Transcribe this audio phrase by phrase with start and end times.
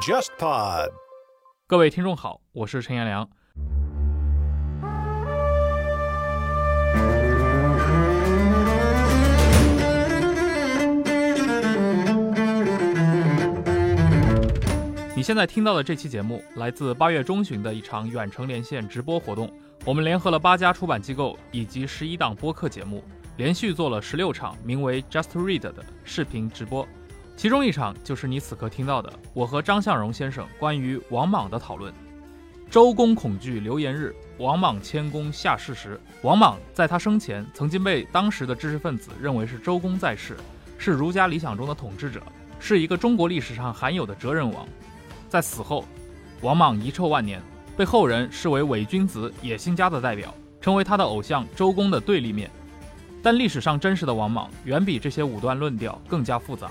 [0.00, 0.90] JustPod，
[1.66, 3.28] 各位听众好，我是陈彦良。
[15.14, 19.50] 你现在听到的这期节目来自八月中旬的一场远程连线直播活动。
[19.84, 23.02] 我们联合了八家出版机构以及十一档播客节目，
[23.36, 26.86] 连续做了十六场名为 Just Read 的视频直播。
[27.36, 31.92] 其中一场就是你此刻听到的，我和张向荣先生关于王莽的讨论。
[32.70, 36.00] 周公恐惧流言日，王莽谦恭下世时。
[36.22, 40.36] 王莽在他生前曾经被当时的知识分子认为是周公在世，
[40.78, 42.22] 是儒家理想中的统治者，
[42.58, 44.66] 是一个中国历史上罕有的哲人王。
[45.28, 45.84] 在死后，
[46.40, 47.40] 王莽遗臭万年，
[47.76, 52.50] 被后人视为伪君子、野心家的代表，成为他的偶像周公的对立面。
[53.22, 56.70] 但历史上真实的王莽远比这些武断论调更加复杂。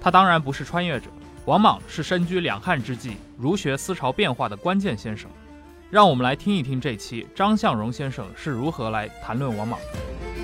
[0.00, 1.06] 他当然不是穿越者，
[1.44, 5.30] 王莽是身居两汉之际儒学思潮变化的关键先生。
[5.90, 10.41] 让我们来听一听这期张向荣先生是如何来谈论王莽的。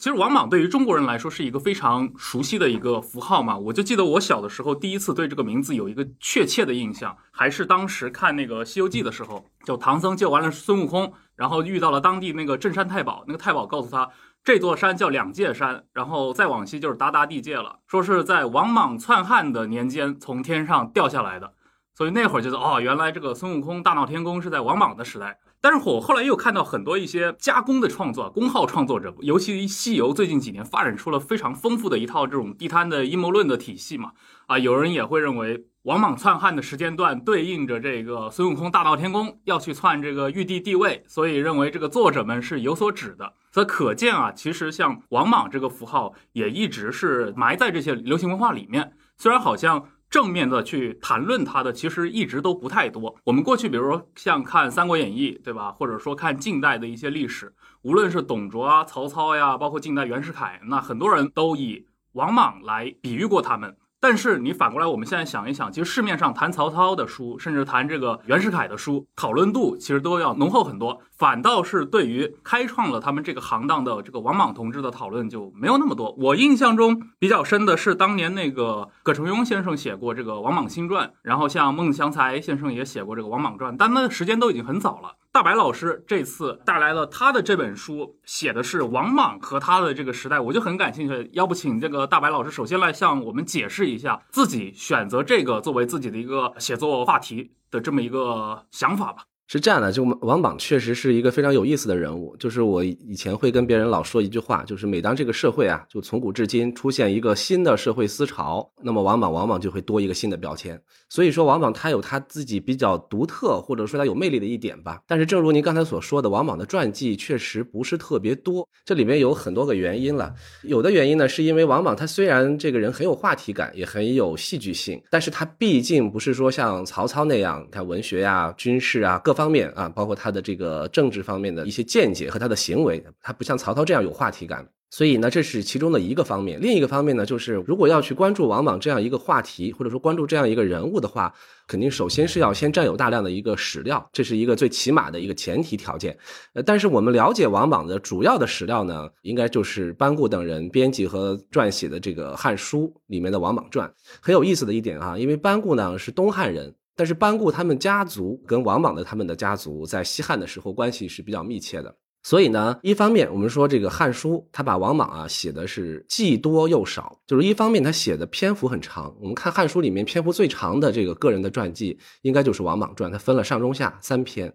[0.00, 14.08] 其实王莽对于中国人来说是一个非常熟悉的一个符号嘛，我就记得我小的时候第一次对这个名字有一个确切的印象，还是当时看那个《西游记》的时候，就唐僧救完了孙悟空，然后遇到了当地那个镇山太保，那个太保告诉他
[14.42, 21.52] 这座山叫两界山，然后再往西就是达达地界了，说是在王莽篡汉的年间从天上掉下来的，
[21.94, 25.36] 所以那会儿觉得哦，原来这个孙悟空大闹天宫是在王莽的时代。
[25.62, 34.12] 但是我后来又看到很多一些加工的创作，工号创作者，尤其西游最近几年发展出了非常丰富的一套这种地摊的阴谋论的体系嘛。
[34.46, 43.34] 啊，有人也会认为王莽篡汉的时间段对应着这个孙悟空大闹天宫要去篡这个玉帝地位，所以认为这个作者们是有所指的。
[43.50, 49.88] 则可见啊，其实像王莽这个符号也一直是埋在这些流行文化里面，虽然好像。
[50.10, 53.14] 正面的去谈论它的，其实一直都不太多。
[53.22, 55.70] 我们过去，比如说像看《三国演义》，对吧？
[55.70, 63.76] 或者说看近代的一些历史，无论是董卓啊、曹操呀，包括近代袁世凯，那很多人都以王莽来比喻过他们。
[64.02, 71.00] 但是你反过来，我们现在想一想，其实市面上谈曹操的书，甚至谈这个袁世凯的书，讨论度其实都要浓厚很多。
[71.20, 76.12] 反倒是对于开创了他们这个行当的这个王莽同志的讨论就没有那么多。
[76.12, 85.14] 我印象中比较深的是当年那个葛承雍先生写过这个《王莽新传》，然后像孟祥才先生也写过这个《王莽传》，但那时间都已经很早了。
[85.30, 91.28] 大白老师这次带来了他的这本书，写的是王莽和他的这个时代，我就很感兴趣。
[91.34, 99.24] 要不请这个大白老师首先来向我们解释一下自己选择这个作为自己的一个写作话题的这么一个想法吧。
[99.52, 102.36] 是这样的，就王莽确实是一个非常有意思的人物。
[102.36, 110.80] 就是我以前会跟别人老说一句话，就是每当这个社会啊，就从古至今出现一个新的社会思潮，那么王莽往往就会多一个新的标签。
[111.08, 115.00] 所以说，王莽他有他自己比较独特，或者说他有魅力的一点吧。
[115.08, 118.64] 但是，正如您刚才所说的，王莽的传记确实不是特别多。
[118.84, 120.32] 这里面有很多个原因了。
[120.62, 129.50] 有的原因呢，是因为王莽他虽然这个人很有话题感，也很有戏剧性，但是他毕竟不是说像曹操那样，看文学呀、军事啊各方方。
[129.50, 134.64] 面啊，包括他的这个政治方面的一些见解和他的行为，他不像曹操这样有话题感。
[134.92, 136.60] 所以呢，这是其中的一个方面。
[136.60, 141.32] 另一个方面呢，就是如果要去关注王莽这样一个话题，或者说关注这样一个人物的话，
[141.68, 146.16] 肯定首先是要先占有大量的一个史料，这是一个最起码的一个前提条件。
[146.54, 153.88] 呃，但是我们了解王莽的主要的史料呢，应该就是班固等人编辑和撰写的这个《汉书》里面的《王莽传》。
[154.20, 156.74] 很有意思的一点啊，因为班固呢是东汉人。
[157.00, 169.16] 但是班固他们家族跟王莽的他们的家族在西汉的时候关系是比较密切的，所以呢，一方面我们说这个《汉书》他把王莽啊写的是既多又少，就是一方面他写的篇幅很长。
[169.18, 174.52] 我们看《汉书》里面篇幅最长的这个个人的传记，应该就是《王莽传》，他分了上中下三篇。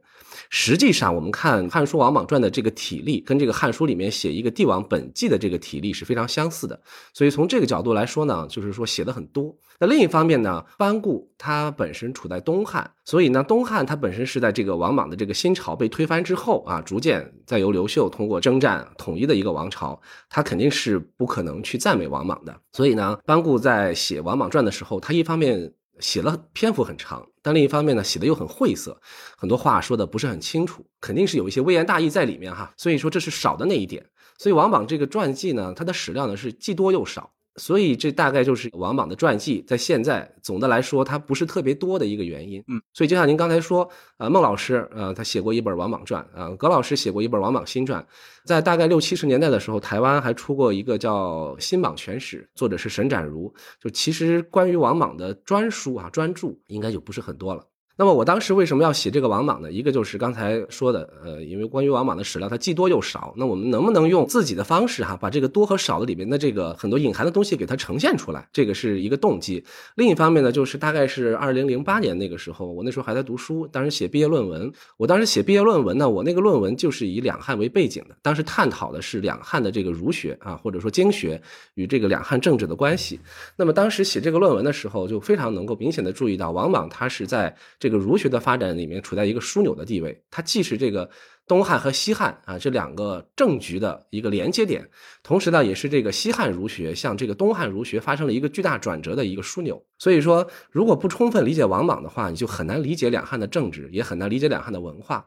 [0.50, 6.80] 实际上，我们看《汉书·王莽传》的这个体例，跟这个《汉书》里面写一个帝王本纪的这个体例是非常相似的。
[7.14, 9.56] 所以从这个角度来说呢，就是说写的很多。
[9.78, 20.00] 那另一方面呢，班固他本身处在东汉，所以呢，东汉他本身是在这个王莽的这个新朝被推翻之后啊，逐渐再由刘秀通过征战统一的一个王朝，
[20.30, 22.56] 他肯定是不可能去赞美王莽的。
[22.72, 29.00] 所以呢，班固在写《王莽传》的时候，他一方面写了篇幅很长，但另一方面呢，写的又很晦涩，
[29.38, 32.74] 很多话说的不是很清楚，肯定是有一些微言大义在里面哈。
[32.78, 34.06] 所以说这是少的那一点。
[34.38, 37.32] 所以王莽这个传记呢，它的史料呢是既多又少。
[37.58, 42.64] 所以这大概就是王莽的传记，在现在总的来说，它不是特别多的一个原因。
[42.68, 48.02] 嗯，所以就像您刚才说，呃，孟老师，呃，他写过一本《王莽传》，啊，葛老师写过一本《王莽新传》，
[48.44, 53.54] 在大概六七十年代的时候，台湾还出过一个叫《新莽全史》，作者是沈展如。
[53.80, 57.66] 就其实关于王莽的专书啊、专著，应该就不是很多了。
[57.98, 59.72] 那么我当时为什么要写这个王莽呢？
[59.72, 68.46] 一个就是刚才说的，呃，因为关于王莽的史料它既多又少，那我们能不能用自己的方式哈，把这个多和少的里面的这个很多隐含的东西给它呈现出来？
[68.52, 69.64] 这个是一个动机。
[69.96, 74.70] 另一方面呢，就是大概是二零零八年那个时候，我那时候还在读书，当时写毕业论文。
[74.98, 81.42] 我当时写毕业论文呢，我那个论文就是以两汉为背景的，当时探讨的是两汉的这个儒学啊，或者说经学
[81.76, 83.18] 与这个两汉政治的关系。
[83.56, 87.56] 那么当时写这个论文的时候，就非常能够明显的注意到王莽他是在。
[87.86, 91.08] 这个儒学的发展里面处在一个枢纽的地位，它既是这个
[91.46, 94.90] 东汉和西汉啊这两个政局的一个连接点，
[95.22, 99.80] 同时呢，也是这个西汉儒学向这个东汉儒学发生了一个巨大转折的一个枢纽。
[100.00, 105.24] 所以说，如果不充分理解王莽的话，你就很难理解两汉的政治，也很难理解两汉的文化。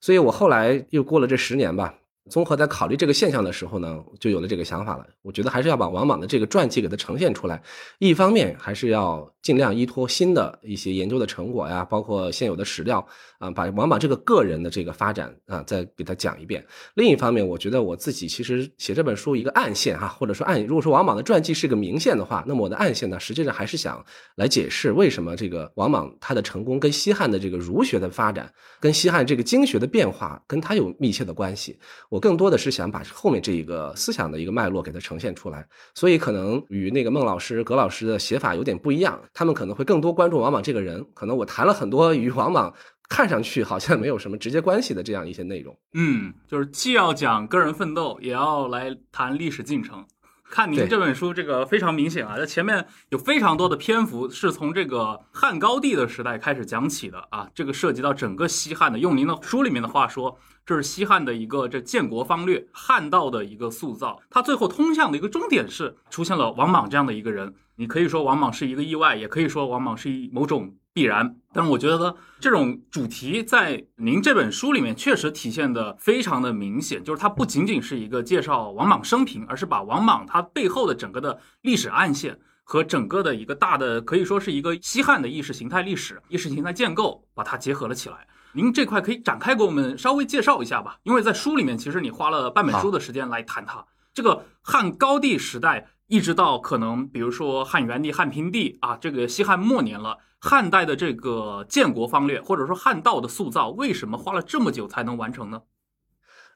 [0.00, 1.94] 所以我后来又过了这十年吧。
[2.30, 5.04] 综合在考虑这个现象的时候呢，就有了这个想法了。
[5.22, 7.60] 我觉得还是要把王莽的这个传记给它呈现出来。
[7.98, 13.04] 一方面还是要尽量依托新的一些研究的成果呀，包括现有的史料
[13.38, 16.64] 啊，把王莽这个个人的这个发展啊，再给他讲一遍。
[16.94, 24.04] 另一方面，我觉得我自己其实写这本书一个暗线哈，或者说暗，如果说王莽的传记是个明线的话，那么我的暗线呢，实际上还是想
[24.36, 31.78] 来解释为什么这个王莽他的成功跟西汉的这个儒学的发展，跟西汉这个经学的变化，跟他有密切的关系。
[32.10, 39.20] 我更多的是想把后面这一个思想的一个脉络给它呈现出来，所以可能与那个孟老师、葛老师的写法有点不一样。
[39.32, 42.72] 他们可能会更多关注王莽这个人，可能我谈了很多与王莽
[43.08, 45.76] 看上去好像没有什么直接关系的这样一些内容。
[45.94, 50.04] 嗯，就是既要讲个人奋斗，也要来谈历史进程。
[50.52, 58.98] 看您这本书，这个非常明显啊，在前面有非常多的篇幅是从这个汉高帝的时代开始讲起的啊，这个涉及到整个西汉的。
[58.98, 60.38] 用您的书里面的话说。
[60.70, 64.20] 这是西汉的一个这建国方略，汉道的一个塑造。
[64.30, 67.52] 它最后通向的一个终点是出现了王莽这样的一个人。
[67.74, 71.34] 你可以说王莽是一个意外，也可以说王莽是一某种必然。
[71.52, 88.28] 但是我觉得呢这种主题在您这本书里面确实体现的非常的明显，就是它不仅仅是一个介绍王莽生平，而是把王莽他背后的整个的历史暗线和整个的一个大的可以说是一个西汉的意识形态历史、意识形态建构，把它结合了起来。
[88.52, 93.84] 您这块可以展开给我们稍微介绍一下吧，因为在书里面其实你花了半本书的时间来谈它。
[94.12, 105.62] 这个汉高帝时代一直到可能比如说汉元帝、汉平帝啊，这个西汉末年了，汉代的这个建国方略或者说汉道的塑造，为什么花了这么久才能完成呢？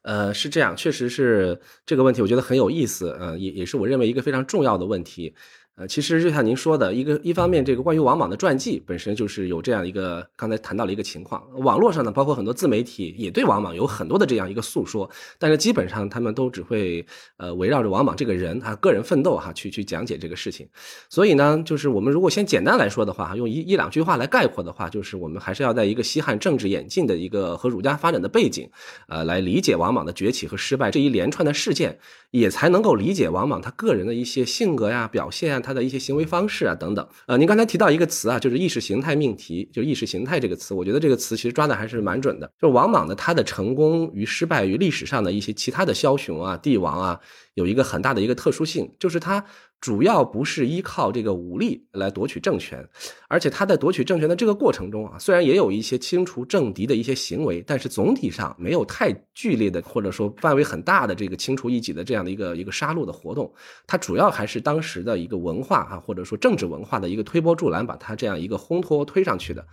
[0.02, 5.34] 呃，是这样，确实是这个问题，我觉得很有意思，呃，也也是我认为一个非常重要的问题。
[5.76, 11.42] 呃，其实就像您说的，一个一方面，这个关于王莽的传记本身就是有这样一个刚才谈到了一个情况。
[11.64, 17.04] 网络上呢，包括很多自媒体也对王莽有很多的这样一个诉说，但是基本上他们都只会
[17.38, 20.68] 呃围绕着王莽这个人啊个人奋斗哈去去讲解这个事情。
[21.10, 28.70] 所以呢，就是我们如果先简单来说的话，用一一两句话来概括的话，就是我们还是要在一个西汉政治演进的一个和儒家发展的背景，
[29.08, 31.98] 呃，来理解王莽的崛起和失败这一连串的事件，
[32.34, 35.60] 也才能够理解王莽他个人的一些性格呀、表现啊。
[35.60, 42.50] 他的一些行为方式啊，等等，呃，您刚才提到一个词啊，就是意识形态命题，就意识形态这个词，我觉得这个词其实抓的还是蛮准的。
[42.60, 47.20] 就王莽的他的成功与失败与历史上的一些其他的枭雄啊、帝王啊，
[47.54, 49.44] 有一个很大的一个特殊性，就是他。
[49.84, 52.82] 主要不是依靠这个武力来夺取政权，
[53.28, 63.52] 而且他在夺取政权的这个过程中啊，虽然也有一些清除政敌的一些行为，但是总体上没有太剧烈的或者说范围很大的这个清除异己的这样的一个一个杀戮的活动。
[63.86, 69.66] 他主要还是当时的一个文化啊，或者说政治文化的一个推波助澜，把他这样一个烘托推上去的。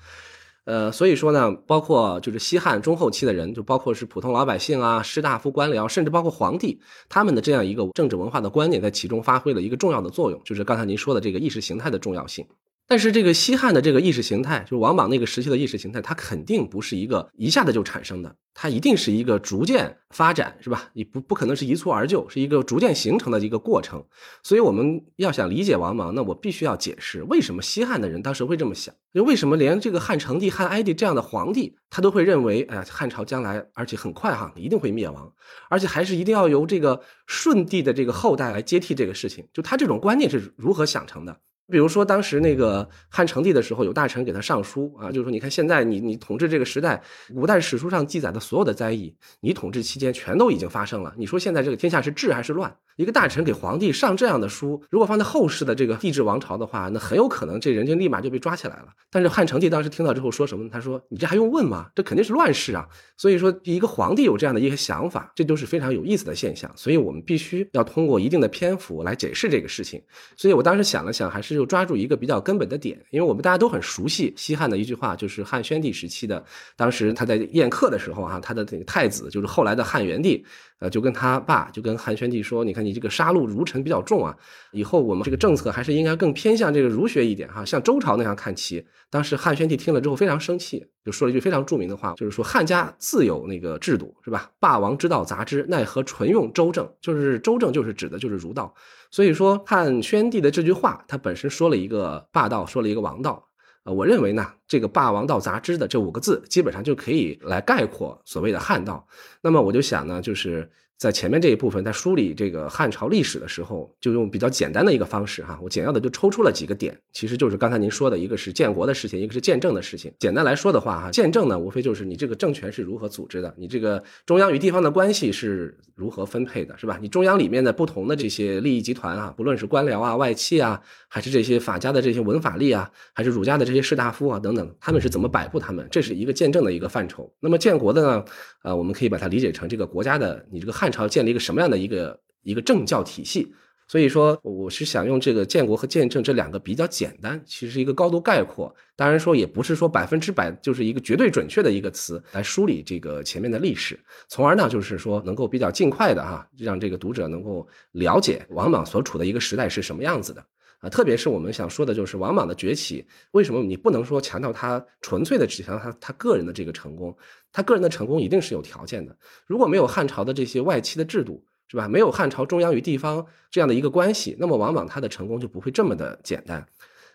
[0.66, 12.46] 呃，所以说呢，包括就是西汉中后期的人，就包括是普通老百姓啊、士大夫、官僚，甚至包括皇帝，他们的这样一个政治文化的观念，在其中发挥了一个重要的作用，就是刚才您说的这个意识形态的重要性。
[12.92, 20.90] 但是这个西汉的这个意识形态，就是王莽那个时期的意识形态，它肯定不是一个一下子就产生的，它一定是一个逐渐发展，是吧？
[20.92, 24.04] 你不不可能是一蹴而就，是一个逐渐形成的一个过程。
[24.44, 35.32] 所以我们要想理解王莽，那我必须要解释为什么西汉的人当时会这么想，就为什么连这个汉成帝、汉哀帝这样的皇帝，他都会认为，哎呀，汉朝将来而且很快哈，一定会灭亡，
[35.70, 41.40] 而且还是一定要由这个舜帝的这个后代来接替这个事情，就他这种观念是如何想成的？
[41.72, 47.02] 比如说当时那个汉成帝的时候，有大臣给他上书啊，就是说你看现在你你统治这个时代，
[47.34, 51.14] 古代史书上记载的所有的灾异，你统治期间全都已经发生了。
[51.18, 52.76] 你说现在这个天下是治还是乱？
[52.98, 58.88] 一个大臣给皇帝上这样的书，如果放在后世的这个帝制王朝的话，那很有可能这人就立马就被抓起来了。
[59.10, 60.70] 但是汉成帝当时听到之后说什么？
[60.70, 61.90] 他说：“你这还用问吗？
[61.96, 62.88] 这肯定是乱世啊！”
[63.18, 66.72] 所以说，一个皇帝有这样的一些想法，这都是非常有意思的现象。
[66.76, 70.02] 所以我们必须要通过一定的篇幅来解释这个事情。
[70.36, 76.44] 所以我当时想了想，还是就抓住一个比较根本的点，因为我们大家都很熟悉西汉的一句话，就是汉宣帝时期的，
[76.76, 80.44] 当时他在宴客的时候哈，他的那个太子就是后来的汉元帝。
[80.80, 84.36] 呃，就跟他爸，就跟汉宣帝说：“你看，你这个杀戮儒臣比较重啊，
[84.72, 94.50] 以后我们这个政策还是应该更偏向这个儒学一点哈，像周朝那样看齐。”当时汉宣帝听了之后非常生气，就说了一句非常著名的话，就是说汉家自有那个制度，是吧？
[94.60, 96.92] 霸王之道杂之，奈何纯用周正？
[97.00, 98.74] 就是周正就是指的就是儒道。
[99.12, 103.48] 所以说汉宣帝的这句话，他本身说了一个霸道，说了一个王道。
[103.84, 109.06] 呃，我认为呢，这个“霸王道杂志”的这五个字，基本上就可以来概括所谓的汉道。
[109.42, 110.72] 那么我就想呢，就是。
[111.02, 120.14] 在前面这一部分，在梳理这个汉朝历史的时候，就用比较简单的一个方式哈，我简要的就抽出了几个点，其实就是刚才您说的一个是建国的事情，一个是建政的事情。
[120.20, 127.00] 简单来说的话哈，建政呢，无非就是你这个政权是如何组织的，你这个中央与地方的关系是如何分配的，是吧？
[127.02, 130.80] 你中央里面的不同的这些利益集团啊，不论是官僚啊、外戚啊，
[131.14, 135.86] 还是这些法家的这些文法吏啊，还是儒家的这些士大夫啊等等，他们是怎么摆布他们？
[135.92, 137.30] 这是一个见证的一个范畴。
[137.42, 138.26] 那么建国的呢，
[138.64, 140.90] 呃，我们可以把它理解成这个国家的你这个汉。
[140.92, 143.54] 朝建立一个什么样的一个一个政教体系？
[143.88, 148.74] 所以说，我是想用这个建国和建政这两个比较简单，其实是一个高度概括。
[148.96, 160.46] 当然说，也不是说百分之百就是一个绝对准确的一个词来梳理这个前面的历史，从而呢，就是说能够比较尽快的哈，让这个读者能够了解王莽所处的一个时代是什么样子的
[160.82, 160.90] 啊。
[160.90, 167.16] 特别是我们想说的就是王莽的崛起，为什么你不能说强调他纯粹的只强调他他个人的这个成功？
[167.54, 169.16] 他个人的成功一定是有条件的。
[169.48, 171.88] 如果没有汉朝的这些外戚的制度，是吧？
[171.88, 176.68] 没有汉朝中央与地方这样的一个关系，那么王莽他的成功就不会这么的简单。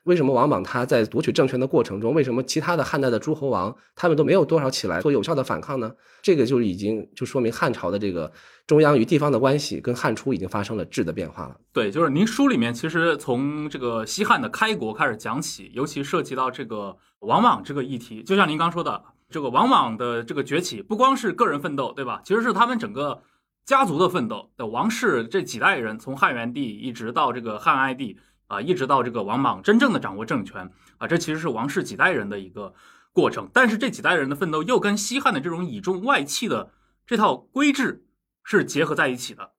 [0.06, 5.92] 为什么王莽他在夺取政权的过程中，为什么其他的汉代的诸侯王他们都没有多少起来做有效的反抗呢？
[6.22, 8.32] 这个就已经就说明汉朝的这个
[8.66, 11.56] 中央与地方的关系跟汉初已经发生了质的变化了。
[11.72, 19.02] 对，就是您书里面其实从这个西汉的开国开始讲起，尤其涉及到这个王莽这个议题，就像您刚说的。
[19.28, 22.20] 这个王莽的这个崛起，不光是个人奋斗，对吧？
[22.24, 23.20] 其实是他们整个
[23.64, 24.48] 家族的奋斗。
[24.56, 32.74] 的王室这几代人，从汉元帝一直到这个汉哀帝啊，一直到这个王莽真正的掌握政权啊，这其实是王室几代人的一个
[33.12, 33.48] 过程。
[33.52, 36.72] 但是这几代人的奋斗，又跟西汉的这种倚重外戚的
[37.06, 38.04] 这套规制
[38.42, 39.52] 是结合在一起的。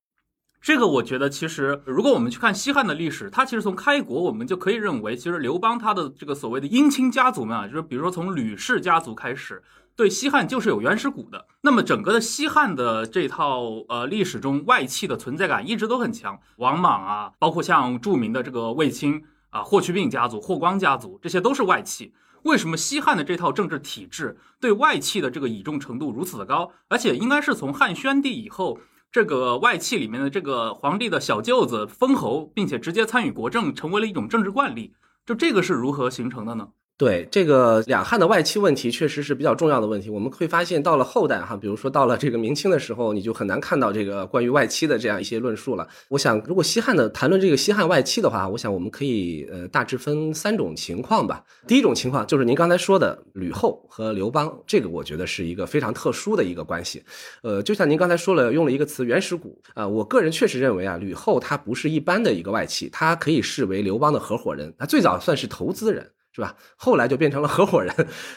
[0.60, 9.64] 这个我觉得，其实如果我们去看西汉的历史，它其实从开国，我们就可以认为，其实刘邦他的这个所谓的姻亲家族们啊，就是比如说从吕氏家族开始，
[9.98, 11.48] 对西汉就是有原始股的。
[11.62, 16.40] 那么整个的西汉的这套呃历史中，外戚的存在感一直都很强。
[16.58, 22.14] 王莽啊，包括像著名的这个卫青啊，霍去病家族、霍光家族，这些都是外戚。
[22.44, 26.72] 为什么西汉的这套政治体制对外戚的这个倚重程度如此的高？
[26.88, 28.80] 而且应该是从汉宣帝以后。
[29.10, 34.94] 这个外戚里面的这个皇帝的小舅子封侯，并且直接参与国政，成为了一种政治惯例。
[35.26, 36.68] 就这个是如何形成的呢？
[36.98, 40.10] 对这个两汉的外戚问题，确实是比较重要的问题。
[40.10, 45.88] 我们会发现，到了后代哈，比如说到了这个明清的时候，你就很难看到这个关于外戚的这样一些论述了。
[46.10, 51.44] 我想，如果西汉的谈论这个西汉外戚的话，我想我们可以呃大致分三种情况吧。
[51.68, 57.04] 第一种情况就是您刚才说的吕后和刘邦，这个我觉得是一个非常特殊的一个关系。
[57.44, 66.10] 呃，就像您刚才说了，用了一个词“原始股”啊，我个人确实认为啊，吕后她不是一般的一个外戚，她可以视为刘邦的合伙人，她最早算是投资人。
[66.38, 66.56] 是吧？
[66.76, 67.92] 后来就变成了合伙人，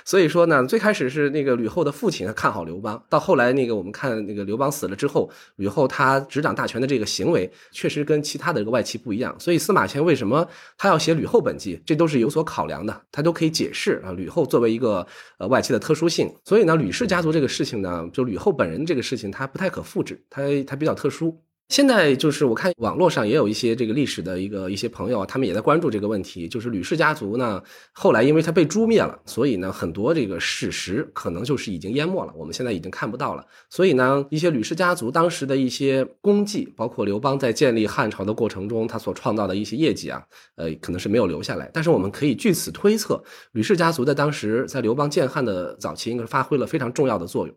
[0.06, 14.12] 所以说呢，最开始是那个吕后的父亲看好刘邦，到后来那个我们看那个刘邦死了之后，吕后他执掌大权的这个行为确实跟其他的这个外戚不一样，所以司马迁为什么他要写吕后本纪，这都是有所考量的，他都可以解释啊。
[14.12, 21.38] 吕后作为一个呃外戚的特殊性，所以呢，吕氏家族这个事情呢，就吕后本人这个事情，他不太可复制，他他比较特殊。
[21.70, 26.48] 现在就是我看网络上也有一些这个历史的一个一些朋友，他们也在关注这个问题。
[26.48, 27.62] 就是吕氏家族呢，
[27.92, 33.46] 后来因为他被诛灭了，所以呢，很多这个史实可能就是已经淹没了，我们现在已经看不到了。
[33.68, 40.20] 所以呢，一些吕氏家族当时的一些功绩，包括刘邦在建立汉朝的过程中他所创造的一些业绩啊，
[40.56, 41.70] 呃，可能是没有留下来。
[41.72, 43.22] 但是我们可以据此推测，
[43.52, 47.54] 吕氏家族在当时在刘邦建汉的早期，应该是发挥了非常重要的作用。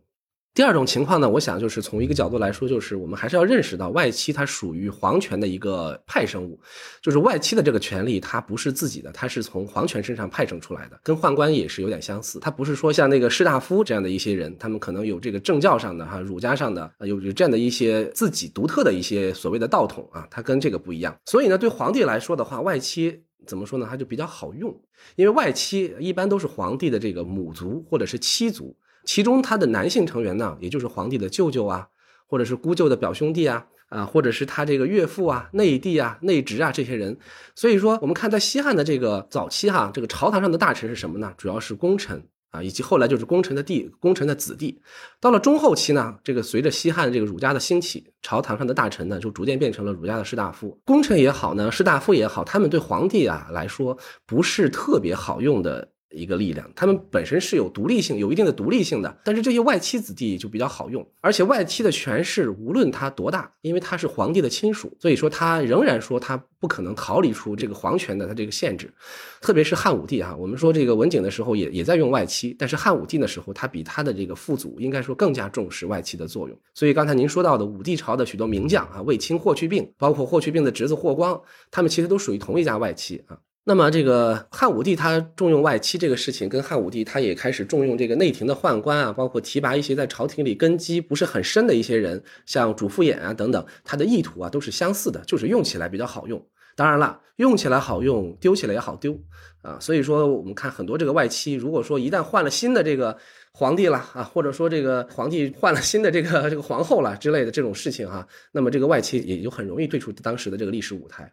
[0.53, 6.59] 第二种情况呢，我想就是从一个角度来说，就是我们还是要认识到外戚它属于皇权的一个派生物，
[7.01, 12.39] 就是外戚的这个权利它不是自己的，它是从皇权身上派生出来的，跟宦官也是有点相似。
[12.39, 21.17] 它不是说像那个士大夫这样的一些人，他们可能有这个政教上的哈儒家上的有有这样的一些自己独特的一些所谓的道统啊，它跟这个不一样。
[21.25, 23.87] 所以呢，对皇帝来说的话，外戚怎么说呢？
[23.89, 24.71] 它就比较好用，
[25.15, 28.77] 因为外戚一般都是皇帝的这个母族或者是妻族。
[29.05, 31.87] 其中他的男性成员呢，也就是皇帝的舅舅啊，
[32.27, 37.17] 或者是姑舅的表兄弟啊，啊，或者是他这个岳父啊、内弟啊、内侄啊这些人。
[37.55, 41.33] 所以说，我们看在西汉的这个早期哈，这个朝堂上的大臣是什么呢？
[41.37, 44.81] 主要是功臣啊，以及后来就是功臣的弟、功臣的子弟。
[45.19, 50.79] 到了中后期呢，这个随着西汉这个儒家的兴起，朝堂上的大臣呢就逐渐变成了儒家的士大夫。
[50.85, 55.92] 功臣也好呢，士大夫也好，他们对皇帝啊来说不是特别好用的。
[56.13, 59.17] 一个力量，他们本身是有独立性，有一定的独立性的。
[59.23, 68.93] 但是这些外戚子弟就比较好用，而且外戚的权势无论他多大，因为他是皇帝的亲属，所以说他仍然说他不可能逃离出这个皇权的他这个限制。
[69.41, 76.57] 特别是汉武帝哈，我们说这个文景的时候也也在用外戚，但是汉武帝的时候，他比他的这个父祖应该说更加重视外戚的作用。
[76.73, 81.41] 所以刚才您说到的武帝朝的许多名将啊，卫青、霍去病，包括霍去病的侄子霍光，
[81.71, 83.37] 他们其实都属于同一家外戚啊。
[83.65, 96.45] 那么，这个汉武帝他重用外戚这个事情，跟汉武帝他也开始重用这个内廷的宦官啊，包括提拔一些在朝廷里根基不是很深的一些人，像主父偃啊等等，他的意图啊都是相似的，就是用起来比较好用。
[96.75, 99.17] 当然了，用起来好用，丢起来也好丢
[99.61, 99.77] 啊。
[99.79, 103.15] 所以说，我们看很多这个外戚，如果说一旦换了新的这个
[103.53, 111.31] 皇帝了啊，或者说这个皇帝换了新的这个这个皇后了之类的这种事情哈，那么这个外戚也就很容易退出当时的这个历史舞台。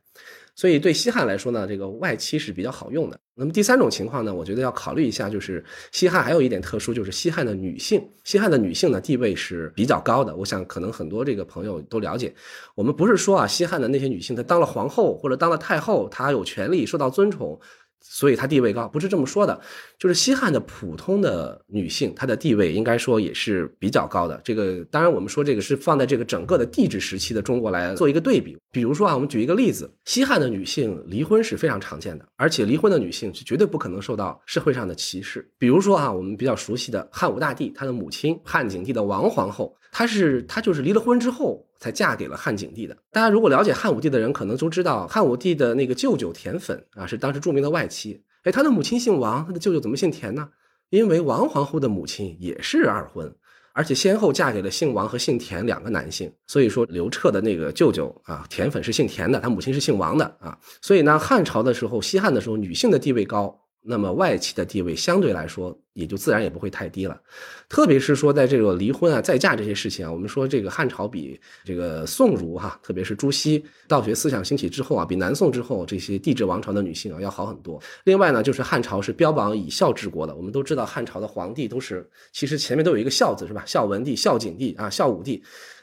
[0.55, 3.19] 所以对西汉来说呢，这个外戚是比较好用的。
[3.35, 10.37] 那么第三种情况呢，我觉得要考虑一下，就是西汉还有一点特殊，就是西汉的女性，西汉的女性呢地位是比较高的。
[10.37, 12.35] 我想可能很多这个朋友都了解，
[12.75, 17.59] 我们不是说啊，西汉的那些女性她当了皇后或者当了太后，她有权利受到尊崇。
[18.01, 19.61] 所以她地位高，不是这么说的，
[19.99, 24.41] 就是西汉的普通的女性，她的地位应该说也是比较高的。
[24.43, 28.57] 这个当然，我们说这个是放在这个整个的帝制时期的中国来做一个对比。
[28.73, 35.49] 比如说啊，我们举一个例子，西汉的女性离婚是非常常见的，而且离婚的女性是绝对不可能受到社会上的歧视。
[35.59, 41.67] 比如说啊，我们比较熟悉的汉武大帝，他的母亲汉景帝的王皇后，她是她就是离了婚之后。
[41.81, 42.97] 才嫁给了汉景帝的。
[43.11, 48.23] 大家如果了解汉武帝的人，可能都知道汉武帝的那个舅舅田汾啊，是当时著名的外戚。
[48.45, 50.49] 哎，他的母亲姓王，他的舅舅怎么姓田呢？
[50.91, 53.35] 因为王皇后的母亲也是二婚，
[53.73, 56.33] 而且先后嫁给了姓王和姓田两个男性。
[56.47, 60.59] 所以说刘彻的那个舅舅啊，田汾是姓田的，他母亲是姓王的啊。
[60.83, 63.57] 所以呢，汉朝的时候，西汉的时候，女性的地位高。
[63.83, 67.21] 那么外戚的地位相对来说也就自然也不会太低了，
[67.69, 77.81] 特别是说在这个离婚啊、再嫁这些事情啊，我们说这个汉朝比这个宋儒哈，特别是朱熹道学思想兴起之后啊，比南宋之后这些帝制王朝的女性啊要好很多。
[78.05, 83.63] 另外呢，就是汉朝是标榜以孝治国的，我们都知道汉朝的皇帝都是其实前面都有一个孝字是吧？
[83.67, 85.43] 孝文帝、孝景帝啊、孝武帝。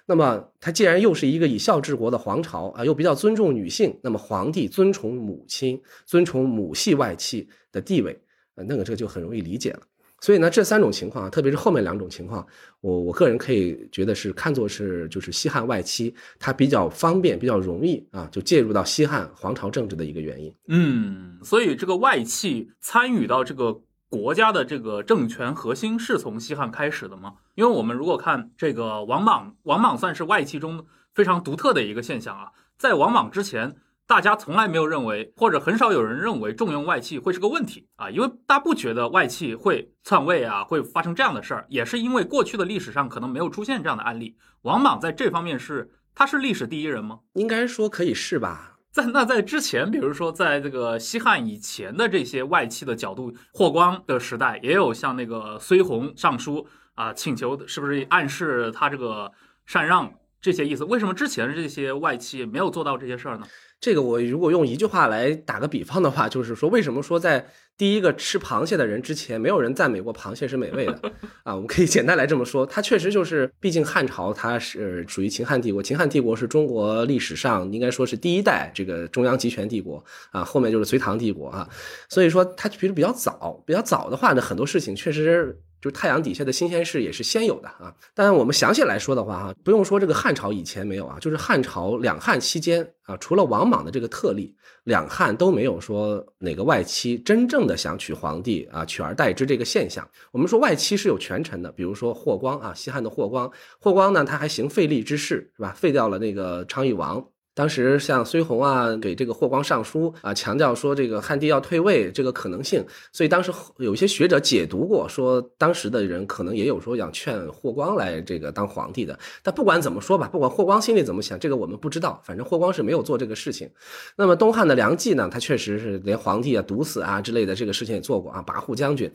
[0.10, 8.18] 那么，他既然又是一个以孝治国的皇朝啊，又比较尊重女性，那么皇帝尊崇母亲、尊崇母系外戚的地位，
[8.56, 9.82] 呃，那个这个就很容易理解了。
[10.20, 12.46] 所以呢，这三种情况啊，特别是后面两种情况，
[12.82, 20.54] 我我个人可以觉得是看作是就是西汉外戚他比较方便、比较容易啊，就介入到西汉皇朝政治的一个原因。
[20.68, 23.82] 嗯，所以这个外戚参与到这个。
[24.10, 27.34] 国家的这个政权核心是从西汉开始的吗？
[27.56, 32.54] 因为我们如果看这个王莽，王莽算是外戚中非常独特的一个现象啊。
[32.78, 33.76] 在王莽之前，
[34.08, 44.38] 大家从来没有认为，或者很少有人认为重用外戚会是个问题啊，因为大家不觉得外戚会篡位啊，会发生这样的事儿，也是因为过去的历史上可能没有出现这样的案例。
[44.62, 47.20] 王莽在这方面是，他是历史第一人吗？
[47.34, 48.78] 应该说可以是吧。
[48.92, 56.66] 在那在之前，比如说在这个西汉以前的这些外戚的角度，霍光的时代也有像那个绥宏上书
[56.96, 59.30] 啊，请求是不是暗示他这个
[59.66, 60.10] 禅让
[60.42, 60.86] 这些意思？
[60.86, 63.46] 为什么之前的这些外戚没有做到这些事儿呢？
[63.80, 67.48] 这个我如果用一句话来打个比方的话，就是说为什么说在。
[67.78, 71.00] 第一个吃螃蟹的人之前，没有人赞美过螃蟹是美味的
[71.46, 71.54] 啊！
[71.54, 81.70] 我们可以简单来这么说，它确实就是，毕竟汉朝它是属于秦汉帝国，秦汉帝国是中国历史上应该说是第一代这个中央集权帝国啊，后面就是隋唐帝国啊，
[82.10, 87.94] 所以说它其实比较早，比较早的话呢，很多事情确实就是太阳底下的新鲜事也是先有的啊。
[88.14, 100.08] 但我们详细来说的话哈，不用说这个汉朝以前没有啊，就是汉朝两汉期间啊，除了王莽的这个特例，两汉都没有说哪个外戚真正的想娶皇帝啊，取而代之这个现象。
[100.32, 105.74] 我们说外戚是有权臣的，比如说霍光啊，西汉的霍光，霍光呢他还行废立之事是吧？
[105.78, 107.26] 废掉了那个昌邑王。
[107.58, 119.18] 当时像崔洪啊，给这个霍光上书啊，强调说这个汉帝要退位这个可能性，所以当时有一些学者解读过，说当时的人可能也有说想劝霍光来这个当皇帝的。
[119.42, 122.22] 但不管怎么说吧，不管霍光心里怎么想，这个我们不知道。
[122.24, 123.68] 反正霍光是没有做这个事情。
[124.16, 129.12] 那么东汉的梁冀呢，他确实是连皇帝啊毒死啊之类的这个事情也做过啊，跋扈将军，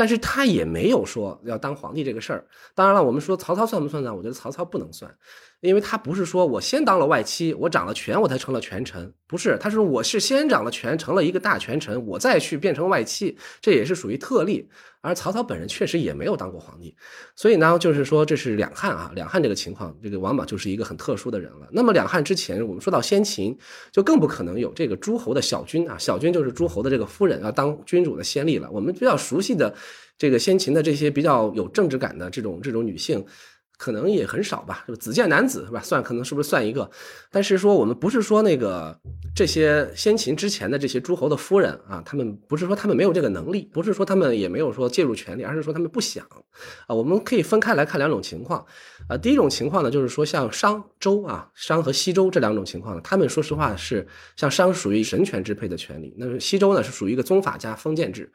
[0.00, 2.46] 但是他也没有说要当皇帝这个事儿。
[2.74, 4.14] 当然了，我们说曹操算不算呢？
[4.14, 5.14] 我觉得曹操不能算。
[5.60, 14.70] 因为他不是说我先当了外戚，我掌了权，我才成了权臣，不是，他说我是先掌了权，成了一个大权臣，我再去变成外戚，这也是属于特例。
[15.02, 16.94] 而曹操本人确实也没有当过皇帝，
[17.34, 21.68] 所以呢，就是说这是两汉啊，两汉这个情况，这个王莽就是一个很特殊的人了。
[21.72, 23.56] 那么两汉之前，我们说到先秦，
[23.90, 28.70] 就更不可能有这个诸侯的小君啊，小君就是诸侯的这个夫人要当君主的先例了。
[28.70, 29.74] 我们比较熟悉的
[30.18, 33.24] 这个先秦的这些比较有政治感的这种这种女性。
[33.80, 34.98] 可能也很少吧，是吧？
[35.00, 35.80] 子建男子是吧？
[35.80, 36.88] 算可能是不是算一个？
[37.30, 38.94] 但是说我们不是说那个
[39.34, 46.22] 这些先秦之前的这些诸侯的夫人啊，他们不是说他们没有这个能力，不是说他们也没有说介入权力，而是说他们不想
[46.86, 46.94] 啊。
[46.94, 48.62] 我们可以分开来看两种情况
[49.08, 49.16] 啊。
[49.16, 58.30] 第一种情况呢，就是说像商周啊，商和西周这两种情况呢，他们说实话是像商属于神权支配的权利，那西周呢是属于一个宗法加封建制，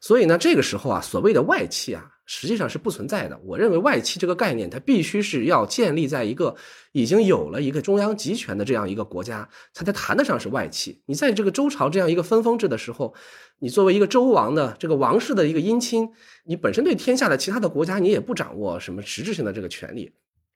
[0.00, 2.04] 所以呢这个时候啊，所谓的外戚啊。
[2.30, 3.40] 实际上是不存在的。
[3.42, 6.54] 我认为外戚这个概念，它必须是要建立在一个
[6.92, 11.00] 已经有了一个中央集权的这样一个国家，它才谈得上是外戚。
[11.06, 13.14] 你在这个周朝这样一个分封制的时候，
[13.60, 16.06] 你作为一个周王的这个王室的一个姻亲，
[16.44, 20.12] 你本身对天下的其他的国家，你也不掌握什么实质性的这个权利。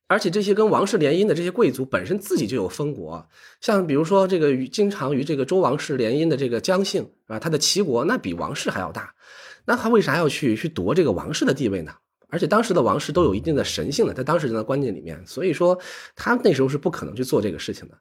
[0.08, 3.26] 而且这些跟王室联姻的这些贵族本身自己就有封国，
[3.62, 9.14] 像比如说这个与经常与这个周王室联姻的这个姜姓啊，他的齐国那比王室还要大。
[9.64, 11.92] 那他为啥要去去夺这个王室的地位呢？
[12.28, 15.78] 而且当时的王室都有一定的神性的，在当时人的观念里面，所以说
[16.16, 17.98] 他那时候是不可能去做这个事情的。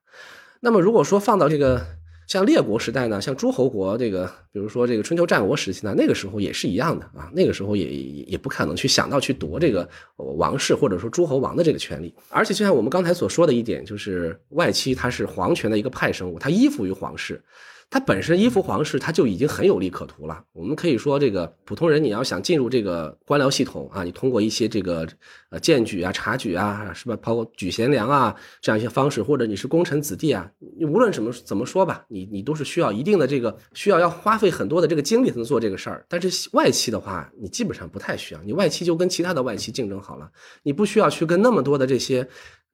[0.62, 1.86] 那么如果说放到这个
[2.28, 12.16] 像列国时代呢，像诸侯国这个，比如说这个春秋战国时期呢，那个时候也是一样的啊，那个时候也也不可能去想到去夺这个王室或者说诸侯王的这个权利。
[12.30, 17.44] 而且就像我们刚才所说的一点，就是外戚他是皇权的一个派生物，他依附于皇室。
[17.92, 20.42] 他本身依附皇室，他就已经很有利可图了。
[20.54, 25.06] 我们可以说，这个普通人你要想进入这个官僚系统啊，你通过一些这个
[25.50, 27.18] 呃荐举啊、察举啊，是吧？
[27.22, 36.06] 包括举贤良啊这样一些方式，或者你是功臣子弟啊，你无论怎么怎么说吧，你你都是需要一定的这个需要要花费很多的这个精力才能做这个事儿。
[36.08, 40.32] 但是外戚的话，你基本上不太需要，你外戚就跟其他的外戚竞争好了，
[40.64, 42.26] 你不需要去跟那么多的这些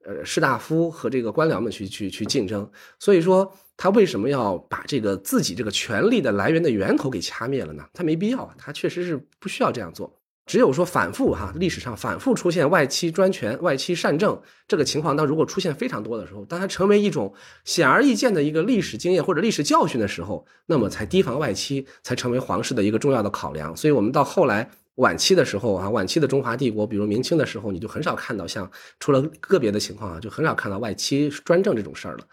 [0.04, 2.70] 呃士大夫和这个官僚们去去去竞争。
[3.00, 3.52] 所以说。
[3.78, 7.84] 他为什么要把这个自己这个权力的来源的源头给掐灭了呢？
[7.94, 10.12] 他没必要啊，他确实是不需要这样做。
[10.44, 17.32] 只有说反复哈，历史上反复出现外戚专权、外戚擅政这个情况，当如果出现非常多的时候，当它成为一种
[17.64, 23.76] 显而易见的一个历史经验或者历史教训的时候，那么才提防外戚才成为皇室的一个重要的考量。
[23.76, 32.24] 所以，我们到后来晚期的时候啊，晚期的中华帝国，比如明清的时候，你就很少看到像除了个别的情况啊，就很少看到外戚专政这种事儿了。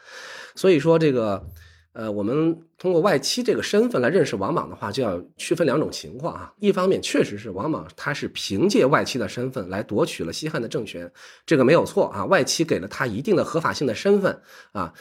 [0.55, 1.45] 所以说这个，
[1.93, 6.51] 呃，我们通过外戚这个身份来认识王莽的话，就要区分两种情况啊。
[6.57, 11.09] 一方面，确实是王莽他是凭借外戚的身份来夺取了西汉的政权，
[11.45, 12.25] 这个没有错啊。
[12.25, 14.91] 外戚给了他一定的合法性的身份啊。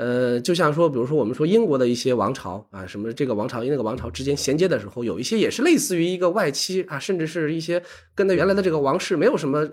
[0.00, 7.82] 呃，就像说，比如说我们说英国的一些王朝啊，什么这个王朝那个王朝之间衔接的时候，有一些也是类似于一个外戚啊，甚至是一些
[8.14, 9.68] 跟他原来的这个王室没有什么。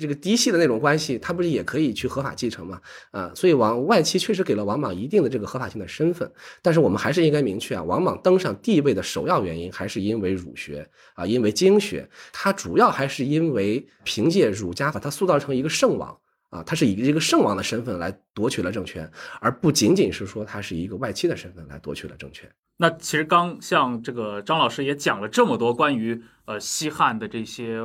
[0.00, 2.80] 这个嫡系的那种关系，他不是也可以去合法继承吗？
[3.10, 6.30] 啊，所以王外戚确实给了王莽一定的这个合法性的身份，
[6.62, 16.16] 但是我们还是应该明确啊，王莽登上帝位的首要原因还是因为儒学啊，因为经学，他主要还是因为凭借儒家把他塑造成一个圣王
[16.50, 22.50] 啊，他是以一个圣王的身份来夺取了政权，而不仅仅是说他是一个外戚的身份来夺取了政权。
[22.76, 27.82] 那其实刚像这个张老师也讲了这么多关于呃西汉的这些。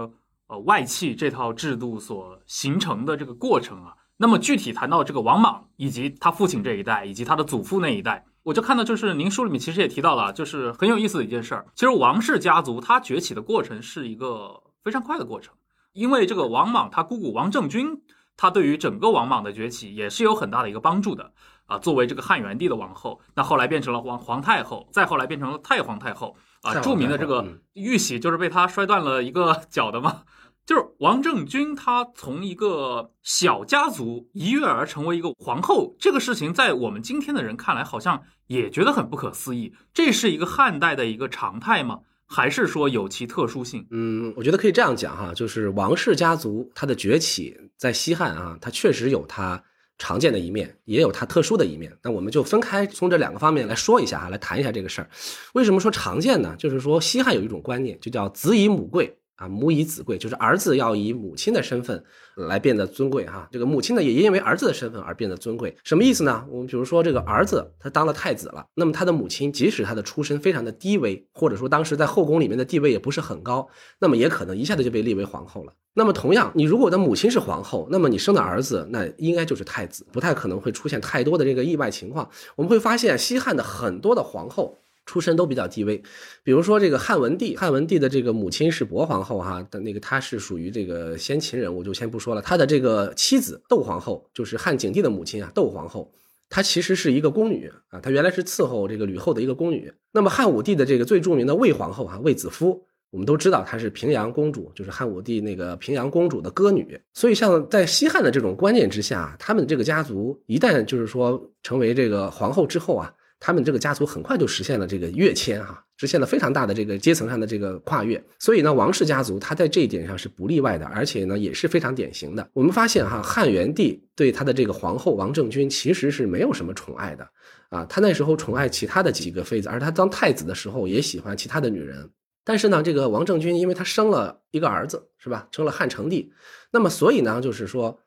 [0.47, 11.65] 呃，外戚这套制度所形成的这个过程啊，那么具体谈到这个王莽以及他父亲这一代，以及他的祖父那一代，我就看到就是您书里面其实也提到了，就是很有意思的一件事儿。
[11.73, 15.55] 其实王氏家族他崛起的过程是一个非常快的过程，
[15.93, 18.01] 因为这个王莽他姑姑王政君，
[18.37, 21.33] 他对于整个王莽的崛起也是有很大的一个帮助的。
[21.65, 26.81] 啊，作为这个汉元帝的王后，那后来变成了皇皇太后，再后来变成了太皇太后啊。
[26.81, 30.23] 著名的这个玉玺就是被他摔断了一个脚的嘛。
[30.65, 39.73] 就是王政君，他从一个小家族一跃而成为一个皇后，这个事情在我们今天的人看来，好像也觉得很不可思议。
[39.93, 42.01] 这是一个汉代的一个常态吗？
[42.27, 43.85] 还是说有其特殊性？
[43.91, 49.63] 嗯，我觉得可以这样讲哈，就是王氏家族它的崛起在西汉啊，它确实有它
[49.97, 51.95] 常见的一面，也有它特殊的一面。
[52.01, 55.09] 那我们就分开从这两个方面来说一下哈，来谈一下这个事儿。
[55.53, 56.55] 为什么说常见呢？
[56.57, 59.17] 就是说西汉有一种观念，就叫子以母贵。
[59.35, 62.03] 啊，母以子贵，就是儿子要以母亲的身份
[62.35, 63.49] 来变得尊贵哈。
[63.51, 65.75] 这个母亲呢，也因为儿子的身份而变得尊贵。
[65.83, 66.45] 什么意思呢？
[66.49, 73.67] 我们比如说这个儿子他当了太子了，那么他的母亲即使他的出身非常的低微，或者说当时在后宫里面的地位也不是很高，
[73.99, 75.73] 那么也可能一下子就被立为皇后了。
[75.95, 82.29] 那么同样，你如果的母亲是皇后，那么你生的儿子那应该就是太子，不太可能会出现太多的这个意外情况。
[82.55, 84.82] 我们会发现西汉的很多的皇后。
[85.05, 86.01] 出身都比较低微，
[86.43, 92.41] 比如说这个汉文帝，汉文帝的这个母亲是薄皇后哈，的那个她是属于这个先秦人物，就先不说了。
[92.41, 96.09] 他的这个妻子窦皇后，就是汉景帝的母亲啊，窦皇后，
[96.49, 99.91] 她其实是一个宫女啊，她原来是伺候这个吕后的一个宫女。
[100.13, 106.97] 那么汉武帝的这个最著名的魏皇后啊，卫子夫，我们都知道她是平阳公主，就是汉武帝那个平阳公主的歌女。
[107.13, 113.13] 所以像在西汉的这种观念之下，他们这个家族一旦就是说成为这个皇后之后啊。
[113.45, 118.23] 他们这个家族很快就实现了这个跃迁哈，实现了非常大的这个阶层上的这个跨越。
[118.39, 122.49] 所以呢，王氏家族他在这一点上是不例外的，而且呢也是非常典型的。
[122.53, 127.27] 我们发现哈，汉元帝对他的这个皇后王政君其实是没有什么宠爱的
[127.67, 132.09] 啊，他那时候宠爱其他的几个妃子，而他当太子的时候也喜欢其他的女人。
[132.45, 136.31] 但是呢，这个王政君因为他生了一个儿子是吧，生了汉成帝，
[136.71, 137.99] 那么所以呢，就是说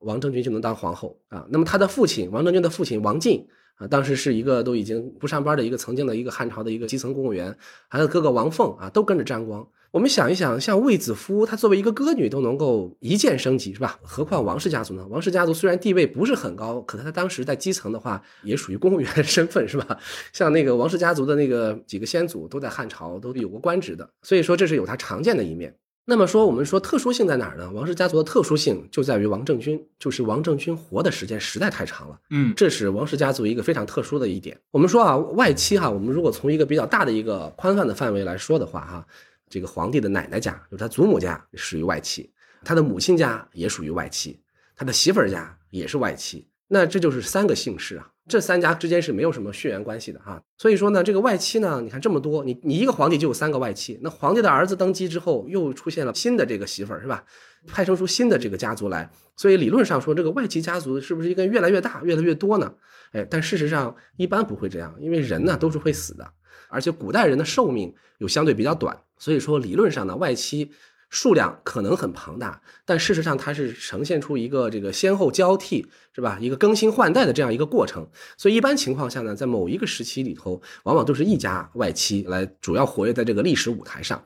[0.00, 1.46] 王政君就能当皇后啊。
[1.48, 3.46] 那么他的父亲王政君的父亲王进。
[3.80, 7.56] 啊，当时是一个都已经不上班的一个曾经的一个汉朝的一个基层公务员，
[7.88, 9.66] 还有哥哥王凤啊，都跟着沾光。
[9.90, 13.98] 我们想一想，像卫子夫，她作为一个歌女都能够一键升级，是吧？
[14.02, 15.04] 何况王氏家族呢？
[15.08, 19.98] 王氏家族虽然地位不是很高，可是他当时在基层的话，也属于公务员 身份，是吧？
[20.32, 25.74] 像那个王氏家族的那个几个先祖都在汉朝都有过官职的，所以说这是有他常见的一面。
[26.06, 27.70] 那么说，我们说特殊性在哪儿呢？
[27.72, 32.18] 王氏家族的特殊性就在于王政君，就是王政君活的时间实在太长了。
[32.30, 34.58] 嗯，这是王氏家族一个非常特殊的一点。
[34.70, 39.06] 我们说啊，外戚哈，我们如果从一个比较大的一个宽泛的范围来说的话哈，
[39.48, 42.32] 这个皇帝的奶奶家，就是他祖母家属于外戚，
[42.64, 44.40] 他的母亲家也属于外戚，
[44.74, 46.48] 他的媳妇儿家也是外戚。
[46.66, 50.40] 那这就是三个姓氏啊，这三家之间是没有什么血缘关系的哈。
[50.56, 57.24] 所以说呢，这个外戚呢，你看这么多，你你一个皇帝就有三个外戚，那皇帝的儿子登基之后，又出现了新的这个媳妇儿是吧？
[57.66, 62.72] 派生出新的这个家族来，所以理论上说，这个外戚家族是不是应该越来越大、越来越多呢？
[63.12, 66.26] 哎，但事实上一般不会这样，因为人呢都是会死的，
[66.70, 70.70] 而且古代人的寿命又相对比较短，所以说理论上呢，外戚。
[71.10, 76.38] 数量可能很庞大，但事实上它是呈现出一个这个先后交替，是吧？
[76.40, 78.08] 一个更新换代的这样一个过程。
[78.36, 84.24] 所以一般情况下呢，在某一个时期里头，往往都是一家外戚来主要活跃在这个历史舞台上。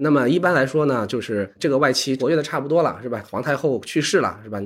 [0.00, 3.20] 那么一般来说呢，就是这个外戚活跃的差不多了，是吧？
[3.28, 4.60] 皇太后去世了，是吧？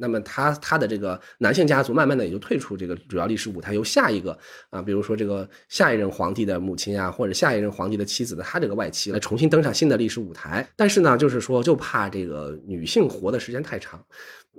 [0.00, 4.36] 那么他他的这个男性家族慢慢的也就退出这个主要历史舞台，由下一个
[4.70, 10.66] 啊，比如说这个下一任皇帝的母亲啊，或者下一任皇帝的妻子的他这个外戚来重新登上新的历史舞台。
[10.74, 14.02] 但是呢，就是说就怕这个女性活的时间太长。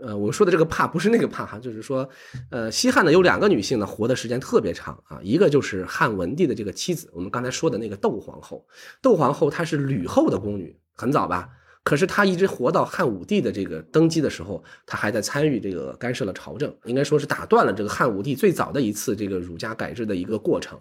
[0.02, 2.08] 呃，我说的这个怕不是那个怕哈，就是说，
[2.52, 8.66] 呃，西汉呢有两个女性呢活的时间特别长啊，一个就是汉文帝的这个妻子，我们刚才说的那个窦皇后。
[9.02, 11.50] 窦皇后她是吕后的宫女，很早吧？
[11.84, 20.80] 可是她一直活到汉武帝的这个登基的时候，她还在参与这个干涉了朝政，应该说是打断了这个汉武帝最早的一次这个儒家改制的一个过程。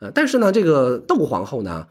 [0.00, 1.86] 呃，但是呢，这个窦皇后呢。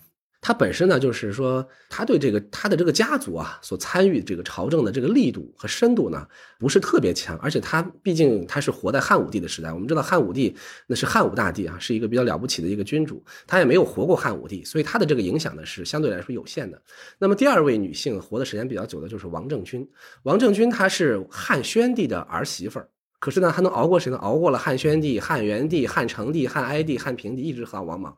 [0.48, 6.26] 他本身呢，就是说，他对这个他的这个家族啊，所参与这个朝政的这个力度和深度呢，
[6.58, 7.38] 不是特别强。
[7.40, 10.56] 而且他毕竟他是活在汉武帝的时代，我们知道汉武帝
[10.88, 16.82] 那是汉武大帝啊，是一个比较了不起的一个君主，他也没有活过汉武帝，所以他的这个影响呢是相对来说有限的。
[17.20, 19.86] 那么第二位女性活的时间比较久的就是王政君，
[20.24, 22.88] 王政君她是汉宣帝的儿媳妇儿，
[23.20, 24.18] 可是呢，她能熬过谁呢？
[24.20, 28.18] 熬过了汉宣帝、汉元帝、汉成帝、汉哀帝、汉平帝，一直到王莽。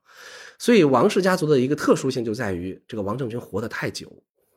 [0.60, 4.12] 所以王氏家族的一个特殊性就在于这个王政君活得太久，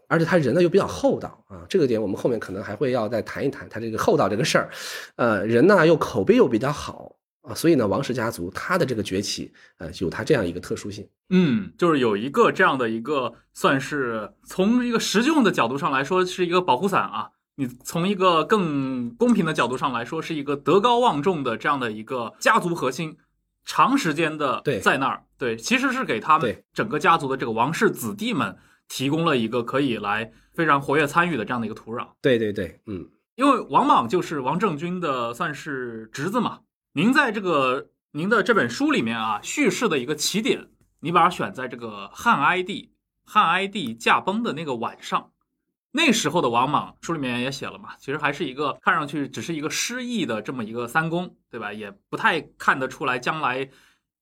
[0.08, 4.68] 而且他人呢又比较厚道啊，这个点我们后面可能还会要再谈一谈他这个厚道这个事儿，
[5.16, 11.08] 呃，人呢又口碑又比较好啊，所以呢王氏家族他的这个崛起，呃，有他这样一个特殊性。
[11.30, 23.16] 嗯，就是有一个这样的一个算是从一个实用的角度上来说是一个保护伞啊，你从一个更公平的角度上来说，是一个德高望重的这样的一个家族核心，
[23.64, 28.56] 长时间的对在那儿，对，其实是给他们整个家族的这个王室子弟们
[28.88, 32.08] 提供了一个可以来非常活跃参与的这样的一个土壤。
[32.20, 36.60] 对对对，嗯，因为王莽就是王政君的算是侄子嘛。
[36.92, 40.68] 您在这个您的这本书里面啊，叙事的一个起点，
[41.00, 42.92] 你把它选在这个汉哀帝
[43.24, 45.31] 汉哀帝驾崩的那个晚上。
[45.94, 51.70] 那时候的王莽，书里面也写了嘛，其实还是一个看上去只是一个失意的这么一个三公，对吧？
[51.70, 53.68] 也不太看得出来将来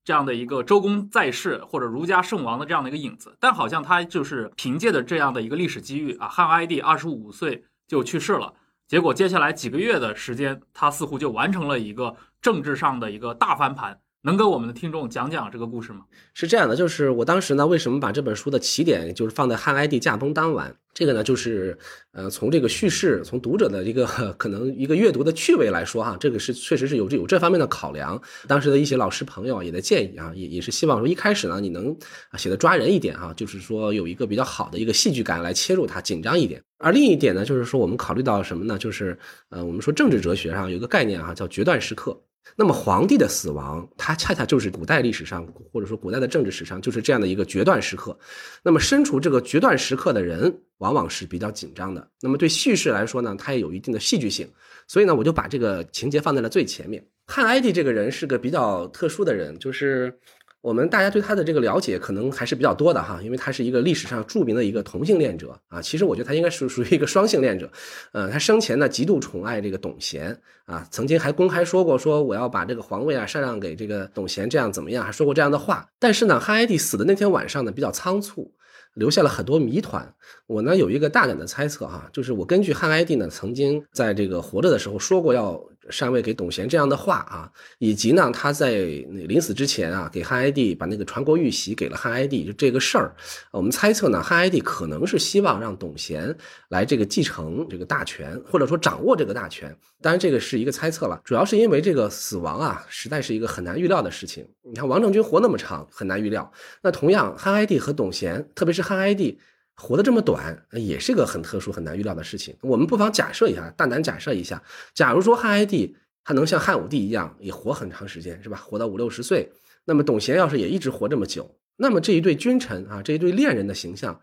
[0.03, 3.37] 这样的一个周公在世或者儒家圣王的这样的一个影子。
[3.39, 8.53] 但好像他就是凭借着这样的一个历史机遇啊，汉哀帝二十五岁就去世了。
[8.89, 14.01] 结果接下来几个月的时间，他似乎就完成了一个政治上的一个大翻盘。
[14.23, 16.01] 能给我们的听众讲讲这个故事吗？
[16.35, 20.75] 是这样的，就是我当时呢，为什么把这本书的起点就是放在汉哀帝驾崩当晚？
[20.93, 21.79] 这个呢，就是
[22.13, 24.05] 呃，从这个叙事，从读者的一个
[24.37, 28.21] 可能一个阅读的趣味来说哈，这个是确实是有这有这方面的考量。
[28.47, 31.97] 当时的一些老师朋友也在建议啊，也也是希望说一开始呢，你能
[32.37, 36.61] 写的抓人一点哈，就是说有一个比较好的一个戏剧感来切入它，紧张一点。
[36.79, 38.77] 而另一点呢，就是说我们考虑到什么呢？
[38.77, 42.21] 就是呃，我们说政治哲学上有一个概念哈，叫决断时刻。
[42.57, 48.19] 那么皇帝的死亡，它恰恰就是古代历史上或者说古代的政治史上就是这样的一个决断时刻。
[48.63, 52.09] 那么身处这个决断时刻的人，往往是比较紧张的。
[52.21, 54.49] 那么对叙事来说呢，它也有一定的戏剧性。
[54.87, 57.05] 所以呢，我就把这个情节放在了最前面。
[57.27, 60.19] 汉哀帝这个人是个比较特殊的人，就是。
[60.63, 65.81] 我们大家对他的这个了解可能还是比较多的哈，因为他是一个历史上著名的一个同性恋者啊。
[65.81, 67.71] 其实我觉得他应该是属于一个双性恋者，
[68.13, 75.03] 呃，他生前呢极度宠爱这个董贤啊，曾经还公开说过说我要把这个皇位啊禅让给这个董贤，这样怎么样？
[75.03, 75.89] 还说过这样的话。
[75.99, 78.53] 但是呢，汉哀帝死的那天晚上呢比较仓促，
[78.93, 80.15] 留下了很多谜团。
[80.47, 85.70] 我呢有一个大胆的猜测哈，就是我根据汉哀帝呢曾经在这个活着的时候说过要。
[85.89, 93.15] 禅位给董贤这样的话啊，以及呢，他在临死之前啊，给汉哀帝把那个传国玉玺给了汉哀帝，就这个事儿，
[93.51, 96.37] 我们猜测呢，汉哀帝可能是希望让董贤
[96.69, 99.75] 来这个继承这个大权，或者说掌握这个大权。
[100.03, 104.47] 当然，这个是一个猜测了，主要是因为这个死亡啊，实在是一个很难预料的事情。
[104.63, 106.51] 你看王政君活那么长，很难预料。
[106.83, 109.39] 那同样，汉哀帝和董贤，特别是汉哀帝。
[109.81, 112.55] 活得这么短，也是个很特殊、很难预料的事情。
[112.61, 114.63] 我们不妨假设一下，大胆假设一下，
[114.93, 118.59] 假如说汉哀帝他能像汉武帝一样也活很长时间，是吧？
[118.59, 119.51] 活到五六十岁，
[119.87, 124.21] 那么董贤要是也一直活这么久，那么这一对君臣啊，这一对恋人的形象。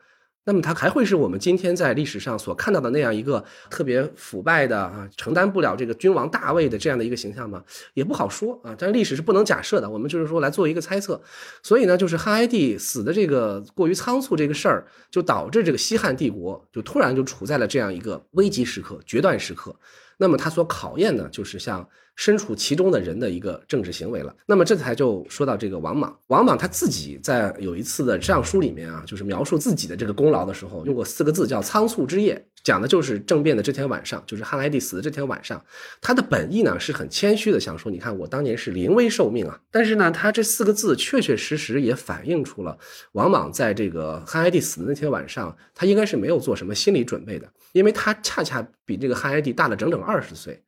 [0.48, 7.62] 那么他还会是我们今天在历史上所看到的那样一个特别腐败的啊，承担不了这个君王大位的这样的一个形象吗？
[7.96, 8.74] 也不好说啊。
[8.80, 11.22] 但历史是不能假设的，我们就是说来做一个猜测。
[11.62, 19.76] 所以呢，就是汉哀帝死的这个过于仓促这个事儿，就导致这个西汉帝国就突然就处在了这样一个危急时刻、决断时刻。
[20.18, 21.86] 那么他所考验的，就是像。
[22.17, 26.17] 身处其中的人的一个政治行为了，那么这才就说到这个王莽。
[26.27, 35.63] 王莽他自己在有一次的上书里面啊，就是描述自己的这个功劳的时候，用过四个字叫“仓促之夜”，讲的就是政变的这天晚上，就是汉哀帝死的这天晚上。
[36.01, 39.62] 他的本意呢是很谦虚的，想说你看我当年是临危受命啊。
[39.69, 42.75] 但是呢，他这四个字确确实实也反映出了
[43.12, 50.63] 王莽在这个汉哀帝死的那天晚上，他应该是没有做什么心理准备的，因为他恰恰比这个汉哀帝大了整整二十岁。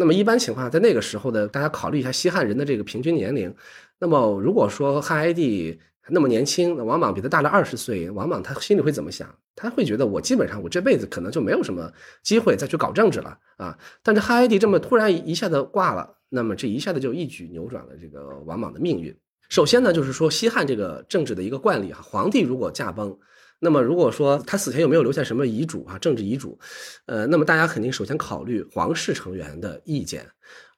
[0.00, 3.52] 那么一般情况下，在那个时候的，大家考虑一下西汉人的这个平均年龄。
[3.98, 5.76] 那么如果说汉哀帝
[6.08, 9.28] 那么年轻，那王莽比他大了二十岁，王莽他心里会怎么想？
[9.56, 13.76] 他会觉得我基本上我这辈子可能就没有什么机会再去搞政治了啊。
[14.04, 19.12] 但是汉哀帝这么突然一下子挂了，那么这一下子就一举扭转了这个王莽的命运。
[19.48, 23.18] 首先呢，就是说西汉这个政治的一个惯例哈，皇帝如果驾崩。
[23.60, 26.58] 那么，如果说他死前有没有留下什么遗嘱啊，政治遗嘱，
[27.06, 30.24] 呃，那么大家肯定首先考虑皇室成员的意见，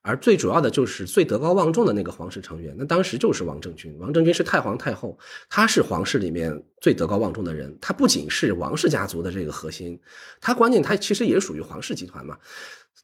[0.00, 3.94] 而最主要的就是最德高望重的那个皇室成员，那当时就是王政君。
[3.98, 5.18] 王政君是太皇太后，
[5.50, 10.00] 他是皇室里面最德高望重的人，他不仅是王氏家族的这个核心，
[10.40, 12.38] 他关键他其实也属于皇室集团嘛。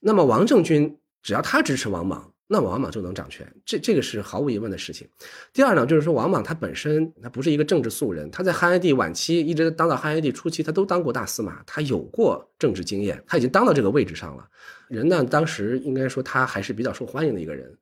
[0.00, 2.32] 那么王政君只要他支持王莽。
[2.48, 5.08] 那王莽就能掌权，这这个是毫无疑问的事情。
[5.52, 14.48] 第二呢，就是说王莽他本身他不是一个政治素人，他在汉哀帝晚期一直当到汉哀帝初期，他都当过大司马，他有过政治经验，他已经当到这个位置上了。
[14.88, 17.76] 人呢，当时应该说他还是比较受欢迎的一个人。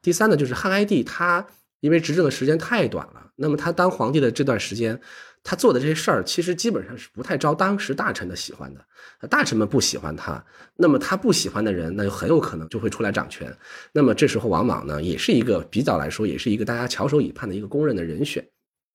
[0.00, 1.46] 第三呢，就是汉哀帝他
[1.80, 5.00] 因为执政的时间太短了，那么他当皇帝的这段时间。
[5.48, 8.84] 他做的这些事儿，其实基本上是不太招当时大臣的喜欢的。
[9.28, 13.56] 大臣们不喜欢他，那么他不喜欢的人，那就很有可能就会出来掌权。
[13.92, 18.44] 那么这时候王莽呢，也是一个比较来说，也是一个大家翘首以盼的一个公认的人选。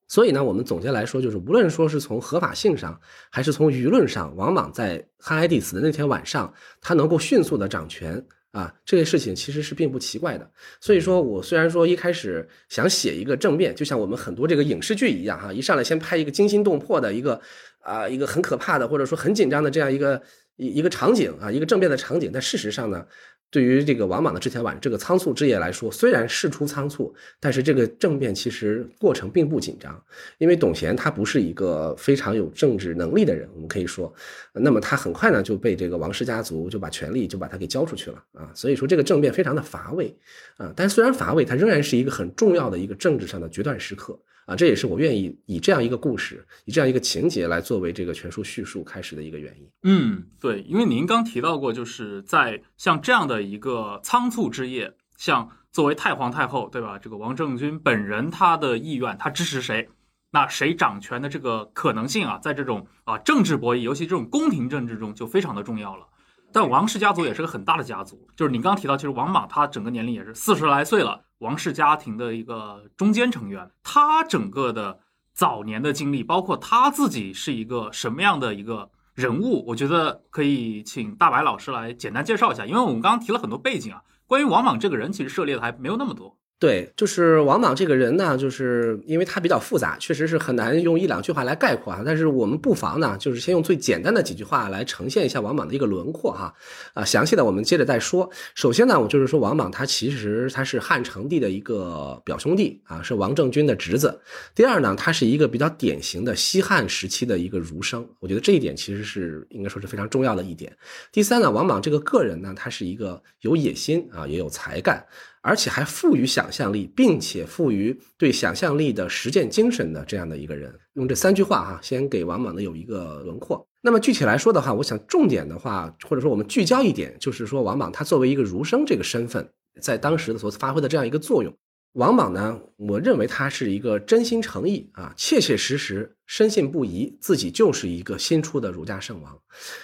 [0.09, 10.49] 所以呢，我们总结来说，就是无论说是从合法性上，还是从舆论上，王莽在汉哀帝死的那天晚上，他能够迅速的掌权啊，这个事情其实是并不奇怪的。
[10.79, 17.39] 所以说我虽然说一开始想写一个政变，就像我们很多这个影视剧一样哈，一上来先拍一个惊心动魄的一个
[17.79, 20.21] 啊一个很可怕的或者说很紧张的这样一个
[20.57, 23.05] 一一个场景啊，一个政变的场景，但事实上呢。
[23.51, 30.01] 对于这个王莽的之前晚这个仓促之夜来说，虽然事出仓促，但是这个政变其实过程并不紧张，
[30.37, 34.11] 因为董贤他不是一个非常有政治能力的人，我们可以说，
[34.53, 40.15] 那么他很快呢就被这个王氏家族就把权力就把他给交出去了啊，所以说这个政变非常的乏味
[40.55, 44.17] 啊，但虽然乏味，它仍然是一个很重要的一个政治上的决断时刻。
[44.45, 49.69] 啊，这也是我愿意以这样一个故事，以这样一个情节来作为这个全书叙述开始的一个原因。
[49.83, 56.97] 嗯，对，因为您刚提到过，就是在像这样的一个仓促之夜，像作为太皇太后，对吧？
[56.97, 59.87] 这个王政君本人他的意愿，他支持谁？
[60.33, 66.07] 那谁掌权的这个可能性啊，在这种啊政治博弈，尤其这种宫廷政治中，就非常的重要了。
[66.53, 71.25] 但王氏家族也是个很大的家族，就是您刚提到，其实王莽他整个年龄也是四十来岁了。
[71.41, 74.99] 王氏家庭的一个中间成员，他整个的
[75.33, 86.37] 早年的经历，包括他自己是一个什么样的一个人物，我觉得可以请大白老师来简单介绍一下，因为我们刚刚提了很多背景啊，关于王莽这个人，其实涉猎的还没有那么多。
[86.61, 92.03] 对，就是王莽这个人呢，就是因为他比较复杂，确实是很难用一两句话来概括啊。
[92.05, 96.53] 但是我们不妨呢，就是先用最简单的几句话来呈现一下王莽的一个轮廓哈。
[96.93, 98.29] 啊，详细的我们接着再说。
[98.53, 104.21] 首先呢，我就是说王莽他其实他是汉成帝的一个表兄弟啊，是王政君的侄子。
[104.53, 110.71] 第二呢，他是一个比较典型的西汉时期的一个儒生，我觉得这一点其实是应该说是非常重要的一点。
[111.11, 115.03] 第三呢，王莽这个个人呢，他是一个有野心啊，也有才干。
[115.41, 123.67] 而且还富于想象力，并且富于对想象力的实践精神的这样的一个人，用这三句话哈，先给王莽呢有一个轮廓。
[123.81, 129.49] 那么具体来说的话，我想重点的话，或者说我们聚焦一点，就是说王莽他作为一个儒生这个身份，
[129.81, 131.51] 在当时的所发挥的这样一个作用。
[131.93, 139.37] 王莽呢，我认为他是一个真心诚意啊，切切实实、深信不疑，自己就是一个新出的儒家圣王。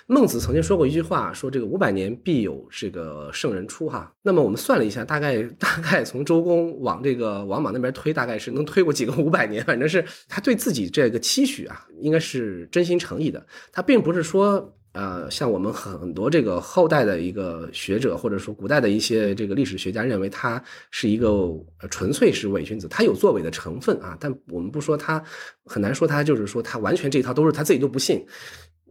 [0.05, 4.09] 孟子曾经说过一句话，说这个五百年必有这个圣人出哈。
[4.21, 13.45] 那么我们算了一下，大概大概从周公往这个王莽那边推，大概是能推过几个五百年，反正是他对自己这个期许啊，应该是真心诚意的。
[13.71, 14.73] 他并不是说。
[14.93, 20.59] 呃，像我们很多这个后代的一个学者，或者说古代的一些这个历史学家认为他
[20.89, 21.53] 是一个
[21.91, 25.23] 纯粹是伪君子，他有作伪的成分啊，但我们不说他，
[25.65, 28.25] 很难说他就是说他完全这一套都是他自己都不信。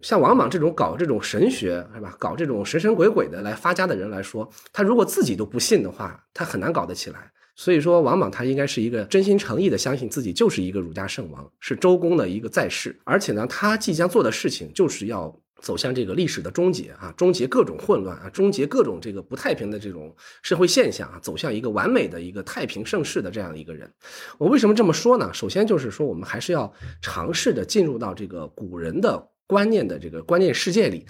[0.01, 7.33] 像王莽这种搞这种神学是吧，搞这种神神鬼鬼的来发家的人来说，他如果自己都不信的话，他很难搞得起来。
[7.57, 15.37] 所以说，王莽他应该是一个真心诚意的相信自己就是一个儒家圣王，是周公的一个在世，而且呢，他即将做的事情就是要。
[15.67, 23.93] 走向这个历史的终结啊，终结各种混乱啊，终结各种这个不太平的这种社会现象啊，走向一个完美的一个太平盛世的这样一个人。
[24.39, 25.29] 我为什么这么说呢？
[25.35, 29.31] 首先就是说，我们还是要尝试的进入到这个古人的。
[29.49, 31.07] 观念的这个观念世界里，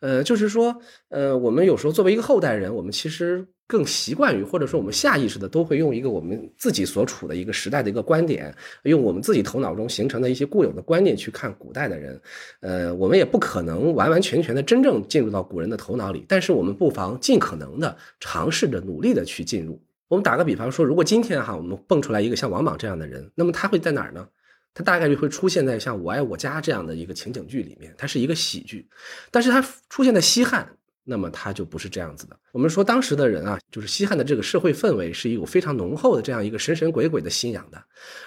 [0.00, 0.76] 呃，就是说，
[1.08, 8.52] 呃，我们有时候作为一个后代人，我们其实更习惯于，或者说我们下意识的都会用一个我们自己所处的一个时代的一个观点，
[8.84, 12.20] 用我们自己头脑中形成的一些固有的观念去看古代的人，
[12.60, 19.80] 呃，我们也不可能完完全全的真正进入到古人的头脑里，但是我们不妨尽可能的尝试着努力的去进入。
[20.08, 24.26] 我们打个比方说，如果今天哈我们蹦出来一个像王莽这样的人，那么他会在哪儿呢？
[24.74, 28.88] 他大概率会出现在像《我爱我家》这样的一个情景剧里面，它是一个喜剧，
[29.30, 29.60] 但是它
[29.90, 30.68] 出现在西汉，
[31.10, 32.36] 那么它就不是这样子的。
[32.52, 37.82] 我们说当时的人啊，就是西汉的这个社会氛围是有非常浓厚的这样一个神神鬼鬼的信仰的，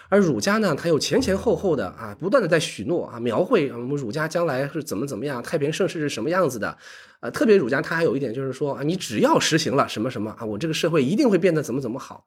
[0.09, 6.75] 而儒家呢，他又前前后后的啊，不断的在许诺啊，描绘我们儒家将来是怎么怎么样，太平盛世是什么样子的，
[7.19, 12.25] 呃，特别儒家他还有一点就是说啊，你只要实行了什么什么啊，我这个社会一定会变得怎么怎么好，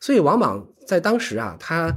[0.00, 1.94] 所以王莽在当时啊，他。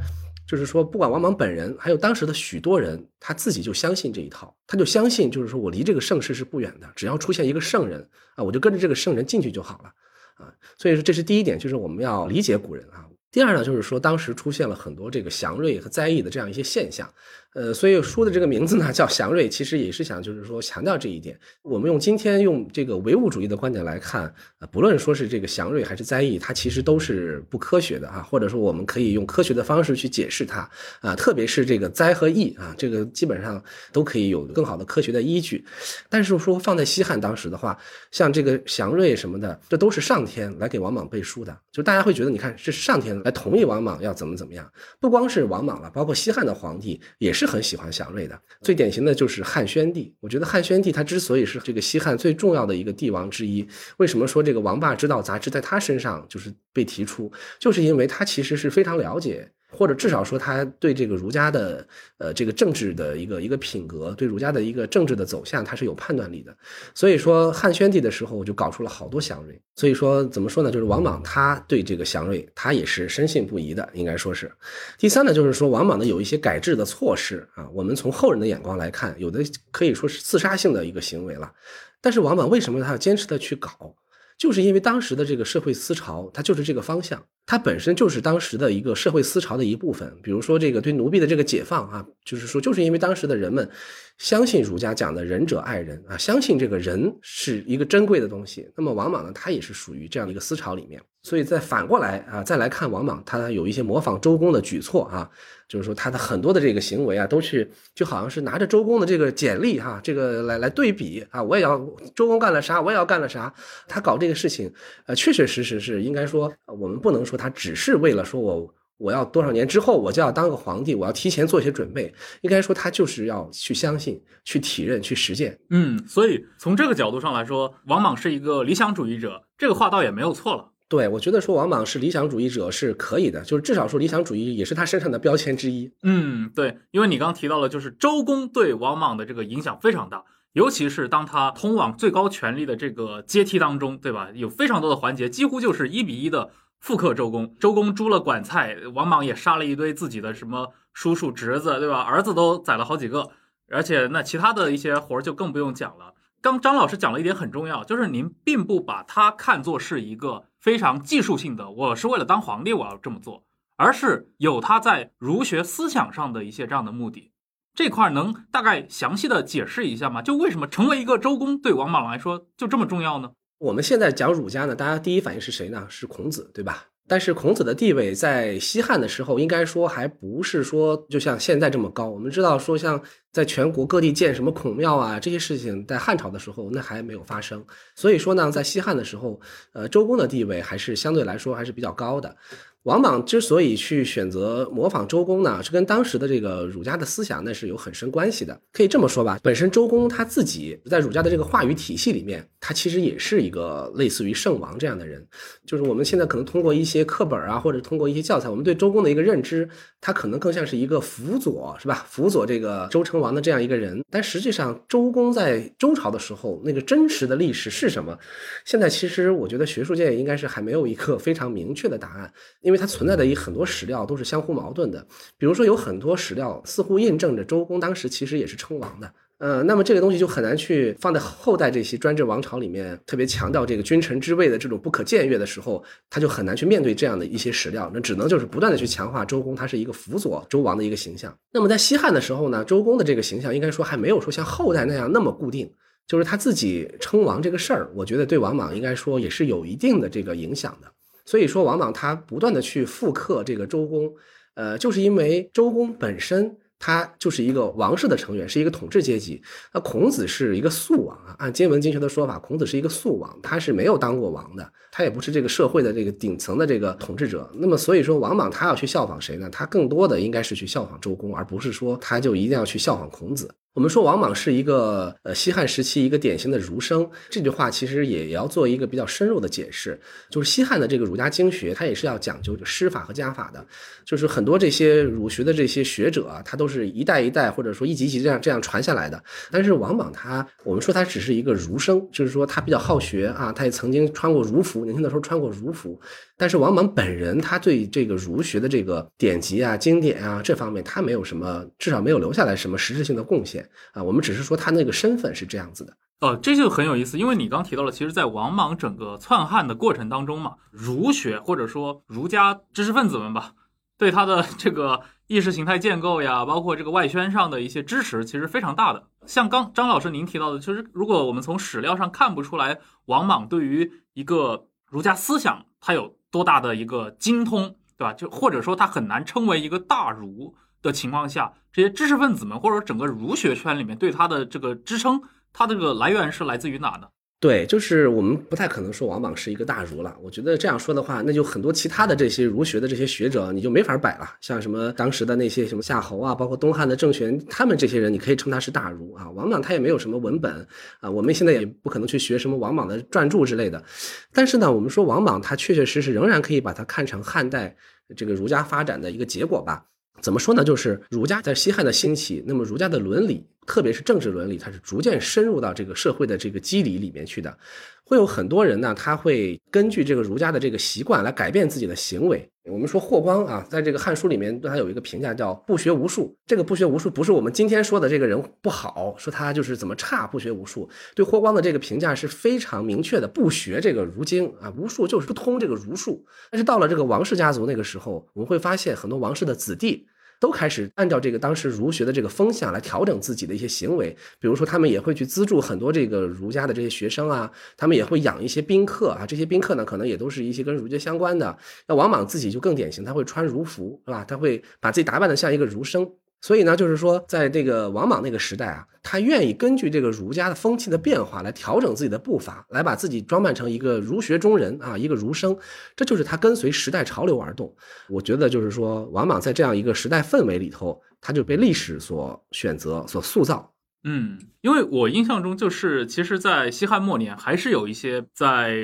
[0.54, 9.92] 就是说，不管王莽本人，还有当时的许多人，他自己就相信这一套，他就相信，就是说我离这个盛世是不远的，只要出现一个圣人啊，我就跟着这个圣人进去就好了，
[10.36, 13.04] 啊，所以说这是第一点，就是我们要理解古人啊。
[13.32, 17.12] 第二呢，就是说当时出现了很多这个祥瑞和灾异的这样一些现象，
[17.54, 21.40] 呃，所以书的这个名字呢叫祥瑞，其实也是想就是说强调这一点。
[21.62, 30.68] 我们用今天用这个唯物主义的观点来看，呃，不论说是这个祥瑞还是灾异，它其实都是不科学的啊，或者说我们可以用科学的方式去解释它
[31.02, 35.64] 啊，特别是这个灾和异啊，这个基本上都可以有更好的科学的依据。
[36.10, 37.78] 但是说放在西汉当时的话，
[38.10, 44.68] 像这个祥瑞什么的，这都是上天来给王莽背书的，就大家会觉得，你看是上天来同意王莽要怎么怎么样，
[45.00, 47.43] 不光是王莽了，包括西汉的皇帝也是。
[47.44, 50.16] 是很喜欢祥瑞的，最典型的就是汉宣帝。
[50.22, 53.68] 我觉得汉宣帝他之所以是这个西汉最重要的一个帝王之一，
[53.98, 57.30] 为什么说这个王霸之道杂志在他身上就是被提出，
[57.60, 59.52] 就是因为他其实是非常了解。
[59.76, 61.86] 或者至少说，他对这个儒家的，
[62.18, 66.56] 呃，这个政治的一个一个品格，对儒家的一个政治的走向，他是有判断力的。
[66.94, 69.60] 所以说，汉宣帝的时候就搞出了好多祥瑞。
[69.76, 70.70] 所以说，怎么说呢？
[70.70, 74.52] 就是王莽他对这个祥瑞，他也是深信不疑的，应该说是。
[74.98, 81.52] 第三呢，就是说王莽呢有一些改制的措施啊，我们从后人的眼光来看，有的可以说是自杀性的一个行为了。
[82.00, 83.96] 但是王莽为什么他要坚持的去搞？
[84.44, 90.14] 就是因为当时的这个社会思潮，它就是这个方向，它本身就是当时的一个社会思潮的一部分。
[90.22, 93.70] 比如说这个对奴婢的这个解放啊，就是说，就是因为当时的人们
[94.18, 98.70] 相信儒家讲的仁者爱人啊，相信这个人是一个珍贵的东西。
[98.76, 101.02] 那么王莽呢，他也是属于这样的一个思潮里面。
[101.24, 105.30] 所以再反过来啊，再来看王莽，他有一些模仿周公的举措啊，
[105.70, 111.78] 就是说他的很多的这个行为啊，都去就好像是拿着周公的这个简历哈，这个来来对比啊，我也要
[112.14, 113.54] 周公干了啥，我也要干了啥。
[113.88, 114.72] 他搞这个事情，
[115.06, 118.74] 呃，确确实实是应该说，我们不能说他只是为了说我
[119.04, 122.14] 我要多少年之后我就要当个皇帝，我要提前做一些准备。
[122.40, 125.60] 应该说他就是要去相信、去体认、去实践。
[125.72, 130.70] 嗯，所以从这个角度上来说，王莽是一个理想主义者，这个话倒也没有错了。
[130.88, 135.92] 对，我觉得说王莽是理想主义者是可以的，就是至少说理想主义也是他身上的标签之一。
[136.04, 140.24] 嗯，对，因为你刚提到了，就是周公对王莽的这个影响非常大，
[140.54, 144.30] 尤其是当他通往最高权力的这个阶梯当中，对吧？
[144.34, 146.52] 有非常多的环节，几乎就是一比一的
[146.84, 147.56] 复刻周公。
[147.62, 152.02] 周公诛了管蔡，王莽也杀了一堆自己的什么叔叔侄子，对吧？
[152.02, 153.30] 儿子都宰了好几个，
[153.70, 156.14] 而且那其他的一些活儿就更不用讲了。
[156.42, 163.46] 刚张老师讲了一点很重要，就是您并不把它看作是一个非常技术性的，我是为了当皇帝我要这么做，
[163.78, 167.32] 而是有他在儒学思想上的一些这样的目的。
[167.74, 170.22] 这块能大概详细的解释一下吗？
[170.22, 173.32] 就为什么成为一个周公对王莽来说就这么重要呢？
[173.64, 175.88] 我们现在讲儒家呢，大家第一反应是谁呢？
[175.90, 176.86] 是孔子，对吧？
[177.08, 182.10] 但是孔子的地位在西汉的时候，应该说还不是说就像现在这么高。
[182.10, 183.02] 我们知道说，像
[183.32, 187.66] 在全国各地建什么孔庙啊，这些事情在汉朝的时候那还没有发生。
[187.96, 189.40] 所以说呢，在西汉的时候，
[189.72, 192.36] 呃，周公的地位还是相对来说还是比较高的。
[192.84, 198.60] 王莽之所以去选择模仿周公呢，是跟当时的这个儒家的思想那是有很深关系的。
[198.74, 205.26] 可以这么说吧，本身周公他自己在儒家的这个话语体系里面，他其实也是一个类似于圣王这样的人。
[205.66, 209.70] 就是我们现在可能通过一些课本啊，或者通过一些教材，我们对周公的一个认知，
[210.02, 212.06] 他可能更像是一个辅佐，是吧？
[212.10, 214.04] 辅佐这个周成王的这样一个人。
[214.12, 218.20] 但实际上，周公在周朝的时候，那个真实的历史是什么？
[218.66, 222.30] 现在其实我觉得学术界应该是还没有一个非常明确的答案，
[222.60, 222.73] 因为。
[222.74, 225.06] 因为它存在的一很多史料都是相互矛盾的，
[225.38, 241.32] 比如说有很多史料似乎印证着周公当时其实也是称王的，呃，那么这个东西就很难去放在后代这些专制王朝里面，特别强调这个君臣之位的这种不可僭越的时候，他就很难去面对这样的一些史料，那只能就是不断的去强化周公他是一个辅佐周王的一个形象。
[241.52, 245.72] 那么在西汉的时候呢，周公的这个形象应该说还没有说像后代那样那么固定，
[246.08, 250.92] 就是他自己称王这个事儿，我觉得对王莽应该说也是有一定的这个影响的。
[251.26, 254.14] 所以说，王莽他不断的去复刻这个周公，
[254.56, 259.42] 呃，就是因为周公本身他就是一个王室的成员，是一个统治阶级。
[259.74, 267.50] 那孔子是一个素王啊，按今文经学的说法，孔子是一个素王，他是没有当过王的，他也不是这个社会的这个顶层的这个统治者。
[267.56, 269.50] 那么，所以说王莽他要去效仿谁呢？
[269.50, 273.50] 他更多的应该是去效仿周公，而不是说他就一定要去效仿孔子。
[273.74, 280.00] 我们说王莽是一个呃西汉时期一个典型的儒生，这句话其实也要做一个比较深入的解释。
[280.30, 283.66] 就是西汉的这个儒家经学，它也是要讲究师法和家法的。
[284.06, 289.22] 就是很多这些儒学的这些学者啊，他都是一代一代或者说一级级这样这样传下来的。
[289.50, 296.00] 但是王莽他，我们说他只是一个儒生，就是说他比较好学啊，他也曾经穿过儒服，年轻的时候穿过儒服。
[296.44, 304.04] 但是王莽本人，他对这个儒学的这个典籍啊、经典啊这方面，他没有什么，至少没有留下来什么实质性的贡献啊。
[304.04, 305.94] 我们只是说他那个身份是这样子的。
[306.20, 313.54] 呃，这就很有意思，因为你刚提到了，其实，在王莽整个篡汉的过程当中嘛，儒学或者说儒家知识分子们吧，
[313.98, 319.02] 对他的这个意识形态建构呀，包括这个外宣上的一些支持，其实非常大的。
[319.26, 328.12] 像刚张老师您提到的，其实如果我们从史料上看不出来王莽对于一个儒家思想他有多大的一个精通，对吧？
[328.12, 335.22] 就或者说他很难称为一个大儒的情况下，这些知识分子们或者整个儒学圈里面对他的这个支撑，
[335.54, 337.08] 他这个来源是来自于哪呢？
[337.44, 340.16] 对，就是我们不太可能说王莽是一个大儒了。
[340.22, 344.26] 我觉得这样说的话，那就很多其他的这些儒学的这些学者，你就没法摆了。
[344.40, 349.30] 像什么当时的那些什么夏侯啊，包括东汉的郑玄，他们这些人，你可以称他是大儒啊。
[349.32, 350.66] 王莽他也没有什么文本
[351.02, 353.84] 啊，我们现在也不可能去学什么王莽的传注之类的。
[354.32, 357.76] 但是呢，我们说王莽他确确实实仍然可以把它看成汉代
[358.16, 359.84] 这个儒家发展的一个结果吧。
[360.22, 360.64] 怎么说呢？
[360.64, 367.58] 就是儒家在西汉的兴起，那么儒家的伦理，特别是政治伦理，它是逐渐深入到这个社会的这个机理里面去的。
[368.06, 372.48] 会有很多人呢，他会根据这个儒家的这个习惯来改变自己的行为。
[372.66, 376.38] 我们说霍光啊，在这个《汉书》里面对他有一个评价叫“不学无术”。
[376.46, 380.88] 这个“不学无术”不是我们今天说的这个人不好，说他就是怎么差，不学无术。
[381.16, 386.26] 对霍光的这个评价是非常明确的，不学这个儒经啊，无术就是不通这个儒术。
[386.52, 390.06] 但是到了这个王氏家族那个时候，我们会发现很多王氏的子弟。
[390.44, 401.58] 都开始按照这个当时儒学的这个风向来调整自己的一些行为，比如说他们也会去资助很多这个儒家的这些学生啊，他们也会养一些宾客啊，这些宾客呢可能也都是一些跟儒家相关的。
[401.88, 404.26] 那王莽自己就更典型，他会穿儒服，是吧？
[404.26, 406.06] 他会把自己打扮的像一个儒生。
[406.44, 415.58] 所以呢，就是说，在这个王莽那个时代啊，他愿意根据这个儒家的风气的变化来调整自己的步伐，来把自己装扮成一个儒学中人啊，一个儒生，
[415.96, 417.74] 这就是他跟随时代潮流而动。
[418.10, 423.72] 我觉得就是说，王莽在这样一个时代氛围里头，他就被历史所选择、所塑造。
[424.04, 428.76] 嗯，因为我印象中，就是其实，在西汉末年，还是有一些在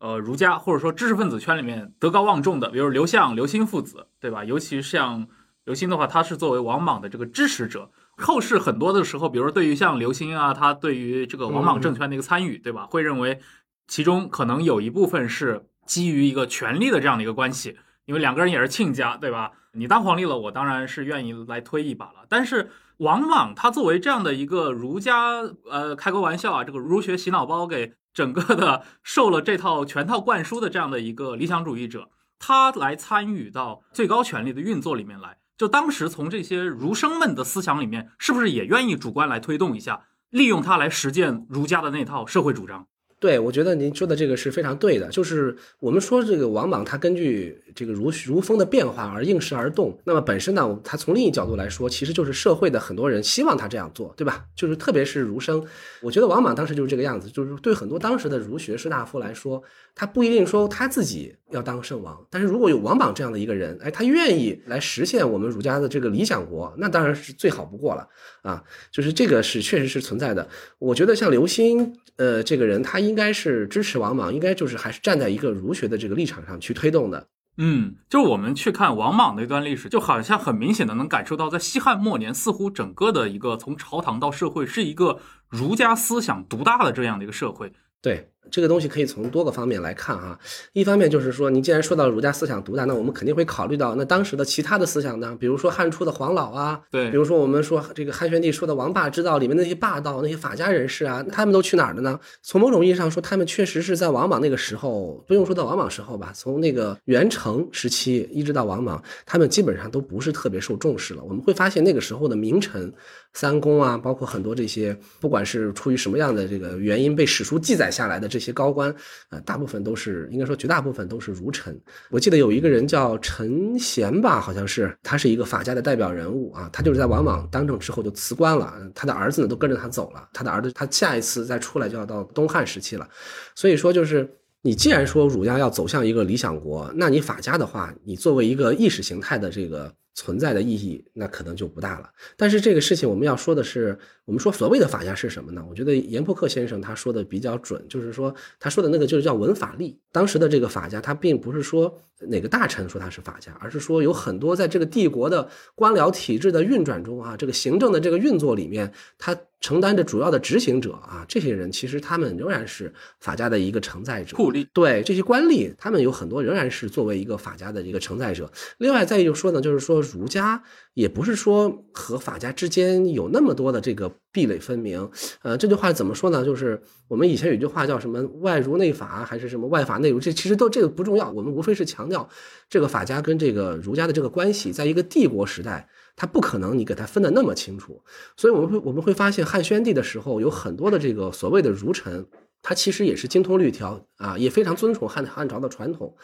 [0.00, 4.44] 呃儒家或者说知识分子圈里面德高望重的，比如刘向、刘歆父子，对吧？
[4.44, 5.26] 尤其像。
[5.64, 12.86] 刘歆的话，他是作为王莽的这个支持者，后世很多的时候，比如说对于像刘歆啊，他对于这个王莽政权的一个参与，对吧？
[12.90, 13.40] 会认为
[13.86, 19.52] 其中可能有一部分是基于一个权力的这样的一个关系，因为两个人也是亲家，对吧？
[19.72, 22.24] 你当皇帝了，我当然是愿意来推一把了。
[22.28, 32.08] 但是王莽他作为这样的一个儒家，呃，开个玩笑啊，这个儒学洗脑包给整个的受了这套全套灌输的这样的一个理想主义者，
[32.38, 35.36] 他来参与到最高权力的运作里面来。
[35.60, 42.86] 就当时从这些儒生们的思想里面，是不是也愿意主观来推动一下，利用它来实践儒家的那套社会主张？
[43.18, 45.10] 对，我觉得您说的这个是非常对的。
[45.10, 49.98] 就是我们说这个王莽，他根据这个儒儒风的变化而应时而动。
[50.04, 54.44] 那么本身呢，他从另一角度来说，其实就是社会的很多人希望他这样做，对吧？
[54.54, 55.62] 就是特别是儒生，
[56.00, 57.28] 我觉得王莽当时就是这个样子。
[57.28, 59.62] 就是对很多当时的儒学士大夫来说，
[59.94, 68.08] 他不一定说他自己要当圣王，但是如果有王莽这样的一个人，哎，他愿意来实现我们儒家的这个理想国，那当然是最好不过了
[68.42, 68.62] 啊。
[68.92, 70.48] 就是这个是确实是存在的。
[70.78, 73.00] 我觉得像刘歆，呃，这个人他。
[73.00, 77.26] 应该是支持王莽，应该就是还是站在一个儒学的这个立场上去推动的。
[77.62, 87.74] 嗯，就我们去看王莽那段历史，就好像很明显的能感受到，在西汉末年，似乎整个的一个从朝堂到社会是一个儒家思想独大的这样的一个社会。
[88.00, 88.32] 对。
[88.50, 90.38] 这个东西可以从多个方面来看哈，
[90.72, 102.18] 一方面就是说，你既然说到儒家思想独大，那我们肯定会考虑到那当时的其他的思想呢，比如说汉初的黄老啊，对，比如说我们说这个汉宣帝说的王霸之道里面那些霸道那些法家人士啊，他们都去哪儿了呢？
[102.42, 111.22] 从某种意义上说，他们确实是在王莽那个时候，不用说到王莽时候吧，从那个元成时期一直到王莽，他们基本上都不是特别受重视了。
[111.22, 112.92] 我们会发现那个时候的名臣。
[113.32, 118.94] 三公啊，包括很多这些，不管是出于什么样的这个原因被史书记载下来的这些高官，
[119.28, 121.78] 呃，大部分都是应该说绝大部分都是儒臣。
[122.08, 133.06] 我记得有一个人叫陈贤吧，好像是他是一个法家的代表人物啊，他就是在王莽当政之后就辞官了，他的儿子呢都跟着他走了，他的儿子他下一次再出来就要到东汉时期了，
[133.54, 134.26] 所以说就是
[134.62, 139.92] 你既然说儒家要走向一个理想国，那你法家的话，你作为一个意识形态的这个。
[140.12, 142.10] 存在的意义那可能就不大了。
[142.36, 143.96] 但是这个事情我们要说的是，
[144.30, 145.66] 我们说所谓的法家是什么呢？
[145.68, 149.98] 我觉得严颇克先生他说的比较准，就是说他说的那个就是叫文法力。
[150.12, 151.92] 当时的这个法家，他并不是说
[152.28, 164.36] 哪个大臣说他是法家，而是说有很多在这个帝国的官僚体制的运转中啊，这个行政的这个运作里面，他承担着主要的执行者啊，这些人其实他们仍然是法家的一个承载者。
[164.36, 168.50] 酷吏对这些官吏，他们有很多仍然是作为一个法家的一个承载者。
[168.78, 170.62] 另外再一个说呢，就是说儒家。
[170.94, 175.10] 也不是说和法家之间有那么多的这个壁垒分明。
[175.42, 176.44] 呃，这句话怎么说呢？
[176.44, 181.30] 就是我们以前有句话叫什么“外儒内法”还是什么“外法内儒”，这其实都这个不重要。
[181.30, 182.28] 我们无非是强调
[182.68, 188.02] 这个法家跟这个儒家的这个关系，在一个帝国时代，它不可能你给它分得那么清楚。
[188.36, 192.26] 所以我们会我们会发现汉宣帝的时候，有很多的这个所谓的儒臣，
[192.62, 196.14] 他其实也是精通律条啊，也非常遵从汉汉朝的传统。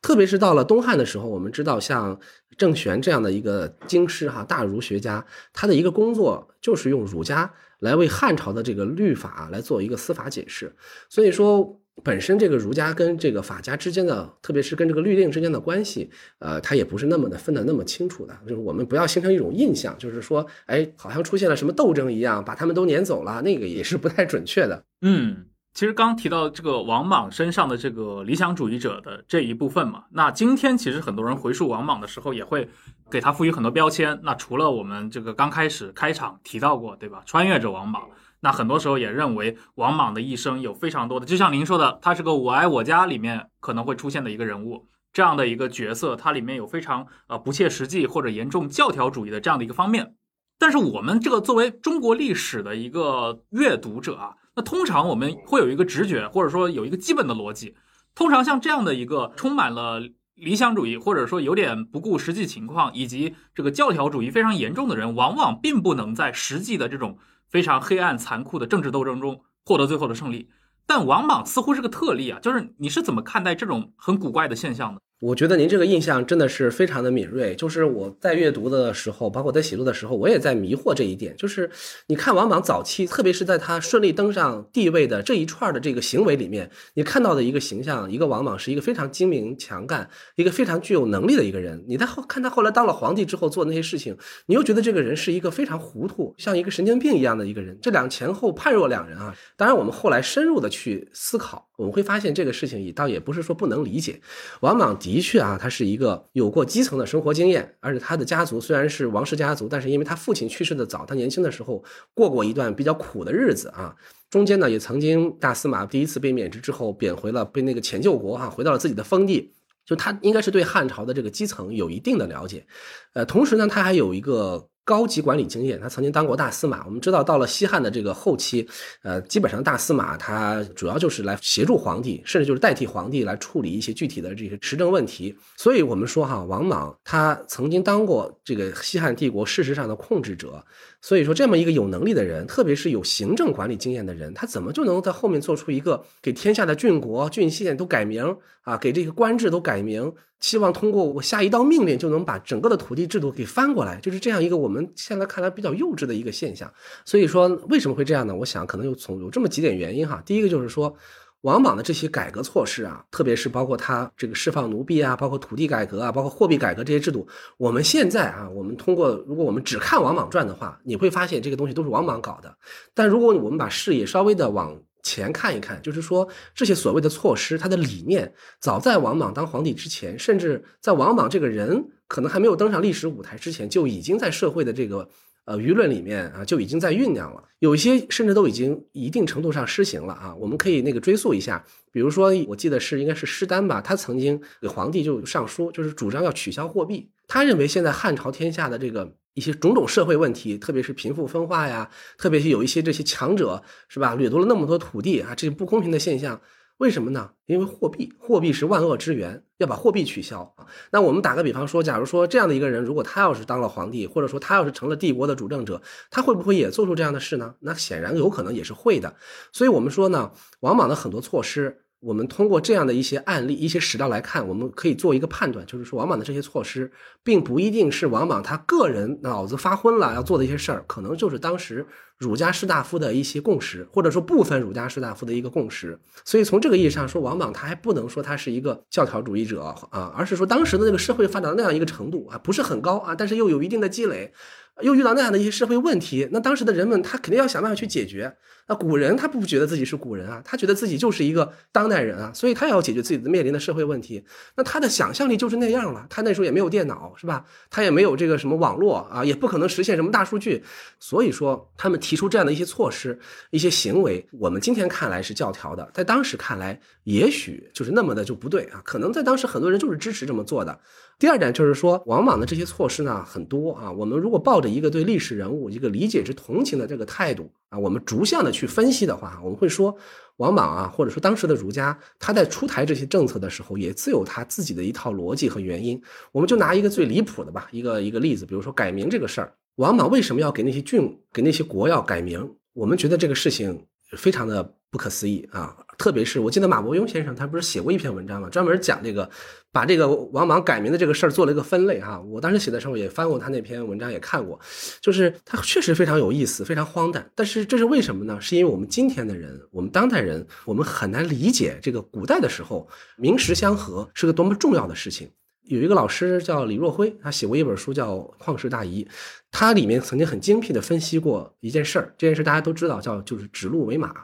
[0.00, 2.18] 特别是到了东汉的时候，我们知道像
[2.56, 10.72] 郑玄这样的一个经师哈大儒学家，他的一个工作就是用儒家来为汉朝的这个律法来做一个司法解释。
[11.08, 18.36] 所以说，本身这个儒家跟这个法家之间的，特别是跟这个律令之间的关系，呃，它也不是那么的分得那么清楚的。
[18.46, 24.84] 就是我们不要形成一种印象，就是说，哎，好像出现了什么斗争一样，把他们都撵走了，那个也是不太准确的。
[25.02, 25.46] 嗯。
[25.74, 32.68] 其实刚提到这个王莽身上的这个理想主义者的这一部分嘛，那今天其实很多人回溯王莽的时候，也会
[33.08, 34.18] 给他赋予很多标签。
[34.24, 37.22] 那除了我们这个刚开始开场提到过，对吧？
[37.24, 38.02] 穿越者王莽，
[38.40, 50.14] 那很多时候也认为王莽的一生有非常多的，就像您说的，他是个我爱我家里面可能会出现的一个人物，这样的一个角色，它里面有非常呃不切实际或者严重教条主义的这样的一个方面。
[50.58, 54.34] 但是我们这个作为中国历史的一个阅读者啊。
[54.58, 57.76] 那通常我们会有一个直觉，或者说有一个基本的逻辑。
[58.16, 60.02] 通常像这样的一个充满了
[60.34, 70.50] 理想主义，或者说有点不顾实际情况，以及这个教条主义非常严重的人，往往并不能在实际的这种非常黑暗残酷的政治斗争中获得最后的胜利。
[70.84, 75.00] 但王莽似乎是个特例啊，就是你是怎么看待这种很古怪的现象的？
[75.20, 77.52] 我觉得您这个印象真的是非常的敏锐。
[77.56, 81.34] 就是我在阅读的时候，包括在写作的时候，我也在迷惑这一点。
[81.36, 81.68] 就是
[82.06, 91.84] 你看王莽早期，特别是在他顺利登上帝位的这一串的这个行为里面，你看到的一个形象，一个王莽是一个非常精明强干、一个非常具有能力的一个人。
[91.88, 94.16] 你在后看他后来当了皇帝之后做那些事情，
[94.46, 97.76] 你又觉得这个人是一个非常糊涂、像一个神经病一样的一个人。
[97.82, 99.34] 这两前后判若两人啊！
[99.56, 104.20] 当然，我们后来深入的去思考，我们会发现这个事情也倒也不是说不能理解。
[104.60, 104.96] 王莽。
[105.08, 111.82] 的确啊，他是一个有过基层的生活经验，而且他的家族虽然是王室家族，但是因为他父亲去世的早，他年轻的时候
[112.14, 113.96] 过过一段比较苦的日子啊。
[114.28, 119.54] 中间呢，也曾经大司马第一次被免职之后贬回了，被那个前救国哈，回到了自己的封地。
[119.86, 122.66] 就他应该是对汉朝的这个基层有一定的了解，
[123.14, 124.68] 呃，同时呢，他还有一个。
[124.88, 126.82] 高级管理经验，他曾经当过大司马。
[126.86, 128.66] 我们知道，到了西汉的这个后期，
[129.02, 135.36] 呃，基本上大司马他主要就是来协助皇帝，甚至就是代替皇帝来处理一些具体的这些持政问题。
[135.58, 140.64] 所以，我们说哈，王莽他曾经当过这个西汉帝国事实上的控制者。
[141.00, 156.72] 所以说，这么一个有能力的人，特别是有行政管理经验的人，他怎么就能在后面做出一个给天下的郡国、郡县都改名啊，给这个官制都改名，希望通过我下一道命令就能把整个的土地制度给翻过来，就是这样一个我们现在看来比较幼稚的一个现象。
[157.04, 158.34] 所以说，为什么会这样呢？
[158.34, 160.22] 我想可能有从有这么几点原因哈。
[160.26, 160.94] 第一个就是说。
[161.42, 167.26] 王莽的这些改革措施啊，特别是包括他这个释放奴婢啊，包括土地改革啊，包括货币改革这些制度，
[167.56, 172.52] 我们现在啊，我们通过如果我们只看《王莽传》的话，你会发现这个东西都是王莽搞的。
[172.92, 185.08] 但如果我们把视野稍微的往前看一看，就是说这些所谓的措施，它的理念早在王莽当皇帝之前，甚至在王莽这个人可能还没有登上历史舞台之前，就已经在社会的这个。
[185.48, 190.34] 呃，舆论里面啊就已经在酝酿了，有一些甚至都已经一定程度上施行了啊。
[190.34, 197.10] 我们可以那个追溯一下，比如说，我记得是应该是施丹吧，他曾经给皇帝就上书，就是主张要取消货币。
[197.26, 201.88] 他认为现在汉朝天下的这个一些种种社会问题，特别是贫富分化呀，
[202.18, 206.38] 特别是有一些这些强者是吧，掠夺了那么多土地啊，这些不公平的现象。
[206.78, 207.30] 为什么呢？
[207.46, 210.66] 因为货币，货币是万恶之源，要把货币取消啊。
[210.90, 217.54] 那我们打个比方说，假如说这样的一个人，如果他要是当了皇帝，或者说他要是成了帝国的主政者，他会不会也做出这样的事呢？
[217.60, 219.16] 那显然有可能也是会的。
[219.52, 221.82] 所以我们说呢，王莽的很多措施。
[222.00, 226.90] 我们通过这样的一些案例、一些史料来看，我们可以做一个判断，就是说王莽的这些措施，
[227.24, 231.84] 并不一定是王莽他个人脑子发昏了要做的一些事儿，可能就是当时
[232.16, 235.98] 儒家士大夫的一些共识，或者说部分儒家士大夫的一个共识。
[236.24, 244.32] 所以从这个意义上说，王莽他还不能说他是一个教条主义者啊，而是说当时的那个社会发展到那样一个程度啊，不是很高啊，但是又有一定的积累。
[244.80, 248.36] 又遇到那样的一些社会问题，那当时的人们他肯定要想办法去解决。
[248.68, 254.22] 那古人他不觉得自己是古人啊，他觉得自己就是一个当代人啊，所以他也要解决自己的面临的社会问题。
[254.56, 256.06] 那他的想象力就是那样了。
[256.10, 257.44] 他那时候也没有电脑，是吧？
[257.70, 260.62] 他也没有这个什么网络啊，也不可能实现什么大数据。
[261.00, 263.18] 所以说，他们提出这样的一些措施、
[263.50, 268.82] 一些行为，我们今天看来是教条的，在当时看来，也许就是那么的就不对啊。
[268.84, 270.78] 可能在当时很多人就是支持这么做的。
[271.18, 273.90] 第二点就是说，往往的这些措施呢很多啊。
[273.90, 279.92] 我们如果抱着一个对历史人物一个理解之同情的这个态度啊，我们逐项的去分析的话，我们会说，
[280.36, 286.00] 王莽啊，或者说当时的儒家，他在出台这些政策的时候，也自有他自己的一套逻辑和原因。
[286.30, 292.48] 我们就拿一个最离谱的吧，一个一个例子，比如说改名这个事儿，王莽为什么要给那些郡、给那些国要改名？
[292.74, 293.84] 我们觉得这个事情
[294.16, 295.76] 非常的不可思议啊。
[295.98, 298.48] 特别是我记得马伯庸先生他不是写过一篇文章吗？
[298.48, 299.28] 专门讲这个，
[299.72, 302.20] 把这个王莽改名的这个事儿做了一个分类哈。
[302.20, 304.58] 我当时写的时候也翻过他那篇文章，也看过，
[305.00, 307.28] 就是他确实非常有意思，非常荒诞。
[307.34, 308.40] 但是这是为什么呢？
[308.40, 315.28] 是因为我们今天的人，我们当代人，我们很难理解这个古代的时候名实相合是个多么重要的事情。
[315.64, 319.04] 有一个老师叫李若辉，他写过一本书叫《旷世大疑》，
[319.50, 322.14] 他里面曾经很精辟的分析过一件事儿。
[322.16, 324.14] 这件事大家都知道，叫就是指鹿为马。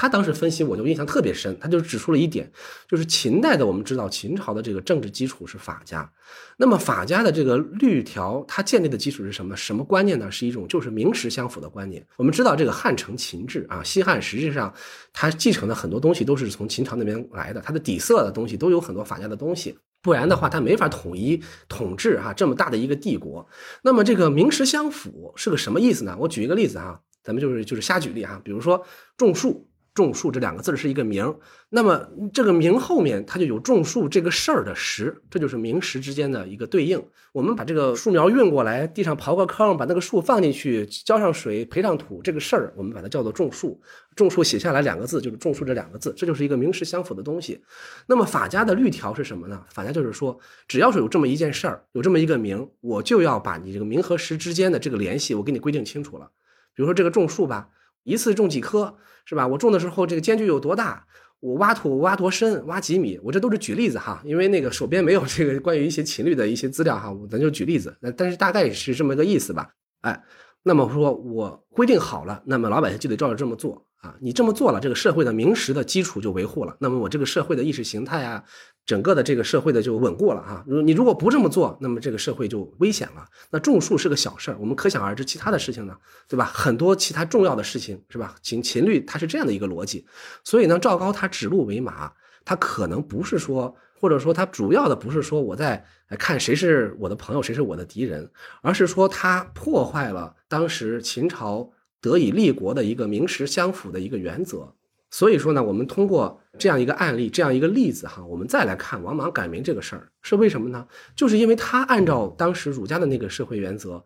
[0.00, 1.54] 他当时分析，我就印象特别深。
[1.60, 2.50] 他就指出了一点，
[2.88, 6.10] 就是秦代的，我们知道秦朝的这个政治基础是法家。
[6.56, 9.54] 那么法家的这个律条，它建立的基础是什么？
[9.54, 10.32] 什么观念呢？
[10.32, 12.02] 是一种就是名实相符的观念。
[12.16, 14.72] 我们知道这个汉承秦制啊，西汉实际上
[15.12, 19.76] 它继承的很多东西都是从秦朝那边来的，它的底色的东西都有很多法家的东西。
[20.00, 23.46] 不然的话，它没法统一统治哈这么大的一个帝国。
[23.82, 26.16] 那么这个名实相符是个什么意思呢？
[26.18, 28.82] 我举一个例子哈，咱们就是就是瞎举例哈，比如说
[29.18, 29.66] 种树。
[29.92, 31.34] 种树这两个字是一个名，
[31.68, 37.02] 那么这个名后面它就有种树这个事儿的实，这就是名实之间的一个对应。
[37.32, 43.80] 我们把这个树苗运过来，地上刨个坑，把那个树放进去，浇上水，培上土，这个事儿我们把它叫做种树。
[44.14, 47.60] 种树写下来两个字就是种树这两个字，这就是一个名实相符的东西。
[48.06, 49.64] 那么法家的律条是什么呢？
[49.70, 50.38] 法家就是说，
[50.68, 56.30] 只要是有这么一件事儿，有这么一个名，我就要把你这个名和实之间的这个联系，我给你规定清楚了。
[56.74, 57.68] 比如说这个种树吧，
[58.04, 58.96] 一次种几棵。
[59.24, 59.46] 是吧？
[59.46, 61.06] 我种的时候这个间距有多大？
[61.40, 62.66] 我挖土挖多深？
[62.66, 63.18] 挖几米？
[63.22, 67.96] 我这都是举例子哈，因为那个手边没有这个关于一些秦律的一些资料哈，咱就举例子。
[68.00, 69.70] 那但是大概是这么个意思吧？
[70.02, 70.22] 哎，
[70.62, 73.86] 那么说我规定好了，那么老百姓就得照着这么做。
[74.00, 76.74] 啊，你这么做了，这个社会的名实的基础就维护了。
[76.80, 78.42] 那么我这个社会的意识形态啊，
[78.86, 80.64] 整个的这个社会的就稳固了啊。
[80.66, 83.26] 如你如果不这么做，那么这个社会就危险了。
[83.50, 85.94] 那种树是个小事儿，我们可想而知，其他的事情呢，
[86.26, 86.46] 对吧？
[86.46, 88.34] 很多其他重要的事情是吧？
[88.40, 90.06] 秦秦律它是这样的一个逻辑，
[90.44, 92.10] 所以呢，赵高他指鹿为马，
[92.42, 95.84] 他可能不是说，或者说他主要的不是说我在
[96.18, 98.30] 看谁是我的朋友，谁是我的敌人，
[98.62, 101.70] 而是说他破坏了当时秦朝。
[102.00, 104.72] 得以立国的一个名实相符的一个原则，
[105.10, 110.86] 所以说呢，我们通过这样一个案例，这样一个例子哈，我们再来看王莽改名这个事儿是为什么呢？
[111.14, 114.02] 就是因为他按照当时儒家的那个社会原则，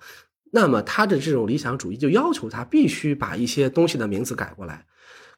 [0.51, 4.84] 那么他的这种理想主义就要求他必须把一些东西的名字改过来，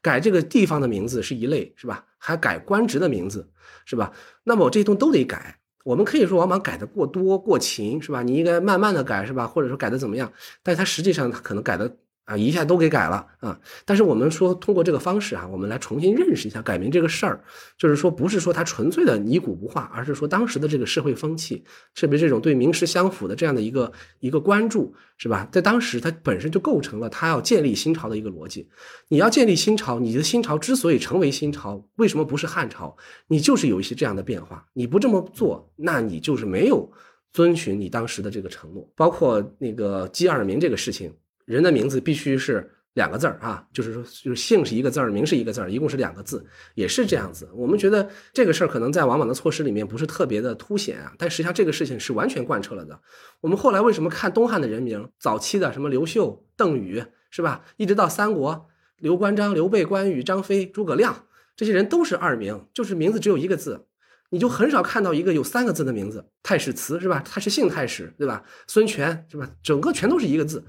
[0.00, 2.04] 改这个地方的名字是一类，是吧？
[2.16, 3.48] 还改官职的名字，
[3.84, 4.12] 是吧？
[4.44, 5.58] 那么我这些东西都得改。
[5.84, 8.22] 我们可以说王莽改的过多过勤，是吧？
[8.22, 9.46] 你应该慢慢的改，是吧？
[9.46, 10.32] 或者说改的怎么样？
[10.62, 11.96] 但是他实际上他可能改的。
[12.26, 13.58] 啊，一下都给改了啊！
[13.84, 17.40] 但是我们说通过这个方式啊，我们来重新认识一下改名这个事儿，
[17.78, 21.64] 就是说不是说它纯粹的泥古不化，而是说当时的这个社会风气，
[21.94, 25.48] 特别这种对名实相符的这样的一个一个关注，是吧？
[25.52, 28.68] 在当时它本身就构成了它要建立新朝的一个逻辑。
[29.06, 32.96] 你要建立新朝，你的新朝之所以成为新朝，为什么不是汉朝？
[33.28, 34.66] 你就是有一些这样的变化。
[34.72, 36.90] 你不这么做，那你就是没有
[37.32, 41.14] 遵循你当时的这个承诺，包括那个姬二明这个事情。
[41.46, 46.44] 人的名字必须是两个字儿啊，就是说，就是姓是一个字儿，名是一个字儿，一共是两个字，
[46.74, 47.48] 也是这样子。
[47.54, 52.98] 我们觉得这个事儿可能在往往的措施里面不是特别的凸显啊，但实际上这个事情是完全贯彻了的。
[53.40, 57.64] 我们后来为什么看东汉的人名，早期的什么刘秀、邓禹，是吧？
[57.76, 58.66] 一直到三国，
[58.98, 63.84] 刘关张、刘备、关羽、张飞、诸葛亮，这些人都是二名，就是名字只有一个字，
[64.30, 66.24] 你就很少看到一个有三个字的名字。
[66.42, 67.22] 太史慈是吧？
[67.24, 68.42] 他是姓太史，对吧？
[68.66, 69.50] 孙权是吧？
[69.62, 70.64] 整个全都是一个字。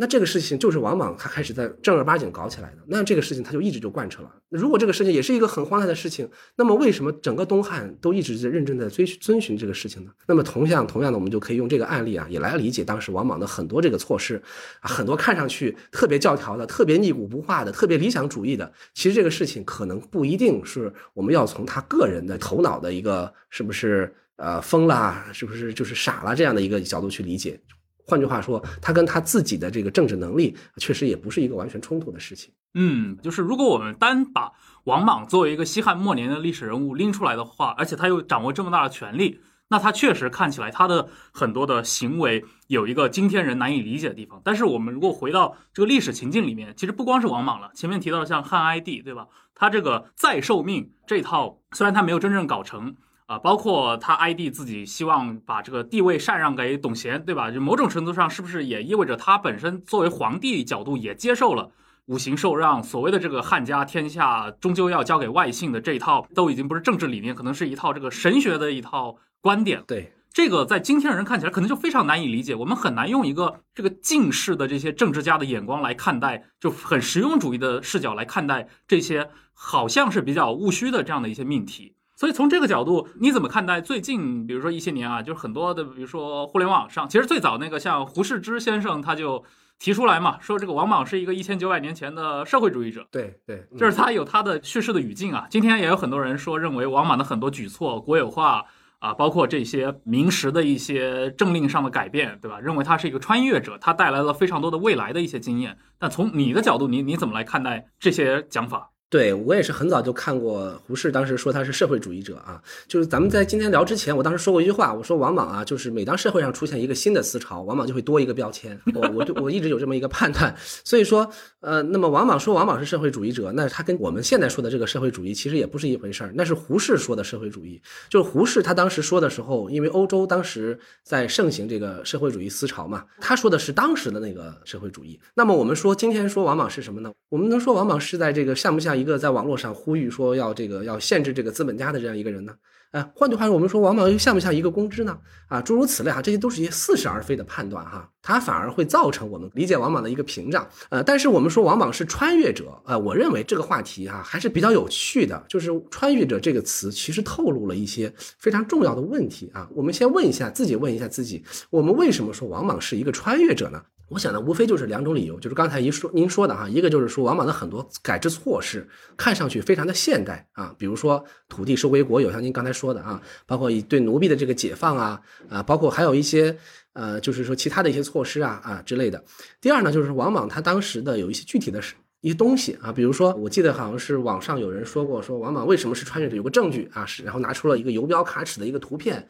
[0.00, 4.32] 那这个事情就是王莽他开始在正儿八经搞起来的，那这个事情他就一直就贯彻了。
[4.48, 10.12] 如果这个事情也是一个很荒诞的事情，那么为什么整个东汉都一直在认真的遵遵循这个事情呢？
[10.28, 14.40] 那么同样同样的，我们就可以用这个案例啊，也来理解当时王莽的很多这个措施，
[14.80, 27.60] 很多看上去特别教条的、特别逆古不化的、特别理想主义的，其实这个事情可能不一定是我们要从他个人的头脑的一个是不是呃疯了，是不是就是傻了这样的一个角度去理解。
[28.08, 32.50] 换句话说，他跟他自己的这个政治能力确实也不是一个完全冲突的事情。
[32.72, 34.50] 嗯，就是如果我们单把
[34.84, 44.40] 王莽作为一个西汉末年的历史人物拎出来的话，而且他又掌握这么大的权力，那他确实看起来他的很多的行为有一个今天人难以理解的地方。
[44.42, 49.26] 但是我们如果回到这个历史情境里面，其实不光是王莽了，前面提到的像汉哀帝，对吧？
[49.54, 52.96] 他这个再受命这套，虽然他没有真正搞成。
[53.28, 57.50] 啊，包括他 ID 自己希望把这个地位禅让给董贤，对吧？
[57.50, 61.70] 就某种程度上，是不是也意味着他本身作为皇帝角度也接受了
[62.06, 62.82] 五行受让？
[62.82, 69.84] 所谓的这个汉家天下终究要交给外姓的这一套，都已经不是政治理念，可能是一套这个神学的一套观点。
[69.86, 81.92] 对，这个在今天人看起来可能就非常难以理解，我们很难用一个这个近世的这些政治家的眼光来看待，就很实用主义的视角来看待这些好像是比较务虚的这样的一些命题。
[82.18, 89.44] 所以从这个角度，你怎么看待最近，比如说一些年啊，就是很多的，比如说互联网上，其实最早那个像胡适之先生他就
[89.78, 93.06] 提出来嘛，说这个王莽是一个一千九百年前的社会主义者。
[93.12, 95.46] 对对，就是他有他的叙事的语境啊。
[95.48, 98.64] 今天也有很多人说，认为王莽的很多举措、国有化
[98.98, 102.58] 啊，包括这些明时的一些政令上的改变，对吧？
[102.58, 105.78] 认为他是一个穿越者，他带来了非常多的未来的一些经验。
[106.00, 108.90] 但从你的角度，你你怎么来看待这些讲法？
[109.10, 112.62] 对我也是很早就看过胡适，当时说他是社会主义者啊。
[112.86, 118.78] 就是咱们在今天聊之前，我当时说过一句话，我说王莽啊，就是每当社会上出现一个新的思潮，王莽就会多一个标签。
[118.94, 120.54] 我我就我一直有这么一个判断。
[120.84, 121.26] 所以说，
[121.60, 126.30] 呃，那么王莽说王莽是社会主义者，那他跟我们现在说的这个社会主义其实也不是一回事儿。
[126.34, 127.80] 那是胡适说的社会主义，
[128.10, 135.18] 就是胡适他当时说的时候，因为欧洲当时在盛行这个社会主义思潮嘛，他说的是当时的那个社会主义。
[135.32, 137.10] 那么我们说今天说王莽是什么呢？
[137.30, 138.97] 我们能说王莽是在这个像不像？
[138.98, 142.52] 一个在网络上呼吁说要这个要限制这个资本家的这样一个人呢？
[142.90, 145.18] 啊，换句话说，我们说王莽又像不像一个公知呢？
[145.46, 150.66] 啊，诸如此类哈，这些都是一些似是而非的判断哈，它反而会造成我们理解王莽的一个屏障。
[150.88, 159.68] 呃，但是我们说王莽是穿越者，呃，我认为这个话题哈还是比较有趣的，就是穿越者这个词其实透露了一些非常重要的问题啊。
[159.74, 163.82] 我们先问一下自己，问一下自己，我们为什么说王莽是一个穿越者呢？
[164.08, 176.56] 我想呢，无非就是两种理由，就是刚才一说您说的哈，一个就是说王莽的很多改制措施看上去非常的现代啊，比如说土地收归国有，像您刚才说的啊，包括以对奴婢的这个解放啊啊，包括还有一些
[176.94, 179.22] 呃，就是说其他的一些措施啊啊之类的。
[179.60, 181.78] 第二呢，就是王莽他当时的有一些具体的
[182.22, 189.28] 一些东西啊，比如说我记得好像是网上有人说过，说王莽为什么是穿越者，有个证据啊，是然后拿出了一个游标卡尺的一个图片。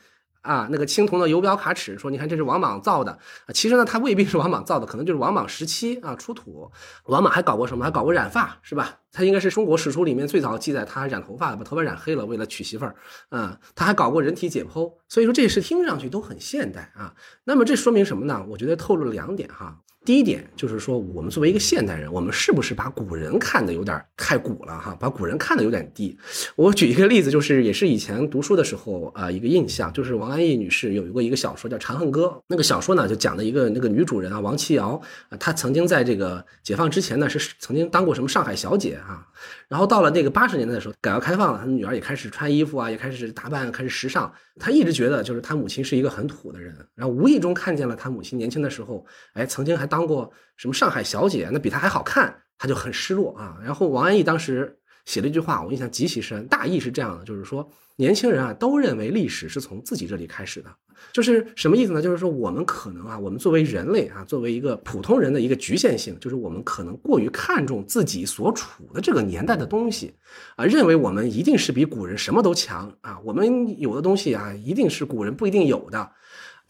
[0.49, 3.19] 啊，那个青铜的游标卡尺，说你看这是王莽造的，
[3.53, 6.73] 其实呢，它未必是王莽造的，可能就是王莽时期啊出土。
[7.05, 7.85] 王莽还搞过什么？
[7.85, 9.01] 还搞过染发，是吧？
[9.13, 12.97] 他应该是中国史书里面最早记载他染头发的，把头发染黑了，为了娶媳妇儿。
[13.29, 17.13] 啊，他还搞过人体解剖，所以说这事听上去都很现代啊。
[17.45, 18.43] 那么这说明什么呢？
[18.49, 19.81] 我觉得透露了两点哈。
[20.05, 24.97] 第一点就是说，我们作为一个现代人，我们是不是把古人看得有点太古了哈？
[24.99, 26.17] 把古人看得有点低。
[26.57, 39.27] 我举一个例子，就是也是以前读书的时候啊，一个印象，就是王安忆女士有一个一个小说叫《长恨歌》，那个小说呢就讲的一个那个女主人啊，王琦瑶啊，她曾经在这个解放之前呢是曾经当过什么上海小姐啊。
[39.69, 44.33] 然后到了那个八十年代的时候，改革开放了，他女儿也开始穿衣服啊，也开始打扮，开始时尚。
[44.59, 49.05] 他一直觉得就是他母亲是一个很土的人，然后无意中看见了他母亲年轻的时候，
[49.35, 53.59] 哎，曾经还当过什么上海小姐，那比他还好看，他就很失落啊。
[53.63, 60.71] 然后王安忆当时写了一句话，我印象极其深，大意是这样的，就是说年轻人啊都认为历史是从自己这里开始的。
[61.13, 62.03] 就是什么意思呢？
[62.03, 70.15] 就是说我们可能啊，我们作为人类啊，作为一个普通人的一个局限性，就是我们可能过于看重自己所处的这个年代的东西，
[70.57, 76.11] 啊，认为我们一定是比古人什么都强啊，我们有的东西啊，一定是古人不一定有的。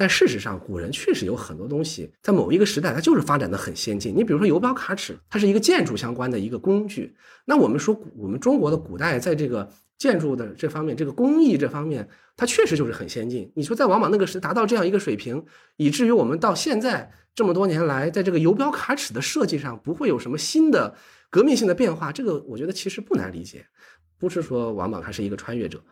[0.01, 4.14] 但事实上，古人确实有很多东西，在某一个时代，它就是发展的很先进。
[4.16, 7.16] 你比如说游标卡尺，它是一个建筑相关的一个工具。
[7.45, 9.68] 那我们说，我们中国的古代在这个
[9.99, 12.09] 建筑的这方面，这个工艺这方面。
[12.41, 13.51] 它确实就是很先进。
[13.57, 15.45] 你说在王莽那个时达到这样一个水平，
[15.77, 20.95] 以至于我们到现在这么多年来，在这个游标卡尺的设计上不会有什么新的
[21.31, 23.67] 革命性的变化，这个我觉得其实不难理解。
[24.21, 25.83] 不是说王莽他是一个穿越者。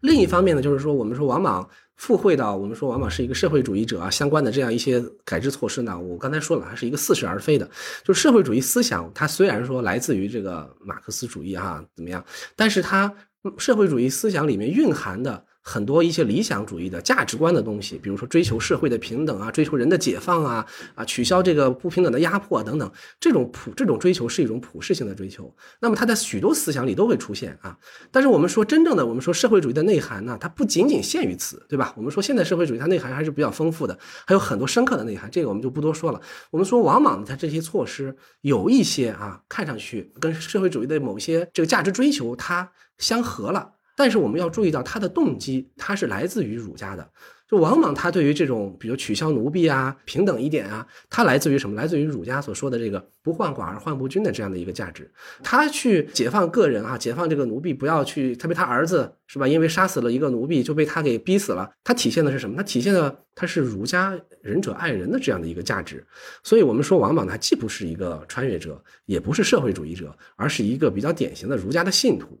[0.00, 7.66] 另一方面呢，就是说我们说王莽附会到我们说王莽是一个社会主义者啊，相关的这样一些改制措施呢，我刚才说了，还是一个似是而非的。
[8.02, 12.22] 就社会主义思想，它虽然说来自于这个马克思主义哈怎么样，
[12.54, 13.10] 但是它
[13.58, 15.44] 社会主义思想里面蕴含的。
[15.66, 25.50] 很多一些理想主义的价值观的东西，比如说追求社会的平等啊，追求人的解放啊，啊，取消这个不平等的压迫等等，这种普这种追求是一种普世性的追求。
[25.80, 27.74] 那么它在许多思想里都会出现啊。
[28.10, 31.94] 但是我们说真正的，我们说社会主义的内涵呢，它不仅仅限于此，对吧？
[31.96, 36.20] 我们说现代社会主义它内涵还是比较丰富的，还有很多深刻的内涵，这个我们就不多说了。
[36.50, 43.72] 我们说往往它这些措施有一些啊，看上去跟社会主义的某些这个价值追求它相合了。
[43.96, 47.08] 但是我们要注意到，他的动机，他是来自于儒家的。
[47.46, 51.76] 就往往他对于这种，比如取消奴婢啊、平等一点啊，他来自于什么？
[51.76, 55.08] 来自于儒家所说的这个“不患寡而患不均”的这样的一个价值。
[55.44, 59.46] 他去解放个人啊，解放这个奴婢，不要去，特别他儿子是吧？
[59.46, 61.70] 因为杀死了一个奴婢，就被他给逼死了。
[61.84, 62.56] 他体现的是什么？
[62.56, 66.04] 他体现的他是儒家仁者爱人的这样的一个价值。
[66.42, 72.36] 所以我们说，王莽他既不是一个穿越者，也不是社会主义者，而是一个比较典型的儒家的信徒。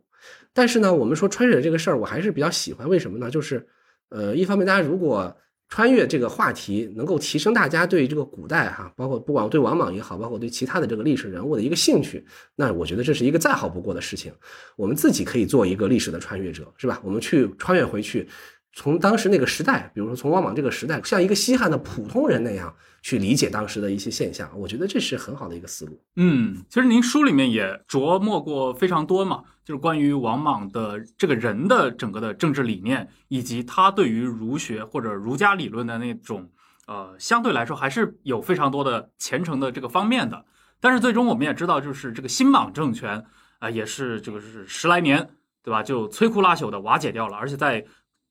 [0.54, 2.88] 但是呢，我们说穿越这个事儿，我还是比较喜欢。
[2.88, 3.30] 为什么呢？
[3.30, 3.66] 就是，
[4.08, 5.36] 呃，一方面，大家如果
[5.68, 12.24] 穿越这个话题能够提升大家对这个古代哈，包括不管对王莽也好，包括对其他的这个历史人物的一个兴趣，
[12.54, 14.32] 那我觉得这是一个再好不过的事情。
[14.76, 17.00] 我们自己可以做一个历史的穿越者，是吧？
[17.02, 18.28] 我们去穿越回去。
[18.76, 26.00] 从当时那个时代，比如说从王莽这个时代，像一个西汉的普通人那样去理解当时的一些现象，我觉得这是很好的一个思路。
[26.16, 36.50] 嗯，其实您书里面也琢磨过非常多嘛，就是关于王莽的这个人的整个的政治理念，以及他对于儒学或者儒家理论的那种，
[36.88, 40.44] 呃，相对来说还是有非常多的虔诚的这个方面的。
[40.80, 43.24] 但是最终我们也知道，就是这个新莽政权
[43.60, 45.30] 啊，也是这个是十来年，
[45.62, 45.82] 对吧？
[45.82, 47.84] 就摧枯拉朽的瓦解掉了，而且在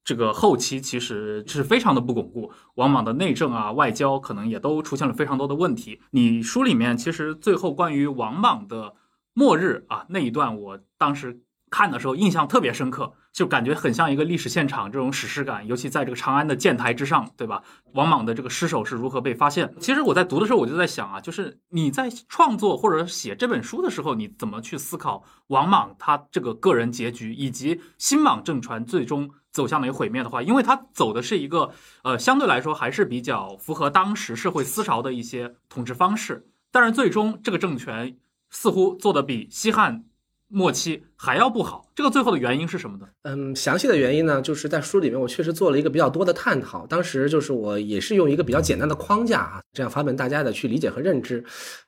[0.04, 6.01] 这个后期其实是非常的不巩固，王莽的内政啊、外交可能也都出现了非常多的问题。
[6.12, 8.95] 你书里面其实最后关于王莽的
[9.34, 17.61] 末日啊那一段，我当时看的时候印象特别深刻，就感觉很像一个历史现场这种史诗感，尤其在这个长安的箭台之上，对吧？
[17.91, 19.73] 王莽的这个尸首是如何被发现？
[19.81, 29.29] 其实我在读的时候我就在想啊，就是你在创作或者写这本书的时候，你怎么去思考王莽他这个个人结局，以及新莽政权最终。
[29.53, 31.69] 走向了毁灭的话，因为他走的是一个
[32.01, 38.17] 呃相对来说还是比较符合当时社会思潮的一些统治方式，但是最终这个政权
[38.49, 40.05] 似乎做的比西汉
[40.47, 41.82] 末期还要不好。
[41.96, 43.08] 这个最后的原因是什么呢？
[43.22, 46.88] 嗯，详细的原因呢，就是在书里面我确实做了一个比较多的探讨。
[46.88, 51.44] 当时就是我也是用一个比较简单的框架啊，这样方便大家的去理解和认知。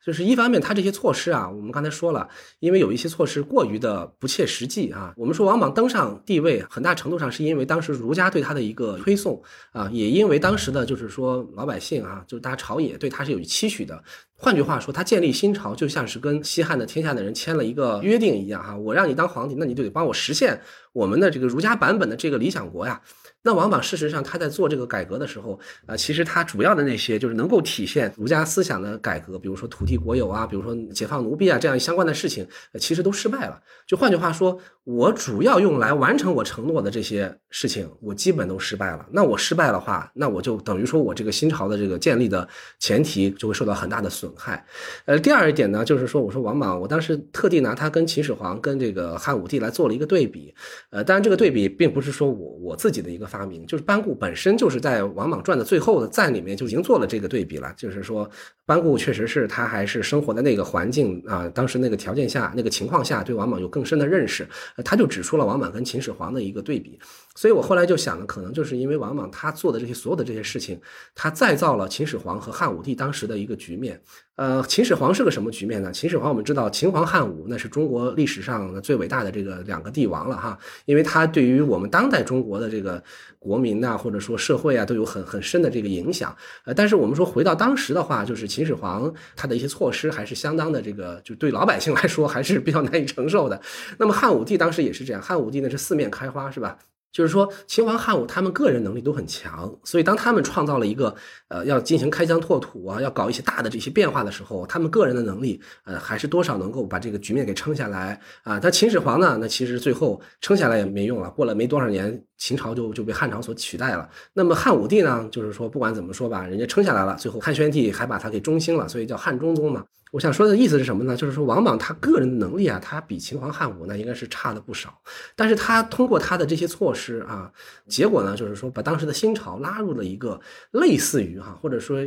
[0.05, 2.29] 就是一方面，它这些措施啊，我们刚才说了，
[2.59, 5.11] 因为有一些措施过于的不切实际啊。
[5.17, 9.41] 我们说王莽登上帝位，很大程度上是因为当时儒家对他的一个推送
[9.71, 14.03] 啊，也因为当时的就是说老百姓啊，就是大家朝野对他是有期许的。
[14.37, 19.94] 换句话说，他建立新朝就像是跟西汉的天下的人签了一个约定一样哈，我让你当皇帝，那你就得。
[19.95, 23.01] 帮我实现我们的这个儒家版本的这个理想国呀。
[23.45, 32.47] 那王莽事实上他在做这个改革的时候，啊，其实他主要的那些就是能够体现儒家思想的改革，比如说土地国有啊，比如说解放奴婢啊这样相关的事情，
[32.79, 33.61] 其实都失败了。
[33.85, 39.05] 就换句话说，我主要用来完成我承诺的这些事情，我基本都失败了。
[39.11, 44.65] 那我失败的话，那我就等于说我这个新朝的这个建立的前提就会受到很大的损害。
[45.05, 50.51] 呃，第二一点呢，就是说，我说王莽，我当时特地拿他跟秦始皇、跟这个汉武帝来做了一个对比。
[50.89, 53.29] 呃，当然这个对比并不是说我我自己的一个。
[53.37, 58.29] 发明就是班固本身就是在《王莽传》的最后的赞里面就已经做了这个对比了，就是说
[58.65, 64.47] 班固确实是他还是生活在那个环境啊，当时那个条件下那个情况下对王莽有更深的认识，
[64.83, 66.99] 他就指出了王莽跟秦始皇的一个对比。
[67.35, 70.79] 所以我后来就想了，可能就是因为王莽他做的这些所有的这些事情，
[71.13, 74.01] 他再造了秦始皇和汉武帝当时的一个局面。
[74.37, 75.91] 呃，秦始皇是个什么局面呢？
[75.91, 83.01] 秦始皇我们知道，秦皇汉武那是中国历史上最伟大的这个两个帝王了哈，因为他对于我们当代中国的这个
[83.39, 86.35] 国民呐，或者说社会啊，都有很很深的这个影响。
[86.65, 93.61] 呃，但是我们说回到当时的话，就是秦始皇他的一些措施还是相当的这个，就对老百姓来说还是比较难以承受的。
[93.97, 96.77] 那么汉武帝当时也是这样，汉武帝呢是四面开花，是吧？
[97.15, 101.15] 就是说，秦皇汉武他们个人能力都很强，所以当他们创造了一个
[101.47, 108.59] 呃要进行开疆拓土啊，要搞一些大的这些变化的时候，他们个人的能力呃还是多少能够把这个局面给撑下来啊。
[108.59, 114.09] 但秦始皇呢，那其实最后撑下来也没用了，过了没多少年，秦朝就就被汉朝所取代了。
[114.33, 119.85] 那么汉武帝呢，就是说不管怎么说吧，人家撑下来了，最后汉宣帝还把他给中兴了，所以叫汉中宗嘛。
[120.15, 121.13] 我想说的意思是什么呢？
[121.13, 124.97] 就是说王莽他个人的能力啊，他比秦皇汉武那应该是差了不少。
[125.35, 127.51] 但是他通过他的这些措施啊，
[127.87, 130.39] 结果呢，就是说把当时的新朝拉入了一个
[130.71, 131.99] 类似于哈，或者说。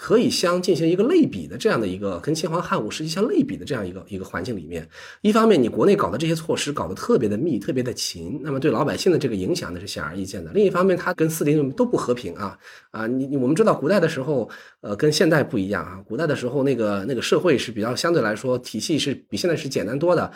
[0.00, 4.88] 可以相进行一个类比的这样的一个跟秦皇汉武实际相类比的这样一个一个环境里面，
[5.20, 10.50] 一方面你国内搞的这些措施搞得特别的密，特别的勤，那么对老百姓的这个影响呢是显而易见的。
[10.54, 12.58] 另一方面，它跟四邻都不和平啊
[12.92, 13.06] 啊！
[13.06, 14.48] 你你我们知道古代的时候，
[14.80, 16.02] 呃，跟现代不一样啊。
[16.08, 20.32] 古代的时候，那个那个社会是比较相对来说体系是比现在是简单多的，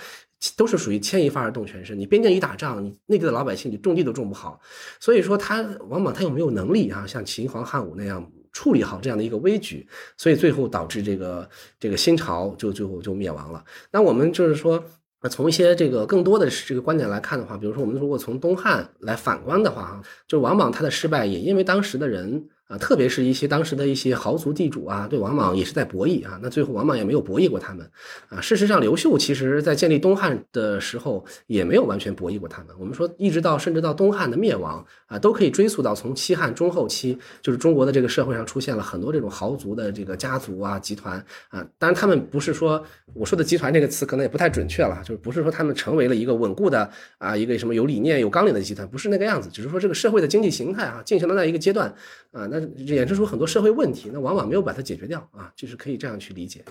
[0.59, 1.99] 都是属于牵一发而动全身。
[1.99, 4.61] 你边境一打仗，你那个的老百姓你种地都种不好，
[5.01, 8.31] 所以说他往往他又没有能力啊，像秦皇汉武那样。
[8.55, 9.87] 处理好这样的一个危局，
[10.17, 11.47] 所以最后导致这个
[11.79, 13.63] 这个新朝就最后就灭亡了。
[13.91, 14.83] 那我们就是说，
[15.29, 22.49] 从一些这个更多的这个观点来看的话，比如说我们如果从东汉来反观的话，就王莽他的失败也因为当时的人。
[22.67, 26.41] 啊，特别是一些当时的一些豪族地主啊，对王莽也是在博弈啊。
[26.43, 27.87] 那最后王莽也没有博弈过他们
[28.31, 28.41] 啊。
[28.41, 32.75] 事实上，刘秀其实在建立东汉的时候也没有完全博弈过他们。
[32.81, 34.83] 我们说，一直到甚至到东汉的灭亡
[35.15, 41.65] 啊，都可以追溯到从西汉中后期，就是中国的这个社会上出现了很多这种豪族的这个家族啊、集团啊。
[41.79, 42.85] 当然，他们不是说
[43.15, 51.89] 我说的集团这个词可能也不太准确了，就是不是说他们成为了一个稳固的啊一个什么有理念、有纲领的集团，不是那个样子，只是说这个社会的经济形态啊进行了那一个阶段
[52.33, 52.49] 啊。
[52.51, 56.65] 那衍生出很多社会问题，那往往没有把它解决掉啊，就是可以这样去理解。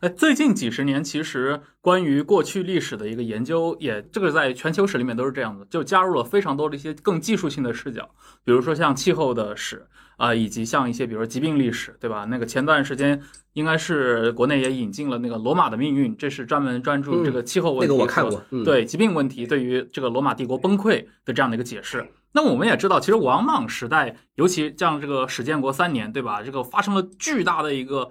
[0.00, 8.10] 哎，最近几十年，其实关于过去历史的一个研究，也这个在全球史里面都是这样的，就加入了非常多的一些更技术性的视角，
[8.44, 9.86] 比如说像气候的史
[10.18, 12.26] 啊，以及像一些比如说疾病历史，对吧？
[12.26, 13.20] 那个前段时间
[13.54, 22.06] 应该是国内也引进了那个罗马的命运，这是专门专注这个气候问题，那个我看过，对疾病问题对于这个罗马帝国崩溃的这样的一个解释。
[22.32, 26.42] 那我们也知道，其实王莽时代，尤其像这个史建国三年，对吧？
[26.42, 28.10] 这个发生了巨大的一个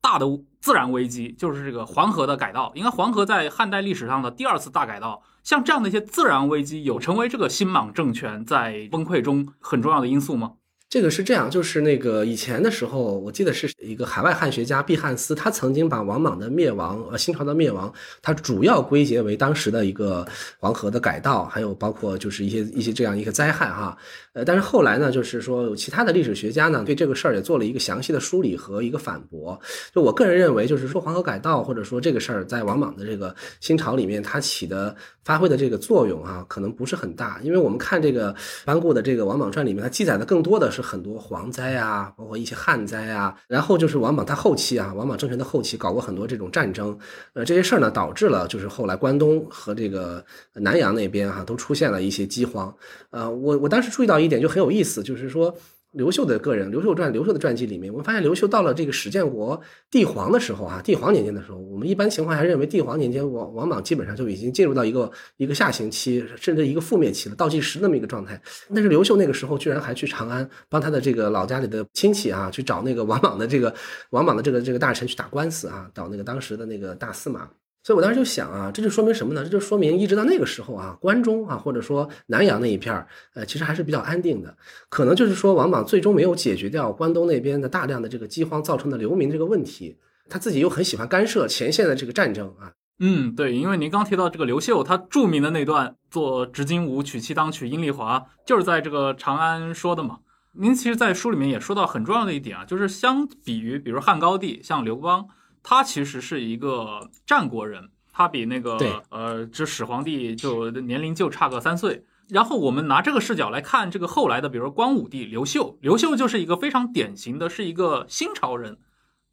[0.00, 0.24] 大的
[0.66, 2.72] 自然危机，就是这个黄河的改道。
[2.74, 5.22] 应该黄河在汉代历史上的第二次大改道。
[5.44, 10.54] 像这样的一些自然危机，有成为这个新莽政权在崩溃中很重要的因素吗？
[10.88, 20.26] 这个是这样，就是那个以前的时候，我记得是一个海外汉学家毕汉斯，他曾经把王莽的灭亡，呃，新朝的灭亡，他主要归结为当时的一个
[20.58, 23.96] 黄河的改道，还有包括就是一些一些这样一个灾害哈。
[24.36, 29.60] 呃，但是后来呢，就是说有其他的历史学家呢，对这个事儿也做了一个详细的梳理和一个反驳。
[29.92, 34.94] 就我个人认为，就是说黄河改道，或者说这个事儿在王莽的这个新朝里面，它起的
[35.24, 38.34] 发挥的这个作用啊，可能不是很大，因为我们看这个
[38.64, 40.86] 班固的这个《王莽传》里面，它记载的更多的是。
[40.86, 46.96] 很多蝗灾啊，包括一些旱灾啊，然后就是王莽他后期啊，王莽政权的后期搞过很多这种战争，
[47.32, 52.72] 呃，这些事儿呢，导致了就是后来关东和这个南阳那边哈都出现了一些饥荒，
[53.10, 55.56] 呃，我我当时注意到一一点就很有意思，就是说。
[55.92, 59.58] 刘秀的个人，刘秀传，刘秀的传记里面，我们发现刘秀到了这个史建国
[59.90, 68.38] 帝皇的时候，啊，帝皇年间的时候，我们一般情况下认为帝皇年间王王莽基本上就已经进入到一个一个下行期，甚至一个覆灭期了，倒计时那么一个状态。
[68.74, 73.74] 但是刘秀那个时候居然还去长安帮他的这个老家里的亲戚啊，去找那个王莽的这个
[74.10, 77.48] 王莽的这个这个大臣去打官司啊，找那个当时的那个大司马。
[77.86, 79.44] 所以我当时就想啊，这就说明什么呢？
[79.44, 84.52] 这就说明一直到那个时候啊，关中啊，或者说南阳那一片儿，呃，其实还是比较安定的。
[84.88, 89.96] 可能就是说，王莽最终没有解决掉关东那边的大量的这个饥荒造成的流民这个问题，
[90.28, 92.72] 他自己又很喜欢干涉前线的这个战争啊。
[92.98, 100.18] 嗯，对，因为您刚提到这个刘秀，他著名的那段做执金吾娶妻当娶阴丽华，就是在这个长安说的嘛。
[100.54, 105.28] 您其实，在书里面也说到很重要的一点啊，就是相比于比如汉高帝，像刘邦。
[105.68, 108.78] 他其实是一个战国人，他比那个
[109.10, 112.04] 呃，这始皇帝就年龄就差个三岁。
[112.28, 118.78] 然后我们拿这个视角来看这个后来的，比如说光武帝刘秀，刘秀就是一个非常典型的是一个新朝人，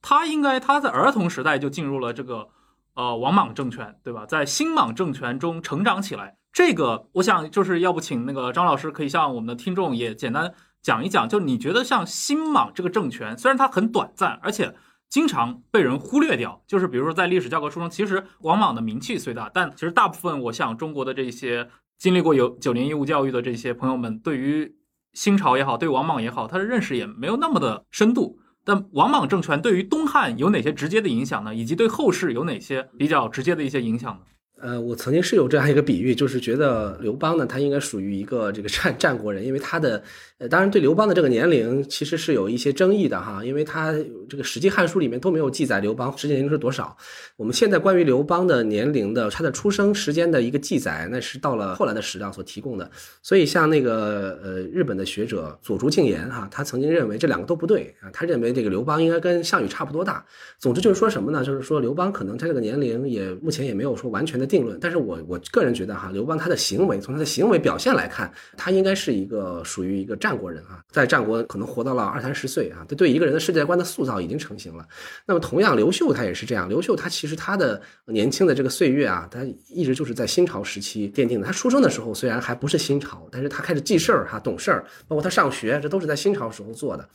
[0.01, 2.47] 他应该他在儿童时代就进入了这个
[2.95, 4.25] 呃王莽政权，对吧？
[4.25, 10.51] 在新莽政权中成长起来，这个我想就是要不请那个张老师可以向我们的听众也简单
[10.81, 14.75] 讲一讲，就你觉得像新莽这个政权，虽然它很短暂，而且。
[15.13, 21.69] 经常被人忽略掉，就是比如说在历史教科书中，其实王莽的名气虽大，但其实大部分我想中国的这些
[21.99, 24.73] 经历过有九年义务教育的这些朋友们，对于
[25.13, 28.39] 新朝也好，对王莽也好，他的认识也没有那么的深度。
[28.65, 31.53] 但王莽政权对于东汉有哪些直接的影响呢？
[31.53, 34.21] 以及对后世有哪些比较直接的一些影响呢？
[34.63, 40.01] 呃，我曾经是有这样一个比喻，就是觉得刘邦呢，他应该属于一个这个战战国人，因为他的，
[40.49, 43.91] 当然对刘邦的这个年龄其实是有一些争议的哈，因为他
[44.29, 46.95] 这个《史记》《汉书》里面都没有记载刘邦实际年龄是多少。
[47.35, 52.89] 我们现在关于刘邦的年龄的他的出生时间的一个记载，那是到了后来的史料所提供的。
[53.21, 60.23] 所以像那个呃日本的学者佐竹敬言哈，他曾经认为这两个都不对啊，他认为这个刘邦应该跟项羽差不多大。
[60.57, 61.43] 总之就是说什么呢？
[61.43, 64.47] 就是说刘邦可能他这个年龄也目前也没有说完全的。
[64.53, 74.87] 定论，但是我我个人觉得哈，刘邦他的行为，从他的行为表现来看，他应该是一个属于一个战国人啊，在战国可能活到了二三十岁啊，他对一个人的世界观的塑造已经成型了。
[75.25, 81.45] 那么同样，刘秀他也是这样，刘秀他其实他的年轻的这个岁月啊，他一直就是在新朝时期奠定的。
[81.45, 87.07] 他出生的时候虽然还不是新朝，但是他开始记事儿哈，懂事儿，包括他上学，这都是在新朝时候做的。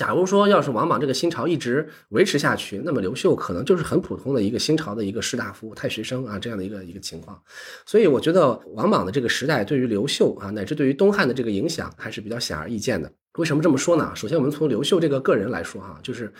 [0.00, 7.38] 假如说要是王莽这个新朝一直维持下去，那么刘秀可能就是很普通的一个新朝的一个士大夫、太学生啊这样的一个一个情况。
[7.84, 13.12] 所以我觉得王莽的这个时代对于刘秀啊，乃至对于东汉的这个影响还是比较显而易见的。
[13.36, 14.10] 为什么这么说呢？
[14.14, 16.32] 首先我们从刘秀这个个人来说哈，就是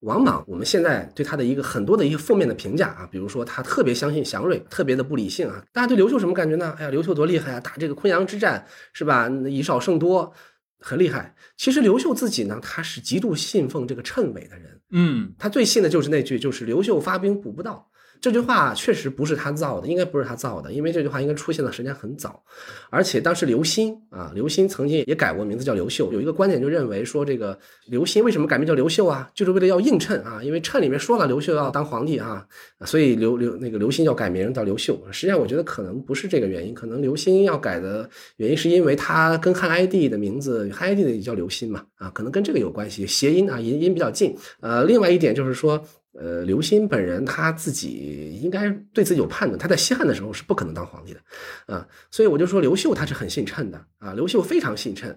[0.00, 5.64] 王莽，我们现在对他的一个很多的一个负面的评价啊，比如说他特别相信祥瑞，特别的不理性啊。
[5.72, 6.74] 大家对刘秀什么感觉呢？
[6.76, 9.26] 哎呀，刘秀多厉害啊，打这个昆阳之战是吧？
[9.48, 10.34] 以少胜多。
[10.78, 11.34] 很厉害。
[11.56, 14.80] 其实刘秀自己呢，他是极度信奉这个谶纬的人。
[14.90, 17.90] 嗯，他最信的就是那句，就是刘秀发兵补不到。
[18.20, 22.42] 这句话确实不是他造的，应该不是他造的，因为这句话应该出现的时间很早，
[22.90, 32.46] 而且当时刘歆啊，刘歆曾经也改过名字叫刘秀，有一个观点就认为说这个刘歆为什么改名叫刘秀啊，就是为了要映衬啊，因为衬里面说了刘秀要当皇帝啊，
[32.84, 34.98] 所以刘刘那个刘歆要改名叫刘秀。
[35.10, 44.36] 实际上我觉得可能不是这个原因，可能刘歆要改的原因是因为他跟汉哀帝的名字，汉哀帝的也叫刘歆嘛，啊，可能跟这个有关系，谐音啊，音音比较近。
[44.60, 45.82] 呃，另外一点就是说。
[46.18, 51.20] 呃，刘歆本人他自己应该对自己有判断，他在西汉的时候是不可能当皇帝的，
[51.66, 55.14] 啊，所以我就说刘秀他是很信谶的啊，刘秀非常信谶。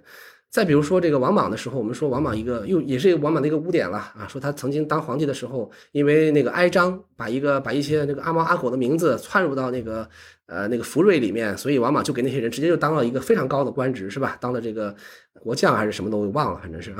[0.49, 10.09] 再比如说这个王莽的时候，我们说王莽一个又也是王莽的一个污点了啊，说他曾经当皇帝的时候，因为那个哀章把一个把一些那个阿猫阿狗的名字窜入到那个
[10.47, 14.35] 呃那个福瑞里面，所以王莽就给那些人直接就当了一个非常高的官职，是吧？
[14.41, 14.95] 当了这个
[15.35, 16.95] 国将还是什么东西忘了，反正是。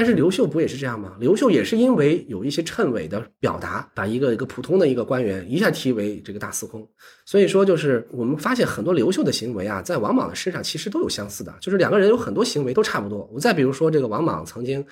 [0.00, 1.14] 但是刘秀不也是这样吗？
[1.20, 6.88] 刘秀也是因为有一些谶纬的表达，把一个一个普通的一个官员一下提为这个大司空。
[7.26, 13.28] 所以说，就是我们发现很多刘秀的行为啊，在王莽的身上其实都有相似的，就是两个人有很多行为都差不多。
[13.30, 14.82] 我再比如说，这个王莽曾经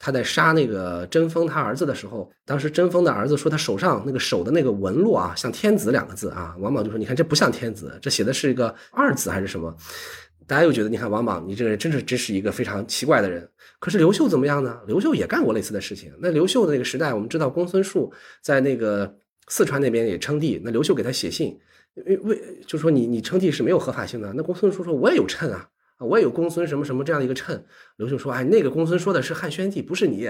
[0.00, 9.72] 他在杀那个贞丰他儿子的时候，当时贞丰的儿子说他手上那个手的那个纹路啊，像天子两个字啊，王莽就说：“你看这不像天子，这写的是一个二字还是什么？”
[10.48, 13.48] 大家又觉得，你看王莽，你这个人真是真是一个非常奇怪的人。
[13.78, 14.80] 可是刘秀怎么样呢？
[14.86, 16.12] 刘秀也干过类似的事情。
[16.20, 18.12] 那刘秀的那个时代，我们知道公孙述
[18.42, 20.60] 在那个四川那边也称帝。
[20.64, 21.58] 那刘秀给他写信，
[22.06, 24.32] 为为就说你你称帝是没有合法性的。
[24.34, 27.64] 那公孙述说，我也有称啊，我也有公孙什么什么这样的一个称。
[27.98, 30.28] 刘秀说，哎，那个公孙说的是汉宣帝，不是你。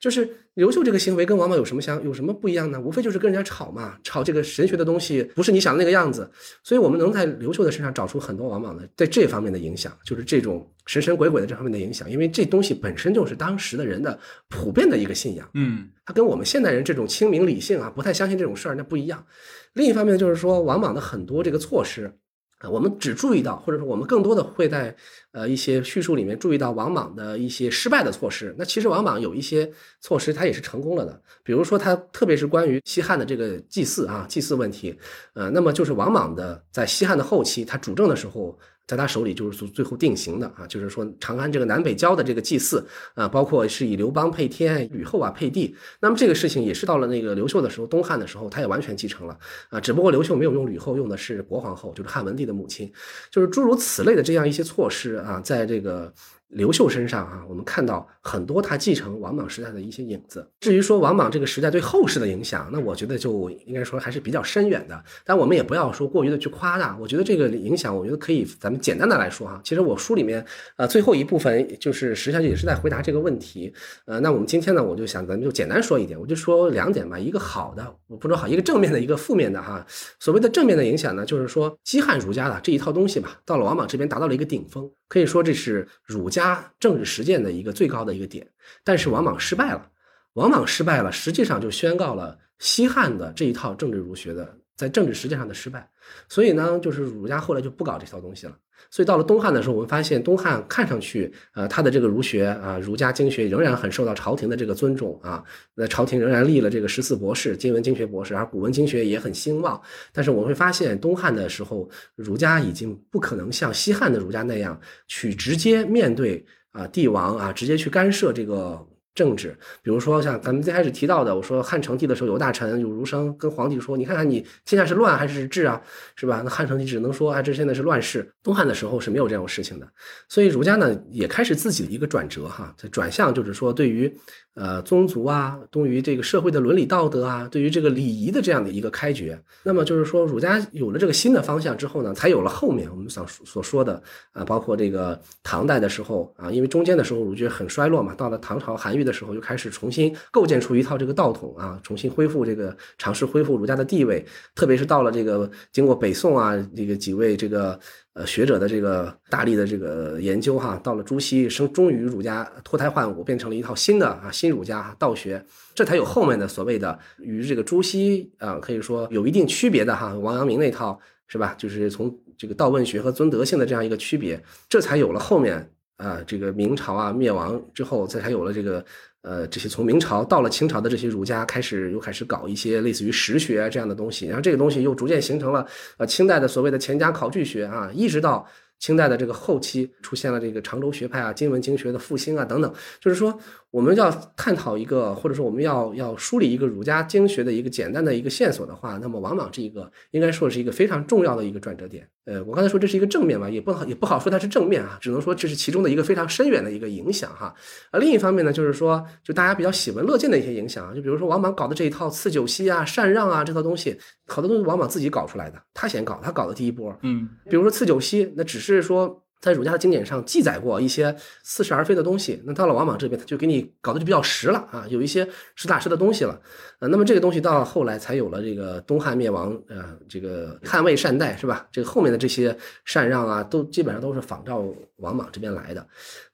[0.00, 2.80] 就是刘秀这个行为跟王莽有什么相有什么不一样呢？
[2.80, 6.30] 无非就是跟人家吵嘛，吵这个神学的东西不是你想的那个样子。
[6.62, 12.08] 所以我们能在刘秀的身上找出很多王莽的在这方面的影响，就是这种神神鬼鬼的这方面的影响。
[12.08, 14.18] 因为这东西本身就是当时的人的
[14.48, 19.24] 普遍的一个信仰，嗯，他跟我们现代人这种清明理性啊，不太相信这种事儿那不一样。
[19.72, 22.12] 另一方面就是说王莽的很多这个措施。
[22.58, 24.92] 啊，我们只注意到，或者说我们更多的会在
[25.32, 28.54] 呃一些叙述里面注意到王莽的一些失败的措施。
[28.58, 31.20] 那其实王莽有一些措施，他也是成功了的。
[31.42, 34.98] 比如说他特别是关于西汉的这个祭祀啊，祭祀问题，
[35.34, 38.58] 呃，那么就是王莽的在西汉的后期，他主政的时候。
[38.88, 42.82] 在他手里就是最后定型的啊，就是说长安这个南北郊的这个祭祀
[43.12, 45.76] 啊，包括是以刘邦配天，吕后啊配地。
[46.00, 49.38] 那么这个事情也是到了那个刘秀的时候，东汉的时候，他也完全继承了
[49.68, 52.90] 啊，只不过刘秀没有用吕后，用的是国皇后，就是汉文帝的母亲，
[53.30, 56.12] 就是诸如此类的这样一些措施啊，在这个。
[56.48, 60.48] 刘秀身上啊，我们看到很多他继承王莽时代的一些影子。
[60.60, 65.04] 至于说王莽这个时代对后世的影响，那我觉得就应该说还是比较深远的。
[65.26, 66.96] 但我们也不要说过于的去夸大。
[66.98, 69.60] 我觉得这个影响，我觉得可以咱们简单的来说哈。
[69.62, 70.42] 其实我书里面
[70.76, 73.72] 呃最后一部分就是实际上也是在回答这个问题。
[74.06, 77.18] 呃，那我们今天呢，我就想咱们就简单说一点，我就说两点吧。
[77.18, 79.84] 一个好的，不说好，一个正面的，一个负面的哈。
[80.18, 84.90] 所谓的正面的影响呢，就是说西汉儒家的这一套东西吧，到了王莽这边达到了一个顶峰。
[85.08, 88.46] 可以说这是儒家加政治实践的一个最高的一个点，
[88.84, 89.90] 但是王莽失败了，
[90.34, 95.86] 王莽失败了，实际上就宣告了西汉的这一套政治儒学的在政治实践上的失败。
[96.26, 98.56] 所以呢，就是儒家后来就不搞这套东西了。
[98.90, 105.44] 所以到了东汉的时候，我们发现东汉看上去，呃，他的这个儒学啊，儒家经学仍然很受到朝廷的这个尊重啊。
[105.74, 109.78] 那朝廷仍然立了这个十四博士，今文经学博士，而古文经学也很兴旺。
[110.12, 118.86] 但是我们会发现，东汉的时候，儒家已经不可能像西汉的儒家那样去直接面对啊帝王啊，直接去干涉这个。
[119.18, 125.82] 政治，比如说像咱们最开始提到的，我说汉成帝的时候，有大臣有儒生跟皇帝说：“你看看你天下是乱还是治啊？
[126.14, 129.88] 是吧？”那汉成帝只能说：“啊，这现在是乱世。”东汉的时候是没有这种事情的，
[130.28, 134.16] 所以儒家呢也开始自己的一个转折哈，转向就是说对于。
[134.60, 154.24] 呃，宗族啊，对于这个社会的伦理道德啊，对于这个礼仪的这样的一个开掘，那么就是说，儒家有了这个新的方向之后呢，才有了后面我们想所说的啊，包括这个唐代的时候啊，因为中间的时候儒学很衰落嘛，到了唐朝韩愈的时候，又开始重新构建出一套这个道统啊，重新恢复这个尝试恢复儒家的地位，
[154.54, 157.80] 特别是到了这个经过北宋啊，这个几位这个。
[158.14, 165.40] 呃，学者的这个大力的这个研究哈，到了朱熹生，终于儒家脱胎换骨，变成了一套新的啊新儒家道学，
[165.72, 170.98] 这才有后面的所谓的与这个朱熹啊可以说有一定区别的哈王阳明那套
[171.28, 171.54] 是吧？
[171.56, 178.82] 就是从这个道问学和尊德性的这样一个区别，这才有了后面啊这个明朝啊灭亡之后，这才有了这个。
[179.22, 185.66] 呃，这些从明朝到了清朝的这些儒家开始又开始搞一些类似于实学这样的东西，然后这个东西又逐渐形成了
[185.98, 188.46] 呃清代的所谓的钱家考据学啊，一直到
[188.78, 193.36] 清代的这个后期出现了这个常州学派啊、金文经学的复兴啊等等，就是说。
[193.70, 202.08] 我们要探讨一个，或者说我们要要梳理一个儒家经学的一个简单的一个线索的话，那么往往这一个应该说是一个非常重要的一个转折点。
[202.24, 207.54] 呃，我刚才说这是一个正面吧，也不好也不好说它是正面啊，只能说这是其中的一个非常深远的一个影响哈。
[207.90, 216.98] 啊，另一方面呢，就是说就大家比较喜闻乐见的一些影响，就比如说王莽搞的这一套赐酒席啊、禅让啊这套东西，好多都是王莽自己搞出来的，他先搞，他搞的第一波。
[217.02, 219.22] 嗯，比如说赐酒席，那只是说。
[219.40, 226.40] 在儒家的经典上记载过一些似是而非的东西，那到了王莽这边，他就给你搞得就比较实了啊，有一些实打实的东西了。
[226.80, 231.66] 呃，那么这个东西到后来才有了这个东汉灭亡，呃，这个汉魏善代是吧？
[231.72, 234.64] 这个后面的这些禅让啊，都基本上都是仿照
[234.96, 235.86] 王莽这边来的。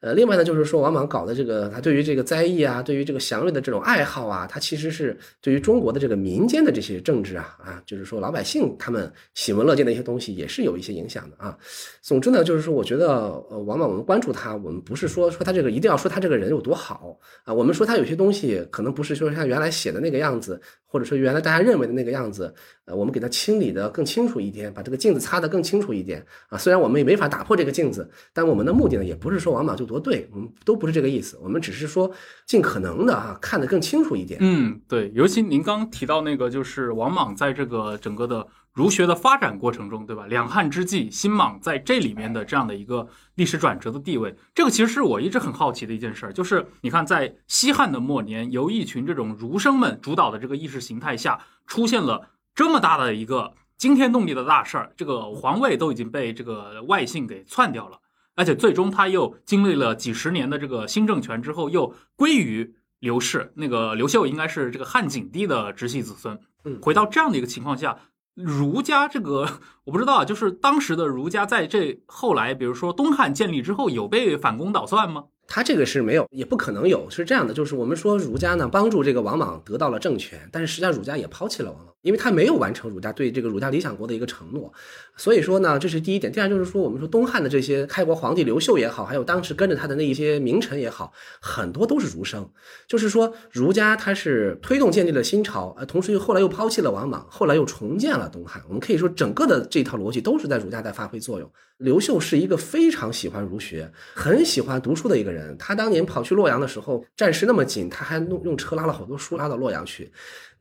[0.05, 11.57] 呃，另外呢，就是说王莽搞的这个，他对于这个灾异啊，对于这个祥瑞的这种爱好啊，他其实是对于中国的这个民间的这些政治啊，啊，就是说老百姓他们喜闻乐见的一些东西，也是有一些影响的啊。
[12.03, 13.15] 总之呢，就是说我觉得。
[13.51, 20.61] 呃，往往我们关注他，我们不是说说他这个一定要说他这个人有多好啊，我们说他有些东西可能不是说像原来写的那个样子，
[20.95, 22.55] 或者说原来大家认为的那个样子，
[22.85, 26.57] 呃，我们给它清理的更清楚一点，把这个镜子擦得更清楚一点啊。
[26.57, 32.09] 虽然我们也没法打破这个镜子，但我们的目的呢，也不是说王莽就多对，我们都不是这个意思，我们只是说
[32.47, 34.39] 尽可能的啊，看得更清楚一点。
[34.41, 38.47] 嗯，对，尤其您刚提到那个，就是王莽在这个整个的。
[38.75, 40.27] 儒学的发展过程中，对吧？
[40.27, 46.33] 两汉之际，新莽在这里面的这样的一个历史转折的地位，这个其实是我一直很好奇的一件事儿。
[46.33, 51.39] 就是你看，在西汉的末年，由一群这种儒生们主导的这个意识形态下，
[51.69, 58.01] 出现了这么大的一个惊天动地的大事儿，这个皇位都已经被这个外姓给篡掉了，
[58.35, 63.53] 而且最终他又经历了几十年的这个新政权之后，又归于刘氏。
[63.55, 66.37] 那个刘秀应该是这个汉景帝的直系子孙。
[66.65, 67.97] 嗯，回到这样的一个情况下。
[68.35, 69.49] 儒家这个
[69.85, 75.25] 我不知道啊，就是当时的儒家在这后来，比如说东汉建立之后，有被反攻倒算吗？
[75.47, 77.09] 他这个是没有，也不可能有。
[77.11, 84.73] 是这样的，就是我们说儒家呢帮助这个王莽得到了政权，但是实际上儒家也抛弃了王莽，因为他没有完成儒家对这个儒家理想国的一个承诺。
[85.17, 86.31] 所以说呢，这是第一点。
[86.31, 92.49] 第二就是说，我们说东汉的这些开国皇帝刘秀也好，还有当时跟着他的那一些名臣也好，很多都是儒生。
[92.87, 98.63] 就是说，儒家他是推动建立了新朝，呃，同时又后来又抛弃了王莽，后来又重建了东汉。
[98.69, 101.51] 我们可以说，整个的这套逻辑都是在儒家在发挥作用。
[101.79, 105.57] 刘秀是一个非常喜欢儒学、很喜欢读书的一个人。
[105.59, 110.13] 他当年跑去洛阳的时候，战事那么紧，他还弄用车拉了好多书拉到洛阳去。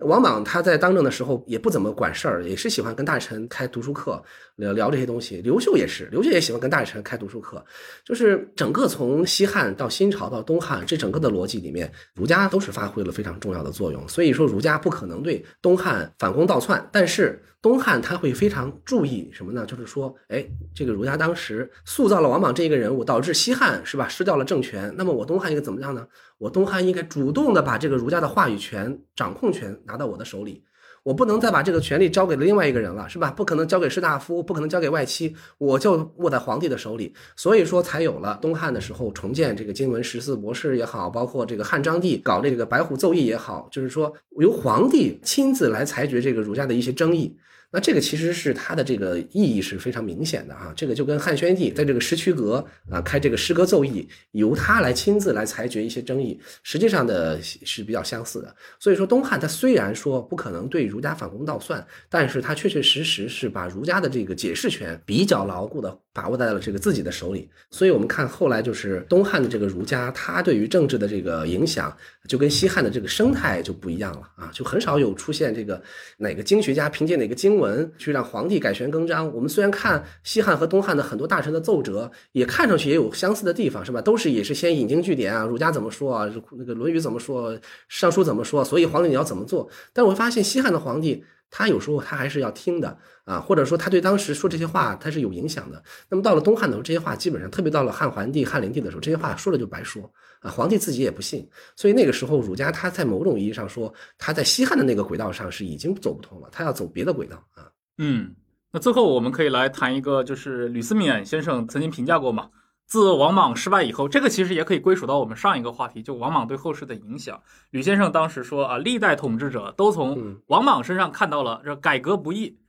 [0.05, 4.21] 王莽他在当政的时候也不怎么管事儿，也是喜欢跟大臣开读书课，
[4.57, 5.41] 聊聊这些东西。
[5.41, 7.63] 刘秀也是，刘秀也喜欢跟大臣开读书课。
[8.05, 14.07] 就是整个从西汉到新朝到东汉，这整个的逻辑里面，儒家都是发挥了非常重要的作用。
[14.07, 17.43] 所以说，儒家不可能对东汉反攻倒窜，但是。
[17.63, 19.65] 东汉他会非常注意什么呢？
[19.65, 20.45] 就是说，哎，
[20.75, 24.93] 这个儒家当时塑造了王莽这一个人物，导致西汉是吧失掉了政权。
[24.97, 26.05] 那么我东汉应该怎么样呢？
[26.37, 30.65] 我东汉应该主动的把这个儒家的话语权、掌控权拿到我的手里。
[31.03, 33.31] 我不能再把这个权利交给了另外一个人了，是吧？
[33.31, 37.13] 不可能交给士大夫，不可能交给外戚，我就握在皇帝的手里。
[37.37, 47.37] 所以说，才有了东汉的时候重建这个经文十四博士也好，包括这个汉章帝搞这个白虎奏议也好，就是说由皇帝亲自来裁决这个儒家的一些争议。
[47.73, 58.55] 那这个其实是它的这个意义是非常明显的啊，这个就跟汉宣帝在这个石渠阁啊开这个诗歌奏议，由他来亲自来裁决一些争议，实际上的是比较相似的。
[58.79, 67.49] 所以说东汉他虽然说不可能对儒家反攻倒算，但是他确确实实是把儒家的这个解释权比较牢固的把握在了这个自己的手里。
[67.71, 71.95] 所以我们看后来就是东汉的这个儒家，他对于政治的这个影响
[72.27, 75.81] 就跟西汉的这个生态就不一样了啊，就很少有出现这个
[76.17, 77.53] 哪个经学家凭借哪个经。
[77.63, 79.33] 文去让皇帝改弦更张。
[79.33, 84.01] 我们虽然看西汉和东汉的很多大臣的奏折，也看上去也有相似的地方，是吧？
[84.01, 87.53] 都是也是先引经据典啊，儒家怎么说啊，那个《论语》怎么说，
[87.87, 89.69] 《尚书》怎么说，所以皇帝你要怎么做？
[89.93, 91.23] 但我发现西汉的皇帝，
[91.55, 95.83] 他有时候他还是要听的啊，或者说他对当时说这些话他是有影响的。
[96.09, 101.47] 那么到了东汉的时候，这些话基本上，特别到了汉桓帝、汉灵帝的时候，这些话说了就白说啊，皇帝自己也不信。
[101.75, 107.69] 所以那个时候，儒家他在某种意义上说，他在西汉的那个轨道上是已经走不通了，他要走别的轨道啊。
[107.99, 108.33] 嗯，
[108.71, 112.49] 那最后我们可以来谈一个，就是吕思勉先生曾经评价过嘛，
[112.93, 117.41] 自王莽失败以后，这个其实也可以归属到我们上一个话题，就王莽对后世的影响。
[117.71, 122.59] 吕先生当时说啊，历代统治者都从王莽身上看到了这改革不易。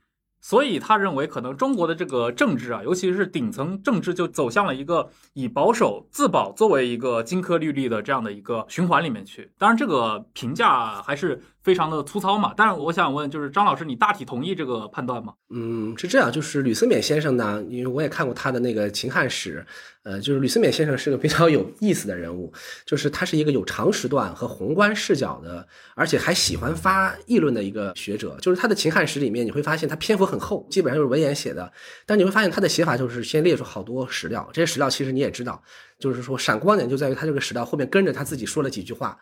[0.41, 9.51] 所以他认为，可能中国的这个政治啊，尤其是顶层政治，就走向了一个以保守自保作为一个金科玉律的这样的一个循环里面去。
[9.59, 12.53] 当然，这个评价还是非常的粗糙嘛。
[12.55, 15.33] 但是我想问，就是张老师，你大体同意这个判断吗？
[15.49, 19.65] 嗯，是这样，就是吕思勉先生呢，因为我也看过他的那个秦汉史。
[20.03, 22.53] 呃，就是吕思勉先生是个比较有意思的人物，
[22.85, 28.37] 就是他是一个有长时段和宏观视角的，而且还喜欢发议论的一个学者。
[28.39, 31.73] 就是他的秦汉史里面，你会发现他篇幅很厚，基本上就是文言写的，
[32.05, 35.59] 但你会发现他的写法就是先列出好多史料，这些史料其实你也知道。
[36.05, 39.17] 就是说，闪光点就在于他这个史料后面跟着他自己说了几句话。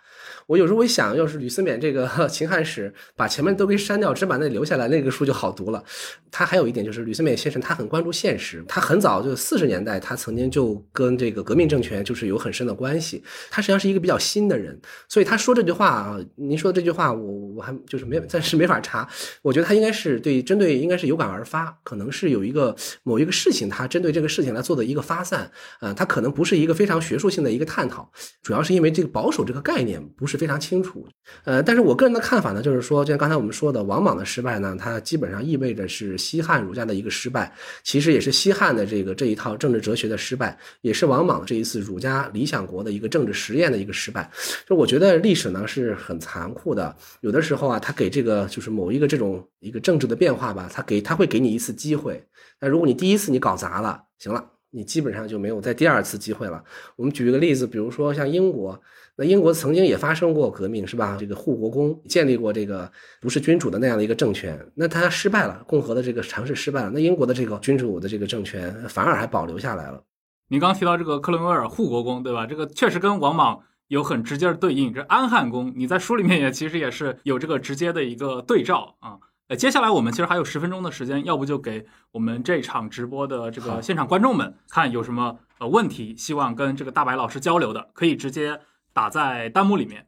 [0.48, 5.82] 我有时候会想，要是吕思勉这个 秦汉史把前面都给删掉，只把那留下来，那个书就好读了。
[6.30, 13.24] 他还有一点就是，吕思勉先生他很关注现实，他很早就四十年代，他曾经就跟这个革命政权就是有很深的关系。
[13.50, 14.78] 他实际上是一个比较新的人，
[15.08, 19.08] 所以他说这句话啊，您说的这句话，我我还就是没暂时没法查。
[19.42, 25.50] 我觉得他应该是对针对应该是有感而发，可能是有一个某一个事情，他针对这个事情来做的一个发散
[25.80, 28.10] 啊，他可能不是一个非常学术性的一个探讨，
[28.41, 31.08] 主要是因为这个保守这个概念不是非常清楚。
[31.45, 44.30] 呃，但是我个人的看法呢，就是说，就像刚才我们说的，王莽的失败呢，它基本上意味着是西汉儒家的一个失败，其实也是西汉的这个这一套政治哲学的失败，也是王莽这一次儒家理想国的一个政治实验的一个失败。
[44.68, 52.24] 就我觉得历史呢是很残酷的，有的时候啊，他给这个就是某一个这种一个政治的变化吧，他给他会给你一次机会，
[52.60, 54.53] 那如果你第一次你搞砸了，行了。
[54.74, 56.64] 你基本上就没有再第二次机会了。
[56.95, 58.78] 我们举一个例子，比如说像英国，
[59.16, 61.16] 那英国曾经也发生过革命，是吧？
[61.20, 62.91] 这个护国公建立过这个
[63.22, 70.04] 不是君主的那样的一个政权，那他失败了，共和的这个尝试失败了，那英国的这个君主的这个政权反而还保留下来了。
[70.50, 72.48] 你刚提到这个克伦威尔护国公，对吧？
[72.48, 74.91] 这个确实跟王莽有很直接的对应。
[74.91, 79.18] 这安汉公，你在书里面也其实也是有这个直接的一个对照啊。
[79.49, 88.61] 呃，接下来我们其实还有十分钟的时间，要不就给我们这场直播的这个现场观众们看有什么呃问题，希望跟这个大白老师交流的，可以直接
[88.94, 90.07] 打在弹幕里面。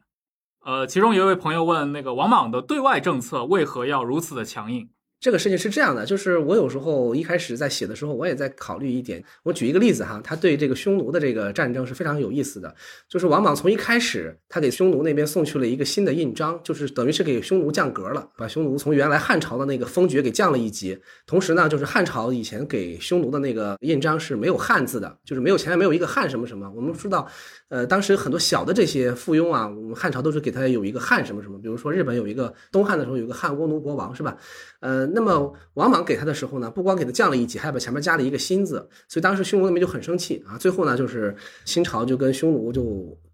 [0.64, 4.88] 呃，其中有一位朋友问，那个王莽的对外政策为何要如此的强硬？
[5.18, 9.24] 这个事情是这样的，就是我有时候一开始在写的时候，我也在考虑一点。
[9.42, 12.72] 我举一个例子哈，他对这个匈奴的这个战争是非常有意思的。
[13.08, 20.98] 就是王莽从一开始，他给匈奴那边送去了一个新的印章，就是等于是给匈奴降格了，把匈奴从原来汉朝的那个封爵给降了一级。
[21.26, 26.70] 同时呢，就是汉朝以前给匈奴的那个印章是没有汉字的，就是没有前面没有一个汉什么什么。
[26.76, 27.26] 我们知道。
[27.68, 34.36] 呃，当时很多小的这些附庸啊，我们汉朝都是给他有一个汉什么什么，比如说日本有一个东汉的时候有一个汉倭奴国王，是吧？
[34.78, 40.56] 呃，那么王莽给他的时候呢，不光给他降了一级，还把前面加了一个新字，所以当时匈奴那边就很生气啊。
[40.58, 41.34] 最后呢，就是
[41.64, 42.82] 新朝就跟匈奴就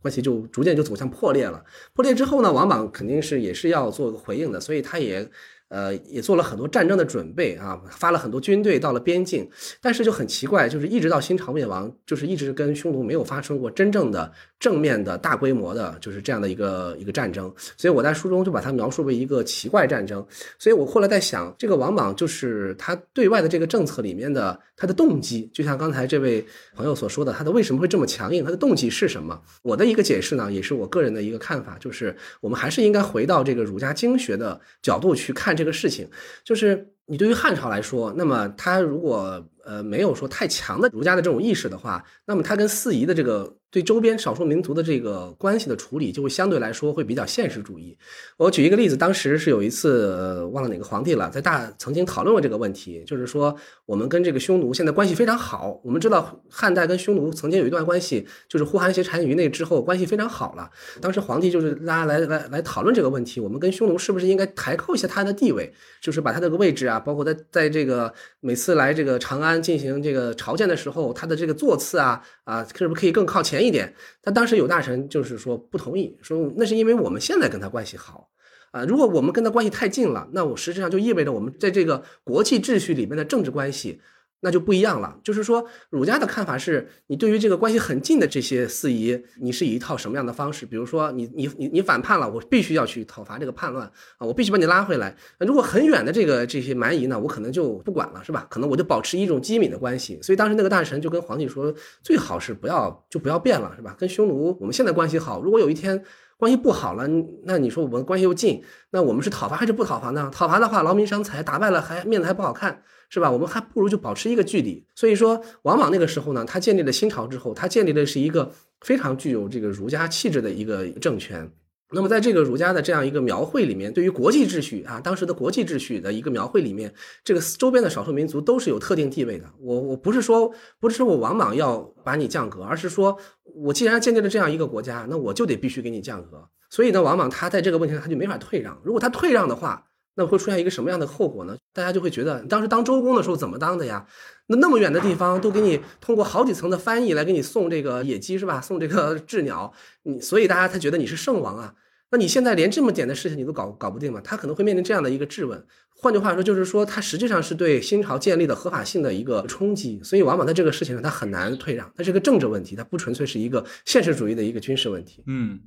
[0.00, 1.62] 关系就逐渐就走向破裂了。
[1.94, 5.28] 破裂之后呢，王莽肯定是也是要做个回应的，所以他也。
[5.74, 9.48] 呃，也做了很多战争的准备啊，发了很多军队到了边境，
[9.80, 14.30] 但是就很奇怪，就是一直到新朝灭亡，就是一直跟匈奴没有发生过真正的
[14.62, 17.52] 正面的大规模的，就是这样的一个一个战争。
[17.76, 20.24] 所以我在书中就把它描述为一个奇怪战争。
[20.56, 29.42] 所以我后来在想，这个王莽就是他对外的这个政策里面的他的动机，就像刚才这位朋友所说的，他的为什么会这么强硬，他的动机是什么？
[29.62, 35.62] 我的一个解释呢，也是我个人的一个看法，就是我们还是应该回到这个儒家经学的角度去看这。
[35.62, 36.08] 个事情，
[36.42, 43.56] 就是你对于汉朝来说，那么他如果呃没有说太强的儒家的这种意识的话，那么他跟四夷的这个。
[43.72, 47.96] 对周边少数民族的这个关系的处理，就会相对来说会比较现实主义。
[48.36, 53.56] 我举一个例子，当时是有一次，呃，忘了哪个皇帝了，在大曾经讨论过这个问题，就是说
[53.86, 55.80] 我们跟这个匈奴现在关系非常好。
[55.82, 60.70] 我们知道汉代跟匈奴曾经有一段关系，就是呼韩邪单于那之后关系非常好了。
[61.00, 65.72] 当时皇帝就是大家来来来讨论这个问题，我们跟匈奴是不是应该抬高一下他的地位，
[66.02, 73.64] 就是把他这个位置啊，包括在在这个每次来这个长安进行这个朝见的时候，他的这个座次啊啊，是不是可以更靠前？
[73.64, 73.92] 一点，
[74.22, 78.28] 他当时有大臣就是说不同意，说那是因为我们现在跟他关系好，
[78.70, 84.00] 啊，如果我们跟他关系太近了，那我实际上就意味着我们在这个国际秩序里面的政治关系。
[84.44, 90.66] 那就不一样了，就是说，儒家的看法是，你对于这个关系很近的这些四夷，你是以一套什么样的方式？
[90.66, 93.86] 比如说，你你你你反叛了，我必须要去讨伐这个叛乱
[94.18, 95.16] 啊，我必须把你拉回来。
[95.38, 98.44] 如果很远的这个这些蛮夷呢，我可能就不管了，是吧？
[98.50, 100.18] 可能我就保持一种机敏的关系。
[100.20, 103.94] 所以当时那个大臣就跟皇帝说，最好是不要就不要变了，是吧？
[103.96, 106.02] 跟匈奴我们现在关系好，如果有一天
[106.42, 107.06] 关系不好了，
[107.44, 110.28] 那你说我们关系又近，那我们是讨伐还是不讨伐呢？
[110.34, 112.82] 讨伐的话劳民伤财，打败了还面子还不好看。
[113.08, 113.30] 是吧？
[113.30, 114.84] 我们还不如就保持一个距离。
[114.96, 118.50] 所以说，王莽那个时候呢，他建立了新朝之后，他建立的是一个
[118.80, 121.48] 非常具有这个儒家气质的一个政权。
[121.94, 126.92] 那么，在这个儒家的这样一个描绘里面，对于国际秩序啊，当时的国际秩序的一个描绘里面，
[127.22, 129.44] 这个周边的少数民族都是有特定地位的。
[129.60, 133.18] 我我不是说不是说我王莽要把你降格，而是说
[133.54, 136.48] 我既然建立了这样一个国家，那我就得必须给你降格。
[136.70, 138.80] 所以呢，王莽他在这个问题上他就没法退让。
[138.82, 141.56] 如果他退让的话，那会出现一个什么样的后果呢？
[141.72, 144.06] 大家就会觉得，当时当周公的时候怎么当的呀？
[144.48, 148.60] 那那么远的地方都给你通过好几层的翻译来给你送这个野鸡是吧？
[148.60, 151.74] 送这个雉鸟，你所以大家才觉得你是圣王啊。
[152.12, 154.20] 那你现在连这么点的事情你都搞搞不定吗？
[154.22, 155.66] 他可能会面临这样的一个质问。
[155.96, 159.98] 换句话说，就是说他实际上是对新朝建立的合法性的一个冲击。
[160.04, 165.24] 所以往往在这个事情上他很难退让，它是个政治问题，它不纯粹是一个现实主义的一个军事问题。
[165.26, 165.58] 嗯。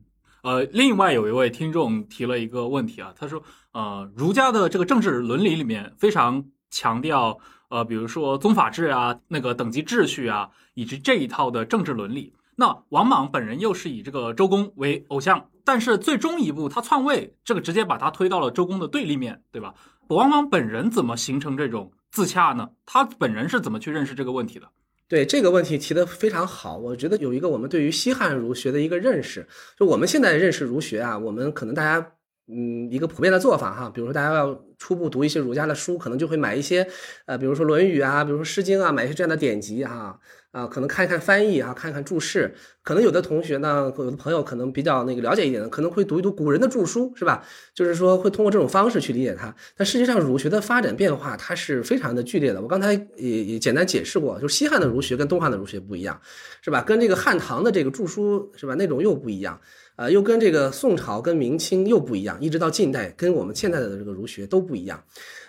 [0.44, 3.42] 呃，另外有一位听众提了一个问题啊，他说，
[3.74, 7.40] 呃，儒家的这个政治伦理里面非常强调，
[7.70, 12.36] 呃，比如说宗法制啊，那个等级秩序啊，以及这一套的政治伦理。
[12.58, 19.74] 那王莽本人又是以这个周公为偶像，但是最终一步他篡位，这个直接把他推到了周公的对立面，对吧？
[20.08, 22.70] 王莽本人怎么形成这种自洽呢？
[22.86, 24.68] 他本人是怎么去认识这个问题的？
[25.08, 29.48] 对这个问题提的非常好，我觉得有一个我们对于西汉儒学的一个认识，
[29.78, 32.12] 就我们现在认识儒学啊，我们可能大家
[32.48, 36.88] 嗯一个普遍的做法哈，比如说大家要初步读一些儒家的书，可能就会买一些
[37.26, 39.94] 呃，比如说《论语》啊，比如说《诗经》啊，买一些这样的典籍哈。
[39.96, 40.20] 啊，
[40.56, 42.56] 啊可能看一看翻译啊，看一看注释。
[42.82, 47.44] 可能有的同学呢，有的朋友可能比较那个了解一点的，可能会读一读古人的著书，是吧？
[47.74, 49.54] 就是说会通过这种方式去理解它。
[49.76, 52.62] 但实际上，儒学的发展变化它是非常的剧烈的。
[52.62, 56.18] 我刚才也也简单解释过，就是西汉的儒学跟东汉的儒学不一样，
[56.62, 56.82] 是吧？
[56.84, 58.76] 跟这个汉唐的这个著书，是吧？
[58.76, 59.60] 那种又不一样。
[59.98, 65.02] 呃，又跟这个宋朝跟明清又不一样，一直到近代跟我们现在的这个儒学都不一样。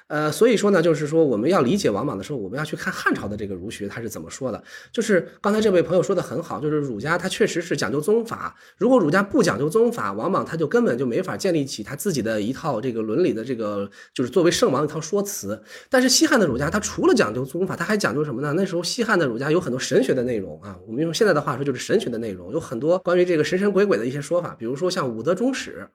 [0.08, 4.62] 呃，所以说呢，就是说我们要理解王莽的时候，我们要去看汉朝的这个儒学他是怎么说的。
[4.92, 8.54] 就是刚才这位朋友说的很好，就是儒家他确实是讲究宗法。
[8.78, 15.60] 如果儒家不讲究宗法，王莽他就根本就没法建立起他自己的一套这个伦理的这个，就是作为圣王一套说辞。
[15.90, 18.52] 但是西汉的儒家他除了讲究宗法，他还讲究什么呢？
[18.56, 25.88] 那时候西汉的儒家有很多神学的内容啊，我们用现在的话说就是神学的内容，有很多关于这个神神鬼鬼的一些说法，比如说像五德终始。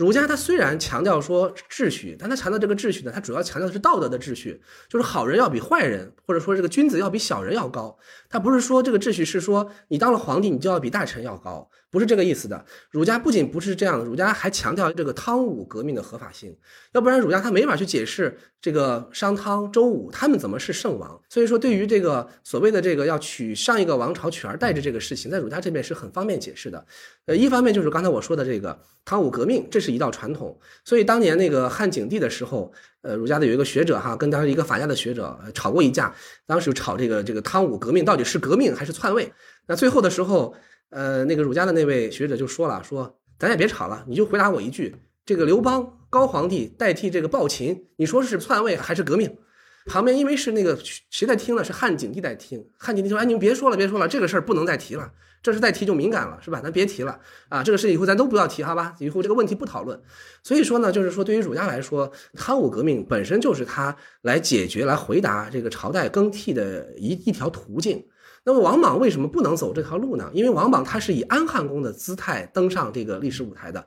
[0.00, 4.58] 儒家他虽然强调说秩序，但他强调这个秩序呢，他主要强调的是道德的秩序，
[4.88, 7.98] 就是好人要比坏人，或者说这个君子要比小人要高。
[8.30, 12.64] 他不是说这个秩序是说你当了皇帝，你就要比大臣要高，不是这个意思的。
[12.90, 16.56] 儒家不仅不是这样的，儒家还强调这个汤武革命的合法性，
[16.92, 21.20] 要不然儒家他没法去解释这个商汤、周武他们怎么是圣王。
[21.28, 26.86] 所以说，对于这个所谓的这个要取上一个王朝取而代之这个事情，在儒家这边是很方便解释的。
[27.26, 29.90] 呃，一方面就是刚才我说的这个汤武革命，这是。
[29.90, 32.72] 一道传统，所以当年那个汉景帝的时候，
[33.02, 36.14] 呃，儒家的有一个学者哈，跟当时一个法家的学者吵过一架，
[36.46, 39.32] 当时就吵这个这个汤武革命到底是革命还是篡位？
[39.66, 40.54] 那最后的时候，
[40.90, 44.94] 呃，那个儒家的那位学者就说了，说咱也别吵了，你就回答我一句，
[45.24, 49.38] 这个刘邦高皇帝代替这个暴秦，你说是篡位还是革命？
[49.86, 55.10] 旁边因为是那个谁在听呢，是汉景帝在听，汉景帝说，哎，你们别说了，别说了，这个事儿不能再提了。
[55.42, 56.60] 这是再提就敏感了，是吧？
[56.60, 57.18] 咱别提了
[57.48, 57.62] 啊！
[57.62, 58.94] 这个事以后咱都不要提，好吧？
[58.98, 59.98] 以后这个问题不讨论。
[60.42, 68.04] 所以说呢，就是说对于儒家来说，汤武革命本身就是他来解决、来回答这个朝代更替的一一条途径。
[68.44, 70.30] 那么王莽为什么不能走这条路呢？
[70.32, 73.86] 因为王莽他是以安汉公的姿态登上这个历史舞台的。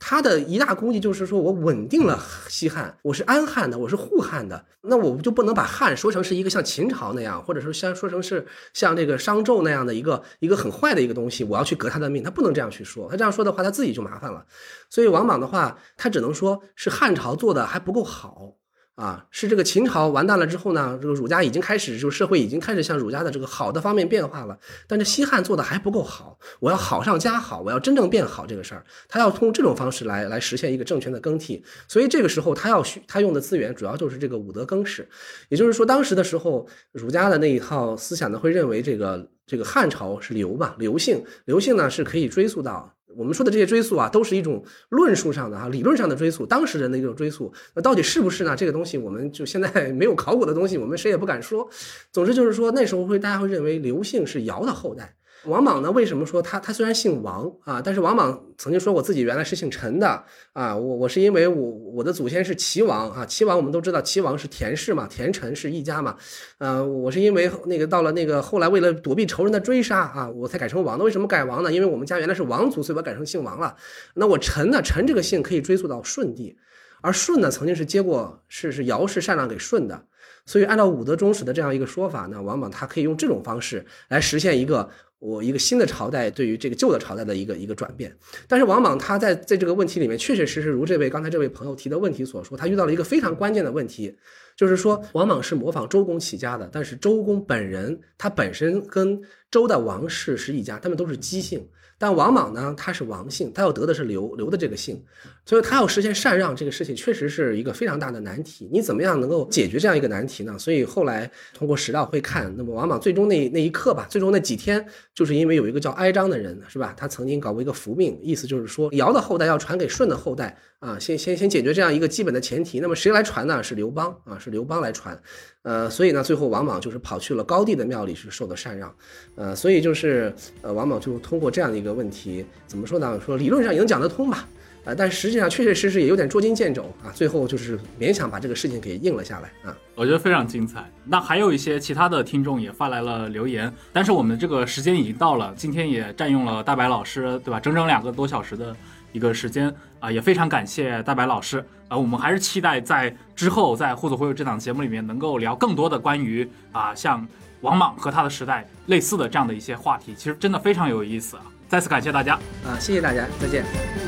[0.00, 2.16] 他的一大功绩就是说我稳定了
[2.48, 14.46] 西汉，我是安汉的，我是护汉的，那我就不能把汉说成是一个像秦朝那样，或者说像说成是像这个商纣那样的一个一个很坏的一个东西，我要去革他的命，他不能这样去说，他这样说的话，他自己就麻烦了。
[14.88, 18.57] 所以王莽的话，他只能说是汉朝做的还不够好。
[18.98, 24.58] 啊，是这个秦朝完蛋了之后呢，这个儒家已经开始，就社会已经开始向儒家的这个好的方面变化了。
[24.88, 31.64] 但是西汉做的还不够好，我要好上加好，我要真正变好这个事儿，他要通过这种方式来来实现一个政权的更替。
[31.86, 35.08] 所以这个时候他要需他用的资源主要就是这个武德更始，
[35.48, 42.97] 也就是说当时的时候，儒家的那一套思想呢会认为这个这个汉朝是刘嘛，刘姓，刘姓呢是可以追溯到。
[43.18, 47.52] 我们说的这些追溯啊，都是一种论述上的哈，理论上的追溯，当时人的一种追溯。
[47.74, 48.54] 那到底是不是呢？
[48.54, 51.68] 这个东西，我们就现在 没有考古的东西，我们谁也不敢说。
[52.12, 55.16] 总之就是说，那时候会大家会认为刘姓是尧的后代。
[55.44, 55.90] 王莽呢？
[55.92, 60.76] 为什么说他他虽然姓王啊，但是王莽曾经说我自己原来是姓陈的啊。
[60.76, 66.16] 我我是因为我我的祖先是齐王啊，齐王我们都知道，齐王是田氏嘛，田陈是一家嘛。
[66.58, 70.98] 呃，我是因为那个到了那个后来为了躲避仇人的追杀啊，我才改成王。
[70.98, 71.72] 的为什么改王呢？
[71.72, 73.76] 因为我们家原来是王族，所以我改成姓王了。
[74.14, 74.82] 那我陈呢？
[74.82, 76.56] 陈这个姓可以追溯到舜帝，
[77.00, 80.02] 而舜呢曾经是接过是是尧氏禅让给舜的，
[80.48, 84.88] 所以按照武德忠始的这样一个说法呢，王莽他可以用这种方式来实现一个。
[85.20, 88.16] 我一个新的朝代对于这个旧的朝代的一个一个转变，
[88.46, 94.16] 但是王莽他在在这个问题里面确确实实如这位刚才这位朋友提的问题所说，他遇到了一个非常关键的问题，
[94.56, 99.20] 就是说王莽是模仿周公起家的，但是周公本人他本身跟
[99.50, 101.68] 周的王室是一家，他们都是姬姓。
[102.00, 105.02] 但王莽呢，他是王姓，他要得的是刘刘的这个姓，
[105.48, 108.68] 所以他要实现禅让这个事情，确实是一个非常大的难题。
[108.70, 110.58] 你怎么样能够解决这样一个难题呢？
[110.58, 114.84] 所以后来通过史料会看，那么王莽最终那那一刻吧，最终那几天，
[115.14, 116.92] 就是因为有一个叫哀章的人，是吧？
[116.94, 122.80] 他曾经搞过一个伏命，意思就是说尧的后代要传给舜的后代啊，先先先解决这样一个基本的前提。
[122.80, 123.62] 那么谁来传呢？
[123.62, 125.18] 是刘邦啊，是刘邦来传。
[125.62, 128.94] 呃，所以呢，最后王莽就是跑去了高帝的庙里是受的禅让，
[129.34, 130.30] 呃，所以就是
[130.60, 133.18] 呃，王莽就通过这样的一个问题，怎么说呢？
[133.24, 134.46] 说理论上也能讲得通吧，
[134.88, 139.76] 呃，但实际上确确实实也有点捉襟见肘啊，最后就是勉强把这个事情给应了下来啊。
[139.94, 140.90] 我觉得非常精彩。
[141.04, 147.60] 那还有一些其他的听众也发来了留言，但是我们这个时间已经到了，今天也占用了大白老师对吧？
[147.60, 148.74] 整整两个多小时的。
[149.10, 157.26] 一个时间啊，也非常感谢大白老师啊，我们还是期待在之后在《互左会友》这档节目里面能够聊更多的关于啊像
[157.62, 161.42] 王莽和他的时代类似的这样的一些话题，其实真的非常有意思啊！
[161.70, 162.34] 再次感谢大家
[162.66, 164.07] 啊，谢谢大家，再见。